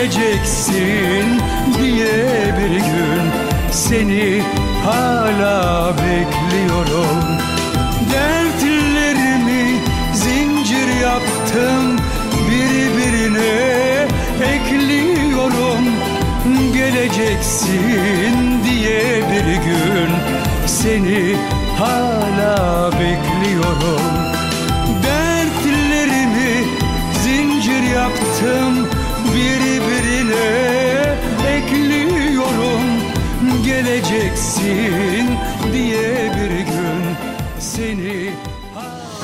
geleceksin 0.03 1.41
diye 1.79 2.55
bir 2.59 2.77
gün 2.77 3.23
seni 3.71 4.43
hala 4.85 5.93
bekliyorum. 5.93 7.19
Dertlerimi 8.13 9.81
zincir 10.15 11.01
yaptım 11.03 11.97
birbirine 12.51 14.07
ekliyorum. 14.45 15.85
Geleceksin 16.75 18.65
diye 18.65 19.23
bir 19.31 19.55
gün 19.55 20.11
seni 20.67 21.37
hala 21.79 22.91
bekliyorum 22.93 23.32
Geleceksin 34.13 35.22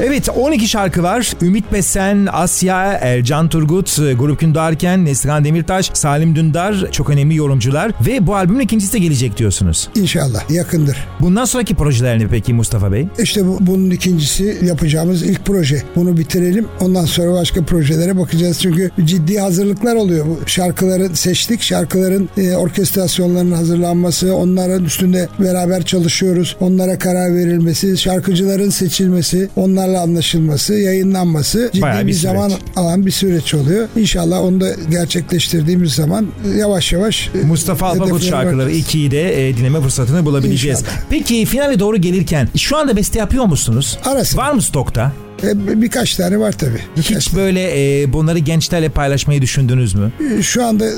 Evet 0.03 0.28
12 0.28 0.68
şarkı 0.68 1.03
var. 1.03 1.32
Ümit 1.42 1.72
Besen, 1.72 2.28
Asya, 2.32 2.92
Ercan 2.92 3.49
Turgut, 3.49 3.96
Grup 4.18 4.40
Gündarken, 4.40 5.05
Neslihan 5.05 5.44
Demirtaş, 5.44 5.90
Salim 5.94 6.36
Dündar 6.36 6.92
çok 6.92 7.11
önemli 7.11 7.36
yorumcular 7.36 7.92
ve 8.07 8.26
bu 8.26 8.36
albümün 8.36 8.61
ikincisi 8.61 8.92
de 8.92 8.99
gelecek 8.99 9.36
diyorsunuz. 9.36 9.88
İnşallah 9.94 10.51
yakındır. 10.51 10.96
Bundan 11.20 11.44
sonraki 11.44 11.74
projeler 11.74 12.18
ne 12.18 12.28
peki 12.28 12.55
Mustafa 12.55 12.92
Bey? 12.92 13.07
İşte 13.18 13.46
bu, 13.46 13.59
bunun 13.61 13.90
ikincisi 13.90 14.59
yapacağımız 14.62 15.22
ilk 15.22 15.44
proje. 15.44 15.82
Bunu 15.96 16.16
bitirelim. 16.16 16.66
Ondan 16.80 17.05
sonra 17.05 17.32
başka 17.32 17.62
projelere 17.64 18.18
bakacağız. 18.18 18.59
Çünkü 18.62 18.90
ciddi 19.05 19.38
hazırlıklar 19.38 19.96
oluyor. 19.96 20.26
Bu 20.26 20.38
şarkıları 20.46 21.16
seçtik. 21.16 21.62
Şarkıların 21.62 22.28
e, 22.36 22.57
orkestrasyonlarının 22.57 23.57
hazırlanması, 23.57 24.34
onların 24.34 24.84
üstünde 24.84 25.28
beraber 25.38 25.82
çalışıyoruz. 25.84 26.57
Onlara 26.61 26.99
karar 26.99 27.34
verilmesi, 27.34 27.99
şarkıcıların 27.99 28.70
seçilmesi, 28.70 29.49
onlarla 29.89 30.03
anlaşılması, 30.03 30.74
yayınlanması 30.74 31.70
ciddi 31.72 31.82
Bayağı 31.82 32.03
bir, 32.03 32.07
bir 32.07 32.12
süreç. 32.12 32.22
zaman 32.22 32.53
alan 32.76 33.07
bir 33.07 33.11
süreç 33.11 33.55
oluyor. 33.55 33.89
İnşallah 33.97 34.41
onu 34.41 34.61
da 34.61 34.74
gerçekleştirdiğimiz 34.91 35.93
zaman 35.93 36.26
yavaş 36.57 36.93
yavaş 36.93 37.30
e, 37.43 37.47
Mustafa 37.47 37.95
hedeflere 37.95 38.20
şarkıları 38.20 38.66
varacağız. 38.66 38.86
2'yi 38.95 39.11
de 39.11 39.49
e, 39.49 39.57
dinleme 39.57 39.80
fırsatını 39.80 40.24
bulabileceğiz. 40.24 40.80
İnşallah. 40.80 40.97
Peki 41.11 41.45
finale 41.45 41.78
doğru 41.78 41.97
gelirken 41.97 42.49
şu 42.57 42.76
anda 42.76 42.97
beste 42.97 43.18
yapıyor 43.18 43.45
musunuz? 43.45 43.99
Ara 44.05 44.24
sıra. 44.24 44.43
Var 44.43 44.53
mı 44.53 44.62
stokta? 44.62 45.12
E, 45.45 45.82
birkaç 45.82 46.14
tane 46.14 46.39
var 46.41 46.53
tabii. 46.53 46.80
Hiç 46.97 47.34
böyle 47.34 48.01
e, 48.03 48.12
bunları 48.12 48.39
gençlerle 48.39 48.89
paylaşmayı 48.89 49.43
düşündünüz 49.43 49.95
mü? 49.95 50.12
Şu 50.43 50.64
anda 50.64 50.86
e, 50.86 50.91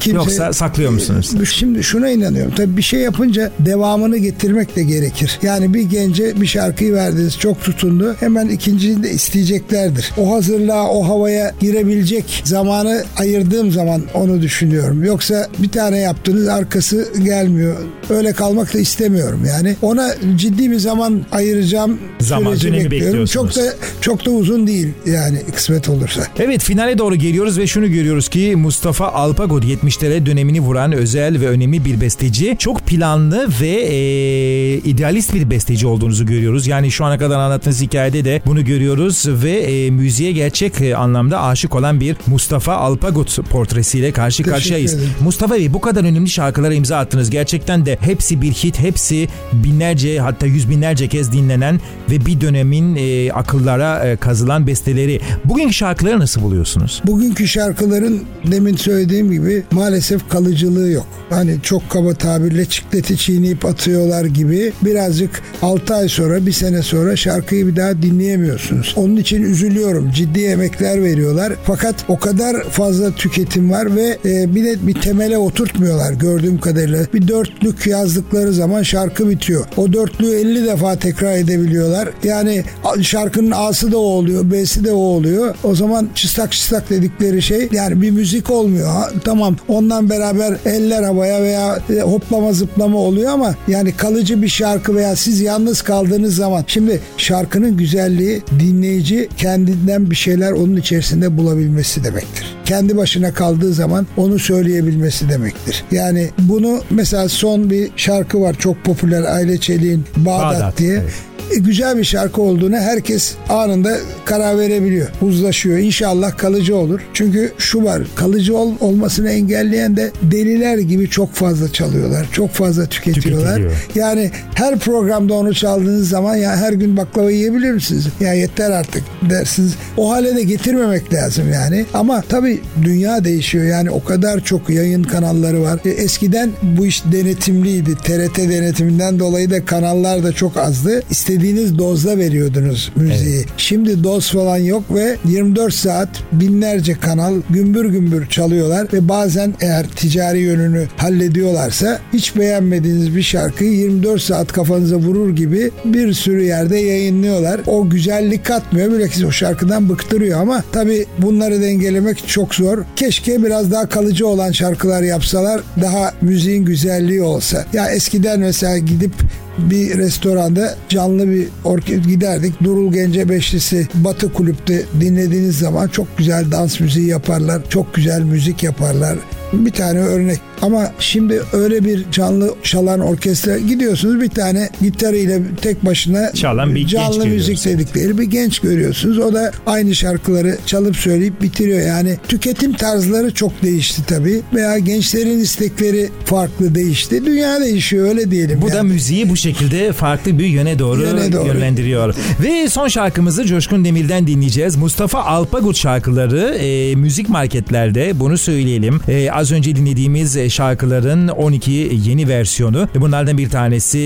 kimse... 0.00 0.16
Yoksa 0.16 0.52
saklıyor 0.52 0.90
musunuz? 0.90 1.30
Şimdi 1.52 1.82
şuna 1.82 2.10
inanıyorum. 2.10 2.52
Tabii 2.56 2.76
bir 2.76 2.82
şey 2.82 3.00
yapınca 3.00 3.52
devamını 3.58 4.16
getirmek 4.18 4.76
de 4.76 4.82
gerekir. 4.82 5.38
Yani 5.42 5.74
bir 5.74 5.82
gence 5.82 6.40
bir 6.40 6.46
şarkıyı 6.46 6.92
verdiniz 6.92 7.38
çok 7.38 7.60
tutundu. 7.64 8.16
Hemen 8.20 8.48
ikincini 8.48 9.02
de 9.02 9.10
isteyeceklerdir. 9.10 10.12
O 10.18 10.34
hazırlığa, 10.34 10.88
o 10.88 11.08
havaya 11.08 11.54
girebilecek 11.60 12.42
zamanı 12.44 13.04
ayırdığım 13.16 13.70
zaman 13.70 14.02
onu 14.14 14.42
düşünüyorum. 14.42 15.04
Yoksa 15.04 15.48
bir 15.58 15.68
tane 15.68 15.98
yaptınız 15.98 16.48
arkası 16.48 17.08
gelmiyor. 17.24 17.76
Öyle 18.10 18.32
kalmak 18.32 18.74
da 18.74 18.78
istemiyorum 18.78 19.42
yani. 19.48 19.76
Ona 19.82 20.14
ciddi 20.36 20.70
bir 20.70 20.78
zaman 20.78 21.26
ayıracağım 21.32 21.98
Zaman, 22.20 22.60
dönemi 22.60 22.90
bekliyorum. 22.90 22.90
bekliyorsunuz. 22.90 23.30
Çok 23.30 23.56
da 23.56 23.75
çok 24.00 24.26
da 24.26 24.30
uzun 24.30 24.66
değil 24.66 24.88
yani 25.06 25.38
kısmet 25.54 25.88
olursa. 25.88 26.22
Evet 26.38 26.62
finale 26.62 26.98
doğru 26.98 27.14
geliyoruz 27.16 27.58
ve 27.58 27.66
şunu 27.66 27.90
görüyoruz 27.90 28.28
ki 28.28 28.56
Mustafa 28.56 29.06
Alpagut 29.08 29.64
70'lere 29.64 30.26
dönemini 30.26 30.60
vuran 30.60 30.92
özel 30.92 31.40
ve 31.40 31.48
önemli 31.48 31.84
bir 31.84 32.00
besteci. 32.00 32.56
Çok 32.58 32.80
planlı 32.80 33.48
ve 33.60 33.68
e, 33.68 34.74
idealist 34.78 35.34
bir 35.34 35.50
besteci 35.50 35.86
olduğunuzu 35.86 36.26
görüyoruz. 36.26 36.66
Yani 36.66 36.90
şu 36.90 37.04
ana 37.04 37.18
kadar 37.18 37.38
anlattığınız 37.38 37.80
hikayede 37.80 38.24
de 38.24 38.42
bunu 38.46 38.64
görüyoruz 38.64 39.24
ve 39.28 39.50
e, 39.52 39.90
müziğe 39.90 40.32
gerçek 40.32 40.80
e, 40.80 40.96
anlamda 40.96 41.42
aşık 41.42 41.74
olan 41.74 42.00
bir 42.00 42.16
Mustafa 42.26 42.74
Alpagut 42.74 43.38
portresiyle 43.50 44.12
karşı 44.12 44.36
Teşekkür 44.36 44.50
karşıyayız. 44.50 44.94
ederim. 44.94 45.10
Mustafa 45.20 45.54
Bey 45.54 45.74
bu 45.74 45.80
kadar 45.80 46.04
önemli 46.04 46.28
şarkılara 46.28 46.74
imza 46.74 46.98
attınız. 46.98 47.30
Gerçekten 47.30 47.86
de 47.86 47.98
hepsi 48.00 48.42
bir 48.42 48.52
hit, 48.52 48.78
hepsi 48.78 49.28
binlerce 49.52 50.18
hatta 50.20 50.46
yüz 50.46 50.70
binlerce 50.70 51.08
kez 51.08 51.32
dinlenen 51.32 51.80
ve 52.10 52.26
bir 52.26 52.40
dönemin 52.40 52.96
e, 52.96 53.32
akıllara 53.32 53.65
e, 53.74 54.16
kazılan 54.16 54.66
besteleri. 54.66 55.20
Bugünkü 55.44 55.74
şarkıları 55.74 56.20
nasıl 56.20 56.42
buluyorsunuz? 56.42 57.02
Bugünkü 57.06 57.48
şarkıların 57.48 58.22
demin 58.50 58.76
söylediğim 58.76 59.30
gibi 59.30 59.62
maalesef 59.70 60.28
kalıcılığı 60.28 60.90
yok. 60.90 61.06
Hani 61.30 61.56
çok 61.62 61.90
kaba 61.90 62.14
tabirle 62.14 62.64
çikleti 62.64 63.16
çiğneyip 63.16 63.64
atıyorlar 63.64 64.24
gibi 64.24 64.72
birazcık 64.82 65.42
6 65.62 65.94
ay 65.94 66.08
sonra 66.08 66.46
bir 66.46 66.52
sene 66.52 66.82
sonra 66.82 67.16
şarkıyı 67.16 67.66
bir 67.66 67.76
daha 67.76 68.02
dinleyemiyorsunuz. 68.02 68.94
Onun 68.96 69.16
için 69.16 69.42
üzülüyorum. 69.42 70.10
Ciddi 70.12 70.44
emekler 70.44 71.02
veriyorlar. 71.02 71.52
Fakat 71.64 71.94
o 72.08 72.18
kadar 72.18 72.62
fazla 72.62 73.10
tüketim 73.14 73.70
var 73.70 73.96
ve 73.96 74.18
e, 74.24 74.54
bir 74.54 74.64
de 74.64 74.86
bir 74.86 74.94
temele 74.94 75.38
oturtmuyorlar 75.38 76.12
gördüğüm 76.12 76.60
kadarıyla. 76.60 77.06
Bir 77.14 77.28
dörtlük 77.28 77.86
yazdıkları 77.86 78.52
zaman 78.52 78.82
şarkı 78.82 79.30
bitiyor. 79.30 79.64
O 79.76 79.92
dörtlüğü 79.92 80.34
50 80.34 80.66
defa 80.66 80.96
tekrar 80.96 81.36
edebiliyorlar. 81.36 82.08
Yani 82.24 82.64
şarkının 83.02 83.50
A'sı 83.56 83.92
da 83.92 83.98
o 83.98 84.00
oluyor, 84.00 84.50
B'si 84.50 84.84
de 84.84 84.92
o 84.92 84.96
oluyor. 84.96 85.54
O 85.64 85.74
zaman 85.74 86.08
çıstak 86.14 86.52
çıstak 86.52 86.90
dedikleri 86.90 87.42
şey 87.42 87.68
yani 87.72 88.02
bir 88.02 88.10
müzik 88.10 88.50
olmuyor. 88.50 88.88
Ha, 88.88 89.10
tamam 89.24 89.56
ondan 89.68 90.10
beraber 90.10 90.56
eller 90.64 91.02
havaya 91.02 91.42
veya 91.42 91.78
e, 91.96 92.00
hoplama 92.00 92.52
zıplama 92.52 92.98
oluyor 92.98 93.32
ama 93.32 93.54
yani 93.68 93.96
kalıcı 93.96 94.42
bir 94.42 94.48
şarkı 94.48 94.94
veya 94.94 95.16
siz 95.16 95.40
yalnız 95.40 95.82
kaldığınız 95.82 96.36
zaman 96.36 96.64
şimdi 96.66 97.00
şarkının 97.16 97.76
güzelliği 97.76 98.42
dinleyici 98.60 99.28
kendinden 99.36 100.10
bir 100.10 100.16
şeyler 100.16 100.52
onun 100.52 100.76
içerisinde 100.76 101.36
bulabilmesi 101.38 102.04
demektir. 102.04 102.56
Kendi 102.64 102.96
başına 102.96 103.34
kaldığı 103.34 103.72
zaman 103.72 104.06
onu 104.16 104.38
söyleyebilmesi 104.38 105.28
demektir. 105.28 105.84
Yani 105.90 106.28
bunu 106.38 106.80
mesela 106.90 107.28
son 107.28 107.70
bir 107.70 107.90
şarkı 107.96 108.40
var 108.40 108.56
çok 108.58 108.84
popüler 108.84 109.22
Aile 109.22 109.58
Çelik'in 109.58 110.04
Bağdat, 110.16 110.54
Bağdat, 110.54 110.78
diye. 110.78 110.92
evet. 110.92 111.12
E, 111.50 111.58
güzel 111.58 111.98
bir 111.98 112.04
şarkı 112.04 112.42
olduğunu 112.42 112.76
herkes 112.76 113.34
anında 113.48 113.96
karar 114.24 114.58
verebiliyor. 114.58 115.08
Uzlaşıyor. 115.22 115.78
İnşallah 115.78 116.38
kalıcı 116.38 116.76
olur. 116.76 117.00
Çünkü 117.14 117.52
şu 117.58 117.84
var. 117.84 118.02
Kalıcı 118.16 118.56
ol, 118.56 118.72
olmasını 118.80 119.30
engelleyen 119.30 119.96
de 119.96 120.10
deliler 120.22 120.78
gibi 120.78 121.10
çok 121.10 121.32
fazla 121.32 121.72
çalıyorlar. 121.72 122.28
Çok 122.32 122.50
fazla 122.50 122.86
tüketiyorlar. 122.86 123.56
Tüketiliyor. 123.56 123.72
Yani 123.94 124.30
her 124.54 124.78
programda 124.78 125.34
onu 125.34 125.54
çaldığınız 125.54 126.08
zaman 126.08 126.36
ya 126.36 126.56
her 126.56 126.72
gün 126.72 126.96
baklava 126.96 127.30
yiyebilir 127.30 127.72
misiniz? 127.72 128.06
Ya 128.20 128.34
yeter 128.34 128.70
artık 128.70 129.02
dersiniz. 129.30 129.74
O 129.96 130.10
hale 130.10 130.36
de 130.36 130.42
getirmemek 130.42 131.14
lazım 131.14 131.52
yani. 131.52 131.84
Ama 131.94 132.22
tabii 132.28 132.60
dünya 132.82 133.24
değişiyor. 133.24 133.64
Yani 133.64 133.90
o 133.90 134.04
kadar 134.04 134.44
çok 134.44 134.70
yayın 134.70 135.02
kanalları 135.02 135.62
var. 135.62 135.78
E, 135.84 135.90
eskiden 135.90 136.50
bu 136.62 136.86
iş 136.86 137.04
denetimliydi. 137.04 137.94
TRT 137.94 138.38
denetiminden 138.38 139.18
dolayı 139.18 139.50
da 139.50 139.64
kanallar 139.64 140.22
da 140.22 140.32
çok 140.32 140.56
azdı. 140.56 141.02
İstediğiniz 141.10 141.35
dozda 141.78 142.18
veriyordunuz 142.18 142.92
müziği. 142.96 143.44
Şimdi 143.56 144.04
doz 144.04 144.32
falan 144.32 144.56
yok 144.56 144.82
ve 144.94 145.16
24 145.24 145.74
saat 145.74 146.08
binlerce 146.32 146.94
kanal 146.94 147.34
gümbür 147.50 147.84
gümbür 147.84 148.26
çalıyorlar 148.26 148.86
ve 148.92 149.08
bazen 149.08 149.54
eğer 149.60 149.86
ticari 149.86 150.40
yönünü 150.40 150.86
hallediyorlarsa 150.96 152.00
hiç 152.12 152.36
beğenmediğiniz 152.36 153.16
bir 153.16 153.22
şarkıyı 153.22 153.72
24 153.72 154.22
saat 154.22 154.52
kafanıza 154.52 154.96
vurur 154.96 155.36
gibi 155.36 155.70
bir 155.84 156.12
sürü 156.12 156.44
yerde 156.44 156.78
yayınlıyorlar. 156.78 157.60
O 157.66 157.90
güzellik 157.90 158.44
katmıyor. 158.44 158.92
Bilakis 158.92 159.24
o 159.24 159.30
şarkıdan 159.30 159.88
bıktırıyor 159.88 160.40
ama 160.40 160.64
tabii 160.72 161.06
bunları 161.18 161.62
dengelemek 161.62 162.28
çok 162.28 162.54
zor. 162.54 162.78
Keşke 162.96 163.42
biraz 163.42 163.70
daha 163.70 163.88
kalıcı 163.88 164.26
olan 164.26 164.52
şarkılar 164.52 165.02
yapsalar. 165.02 165.60
Daha 165.82 166.12
müziğin 166.20 166.64
güzelliği 166.64 167.22
olsa. 167.22 167.64
Ya 167.72 167.88
eskiden 167.90 168.40
mesela 168.40 168.78
gidip 168.78 169.12
bir 169.58 169.98
restoranda 169.98 170.74
canlı 170.88 171.28
bir 171.30 171.48
orkestra 171.64 172.10
giderdik. 172.10 172.62
Durul 172.64 172.92
Gence 172.92 173.28
Beşlisi 173.28 173.88
Batı 173.94 174.32
Kulüp'te 174.32 174.82
dinlediğiniz 175.00 175.58
zaman 175.58 175.88
çok 175.88 176.18
güzel 176.18 176.50
dans 176.50 176.80
müziği 176.80 177.06
yaparlar. 177.06 177.62
Çok 177.68 177.94
güzel 177.94 178.22
müzik 178.22 178.62
yaparlar. 178.62 179.16
Bir 179.52 179.70
tane 179.70 179.98
örnek 179.98 180.40
ama 180.62 180.92
şimdi 180.98 181.42
öyle 181.52 181.84
bir 181.84 182.04
canlı 182.12 182.54
çalan 182.62 183.00
orkestra 183.00 183.58
gidiyorsunuz 183.58 184.20
bir 184.20 184.28
tane 184.28 184.70
gitarıyla 184.82 185.38
tek 185.62 185.86
başına 185.86 186.32
Çalan 186.32 186.74
bir 186.74 186.80
genç 186.80 186.90
canlı 186.90 187.26
müzik 187.26 187.64
görüyorsunuz. 187.64 187.64
dedikleri 187.66 188.18
bir 188.18 188.22
genç 188.24 188.58
görüyorsunuz. 188.58 189.18
O 189.18 189.34
da 189.34 189.52
aynı 189.66 189.94
şarkıları 189.94 190.56
çalıp 190.66 190.96
söyleyip 190.96 191.42
bitiriyor. 191.42 191.80
Yani 191.86 192.16
tüketim 192.28 192.72
tarzları 192.72 193.34
çok 193.34 193.62
değişti 193.62 194.02
tabii. 194.08 194.40
Veya 194.54 194.78
gençlerin 194.78 195.38
istekleri 195.38 196.08
farklı 196.24 196.74
değişti. 196.74 197.26
Dünya 197.26 197.60
değişiyor 197.60 198.08
öyle 198.08 198.30
diyelim. 198.30 198.62
Bu 198.62 198.70
da 198.70 198.76
yani. 198.76 198.92
müziği 198.92 199.28
bu 199.30 199.36
şekilde 199.36 199.92
farklı 199.92 200.38
bir 200.38 200.46
yöne 200.46 200.78
doğru, 200.78 201.02
Yöne 201.02 201.32
doğru. 201.32 201.46
yönlendiriyor. 201.46 202.14
Ve 202.42 202.68
son 202.68 202.88
şarkımızı 202.88 203.46
Coşkun 203.46 203.84
Demir'den 203.84 204.26
dinleyeceğiz. 204.26 204.76
Mustafa 204.76 205.22
Alpagut 205.24 205.76
şarkıları 205.76 206.40
e, 206.58 206.94
müzik 206.94 207.28
marketlerde 207.28 208.20
bunu 208.20 208.38
söyleyelim. 208.38 209.00
E, 209.08 209.30
az 209.36 209.52
önce 209.52 209.76
dinlediğimiz 209.76 210.36
e, 210.36 210.50
şarkıların 210.50 211.28
12 211.28 211.70
yeni 212.06 212.28
versiyonu. 212.28 212.88
Bunlardan 212.94 213.38
bir 213.38 213.50
tanesi 213.50 213.98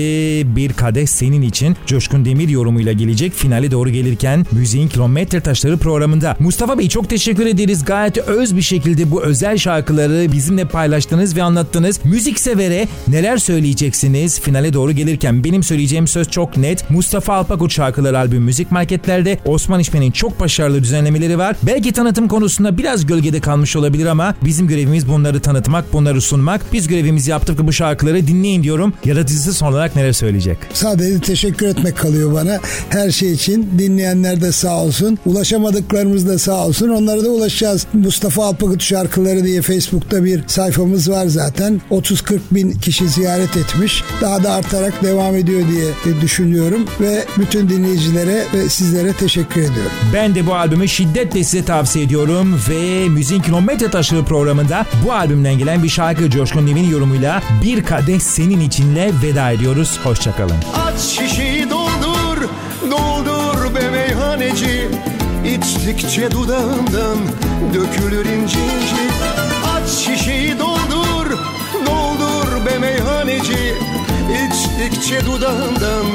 Bir 0.45 0.73
Kadeh 0.73 1.07
Senin 1.07 1.41
için 1.41 1.75
Coşkun 1.85 2.25
Demir 2.25 2.49
yorumuyla 2.49 2.91
gelecek. 2.91 3.33
Finale 3.33 3.71
doğru 3.71 3.89
gelirken 3.89 4.45
Müziğin 4.51 4.87
Kilometre 4.87 5.41
Taşları 5.41 5.77
programında. 5.77 6.35
Mustafa 6.39 6.77
Bey 6.79 6.89
çok 6.89 7.09
teşekkür 7.09 7.45
ederiz. 7.45 7.85
Gayet 7.85 8.17
öz 8.17 8.55
bir 8.55 8.61
şekilde 8.61 9.11
bu 9.11 9.23
özel 9.23 9.57
şarkıları 9.57 10.31
bizimle 10.31 10.65
paylaştınız 10.65 11.35
ve 11.35 11.43
anlattınız. 11.43 11.99
Müzik 12.03 12.39
severe 12.39 12.87
neler 13.07 13.37
söyleyeceksiniz 13.37 14.39
finale 14.39 14.73
doğru 14.73 14.91
gelirken? 14.91 15.43
Benim 15.43 15.63
söyleyeceğim 15.63 16.07
söz 16.07 16.29
çok 16.29 16.57
net. 16.57 16.89
Mustafa 16.89 17.33
Alpagut 17.33 17.71
şarkıları 17.71 18.17
albüm 18.17 18.43
müzik 18.43 18.71
marketlerde. 18.71 19.39
Osman 19.45 19.79
İşmen'in 19.79 20.11
çok 20.11 20.39
başarılı 20.39 20.83
düzenlemeleri 20.83 21.37
var. 21.37 21.55
Belki 21.63 21.91
tanıtım 21.91 22.27
konusunda 22.27 22.77
biraz 22.77 23.05
gölgede 23.05 23.39
kalmış 23.39 23.75
olabilir 23.75 24.05
ama 24.05 24.35
bizim 24.45 24.67
görevimiz 24.67 25.07
bunları 25.21 25.39
tanıtmak, 25.39 25.93
bunları 25.93 26.21
sunmak. 26.21 26.61
Biz 26.73 26.87
görevimizi 26.87 27.31
yaptık 27.31 27.59
ve 27.59 27.67
bu 27.67 27.73
şarkıları 27.73 28.27
dinleyin 28.27 28.63
diyorum. 28.63 28.93
Yaratıcısı 29.05 29.53
son 29.53 29.71
olarak 29.71 29.95
neler 29.95 30.11
söyleyecek? 30.11 30.57
Sadece 30.73 31.19
teşekkür 31.19 31.67
etmek 31.67 31.97
kalıyor 31.97 32.33
bana. 32.33 32.59
Her 32.89 33.11
şey 33.11 33.31
için 33.31 33.69
dinleyenler 33.77 34.41
de 34.41 34.51
sağ 34.51 34.81
olsun. 34.81 35.19
Ulaşamadıklarımız 35.25 36.27
da 36.27 36.39
sağ 36.39 36.65
olsun. 36.65 36.89
Onlara 36.89 37.23
da 37.23 37.29
ulaşacağız. 37.29 37.87
Mustafa 37.93 38.45
Alpagut 38.45 38.81
şarkıları 38.81 39.43
diye 39.43 39.61
Facebook'ta 39.61 40.23
bir 40.23 40.43
sayfamız 40.47 41.09
var 41.09 41.25
zaten. 41.25 41.81
30-40 41.91 42.39
bin 42.51 42.71
kişi 42.71 43.09
ziyaret 43.09 43.57
etmiş. 43.57 44.03
Daha 44.21 44.43
da 44.43 44.53
artarak 44.53 45.03
devam 45.03 45.35
ediyor 45.35 45.61
diye 45.67 46.21
düşünüyorum. 46.21 46.85
Ve 47.01 47.25
bütün 47.37 47.69
dinleyicilere 47.69 48.45
ve 48.53 48.69
sizlere 48.69 49.13
teşekkür 49.13 49.61
ediyorum. 49.61 49.91
Ben 50.13 50.35
de 50.35 50.47
bu 50.47 50.55
albümü 50.55 50.87
şiddetle 50.87 51.43
size 51.43 51.65
tavsiye 51.65 52.05
ediyorum 52.05 52.59
ve 52.69 53.09
Müziğin 53.09 53.41
Kilometre 53.41 53.91
Taşları 53.91 54.23
programında 54.23 54.85
bu 55.05 55.10
albümden 55.11 55.57
gelen 55.57 55.83
bir 55.83 55.89
şarkı 55.89 56.29
Coşkun 56.29 56.67
Demir'in 56.67 56.89
yorumuyla 56.89 57.43
Bir 57.63 57.83
Kadeh 57.83 58.19
Senin 58.19 58.59
içinle 58.59 59.11
veda 59.23 59.51
ediyoruz. 59.51 59.99
Hoşçakalın. 60.03 60.55
Aç 60.85 61.01
şişeyi 61.01 61.69
doldur, 61.69 62.49
doldur 62.91 63.75
be 63.75 63.89
meyhan 63.89 64.31
İçtikçe 65.45 66.31
dudağından 66.31 67.17
dökülür 67.73 68.25
inci 68.25 68.59
inci 68.59 69.01
Aç 69.75 69.89
şişeyi 69.89 70.59
doldur, 70.59 71.37
doldur 71.85 72.65
be 72.65 72.77
meyhaneci 72.77 73.73
İçtikçe 74.47 75.25
dudağından 75.25 76.05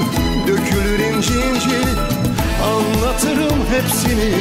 dökülür 0.49 0.99
inci 0.99 1.33
inci 1.33 2.16
Anlatırım 2.65 3.59
hepsini, 3.71 4.33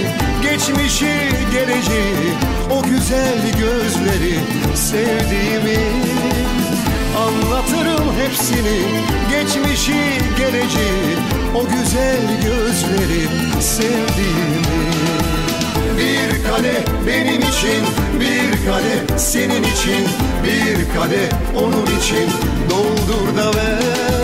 geçmişi, 0.42 1.30
geleceği 1.52 2.34
O 2.72 2.84
güzel 2.84 3.40
gözleri, 3.60 4.40
sevdiğimi. 4.76 5.80
Anlatırım 7.18 8.14
hepsini, 8.20 8.80
geçmişi, 9.30 10.02
geleceği 10.38 11.16
O 11.56 11.64
güzel 11.64 12.22
gözleri, 12.44 13.28
sevdiğimi. 13.60 14.86
Bir 15.98 16.44
kade 16.50 16.84
benim 17.08 17.42
için, 17.42 17.84
bir 18.20 18.66
kade 18.66 19.18
senin 19.18 19.64
için, 19.64 20.08
bir 20.44 21.00
kade 21.00 21.30
onun 21.56 22.00
için. 22.00 22.30
Doldur 22.70 23.38
da 23.38 23.58
ver. 23.58 24.15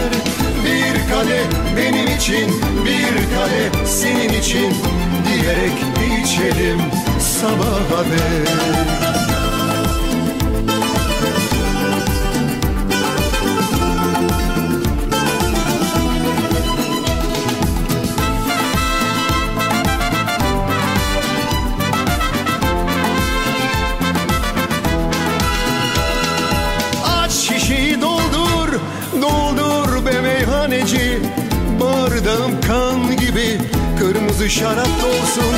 Kade 1.21 1.43
benim 1.77 2.17
için, 2.17 2.49
bir 2.85 3.13
kade 3.35 3.85
senin 3.85 4.29
için 4.29 4.73
diyerek 5.27 5.73
içelim 6.23 6.81
sabaha 7.19 8.03
dek. 8.05 9.10
Kırmızı 34.41 34.59
şarap 34.59 34.87
dolsun. 35.01 35.55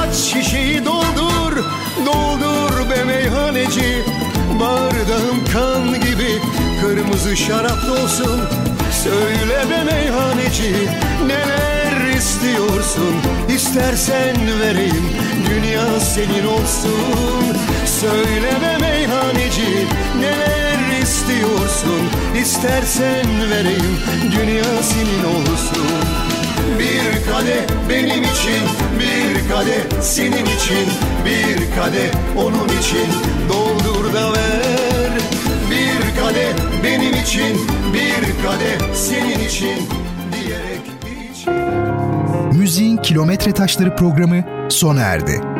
Aç 0.00 0.14
şişeyi 0.14 0.84
doldur, 0.84 1.56
doldur 2.06 2.90
be 2.90 3.04
meyhaneci. 3.04 4.02
Bardağım 4.60 5.44
kan 5.52 5.94
gibi 5.94 6.40
kırmızı 6.80 7.36
şarap 7.36 7.86
dolsun. 7.86 8.40
Söyle 9.04 9.70
be 9.70 9.84
meyhaneci 9.84 10.74
neler 11.26 12.14
istiyorsun? 12.16 13.14
İstersen 13.56 14.36
vereyim 14.60 15.04
dünya 15.50 16.00
senin 16.00 16.46
olsun. 16.46 17.56
Söyle 18.00 18.52
be 18.62 18.78
meyhaneci 18.80 19.86
neler 20.20 21.02
istiyorsun? 21.02 22.02
İstersen 22.42 23.50
vereyim 23.50 23.98
dünya 24.32 24.82
senin 24.82 25.24
olsun 25.24 26.05
Bir 27.36 27.40
kade 27.40 27.66
benim 27.88 28.22
için 28.22 28.62
bir 29.00 29.54
kade 29.54 30.02
senin 30.02 30.46
için 30.46 30.88
Bir 31.24 31.76
kade 31.76 32.10
onun 32.36 32.68
için 32.68 33.08
doldur 33.48 34.14
da 34.14 34.32
ver 34.32 35.10
Bir 35.70 36.20
kade 36.20 36.52
benim 36.84 37.14
için 37.14 37.56
bir 37.94 38.44
kade 38.44 38.94
senin 38.94 39.48
için 39.48 39.88
diyerek 40.32 40.80
içelim 41.32 42.58
Müziğin 42.58 42.96
Kilometre 42.96 43.52
Taşları 43.52 43.96
programı 43.96 44.44
sona 44.68 45.00
erdi. 45.00 45.55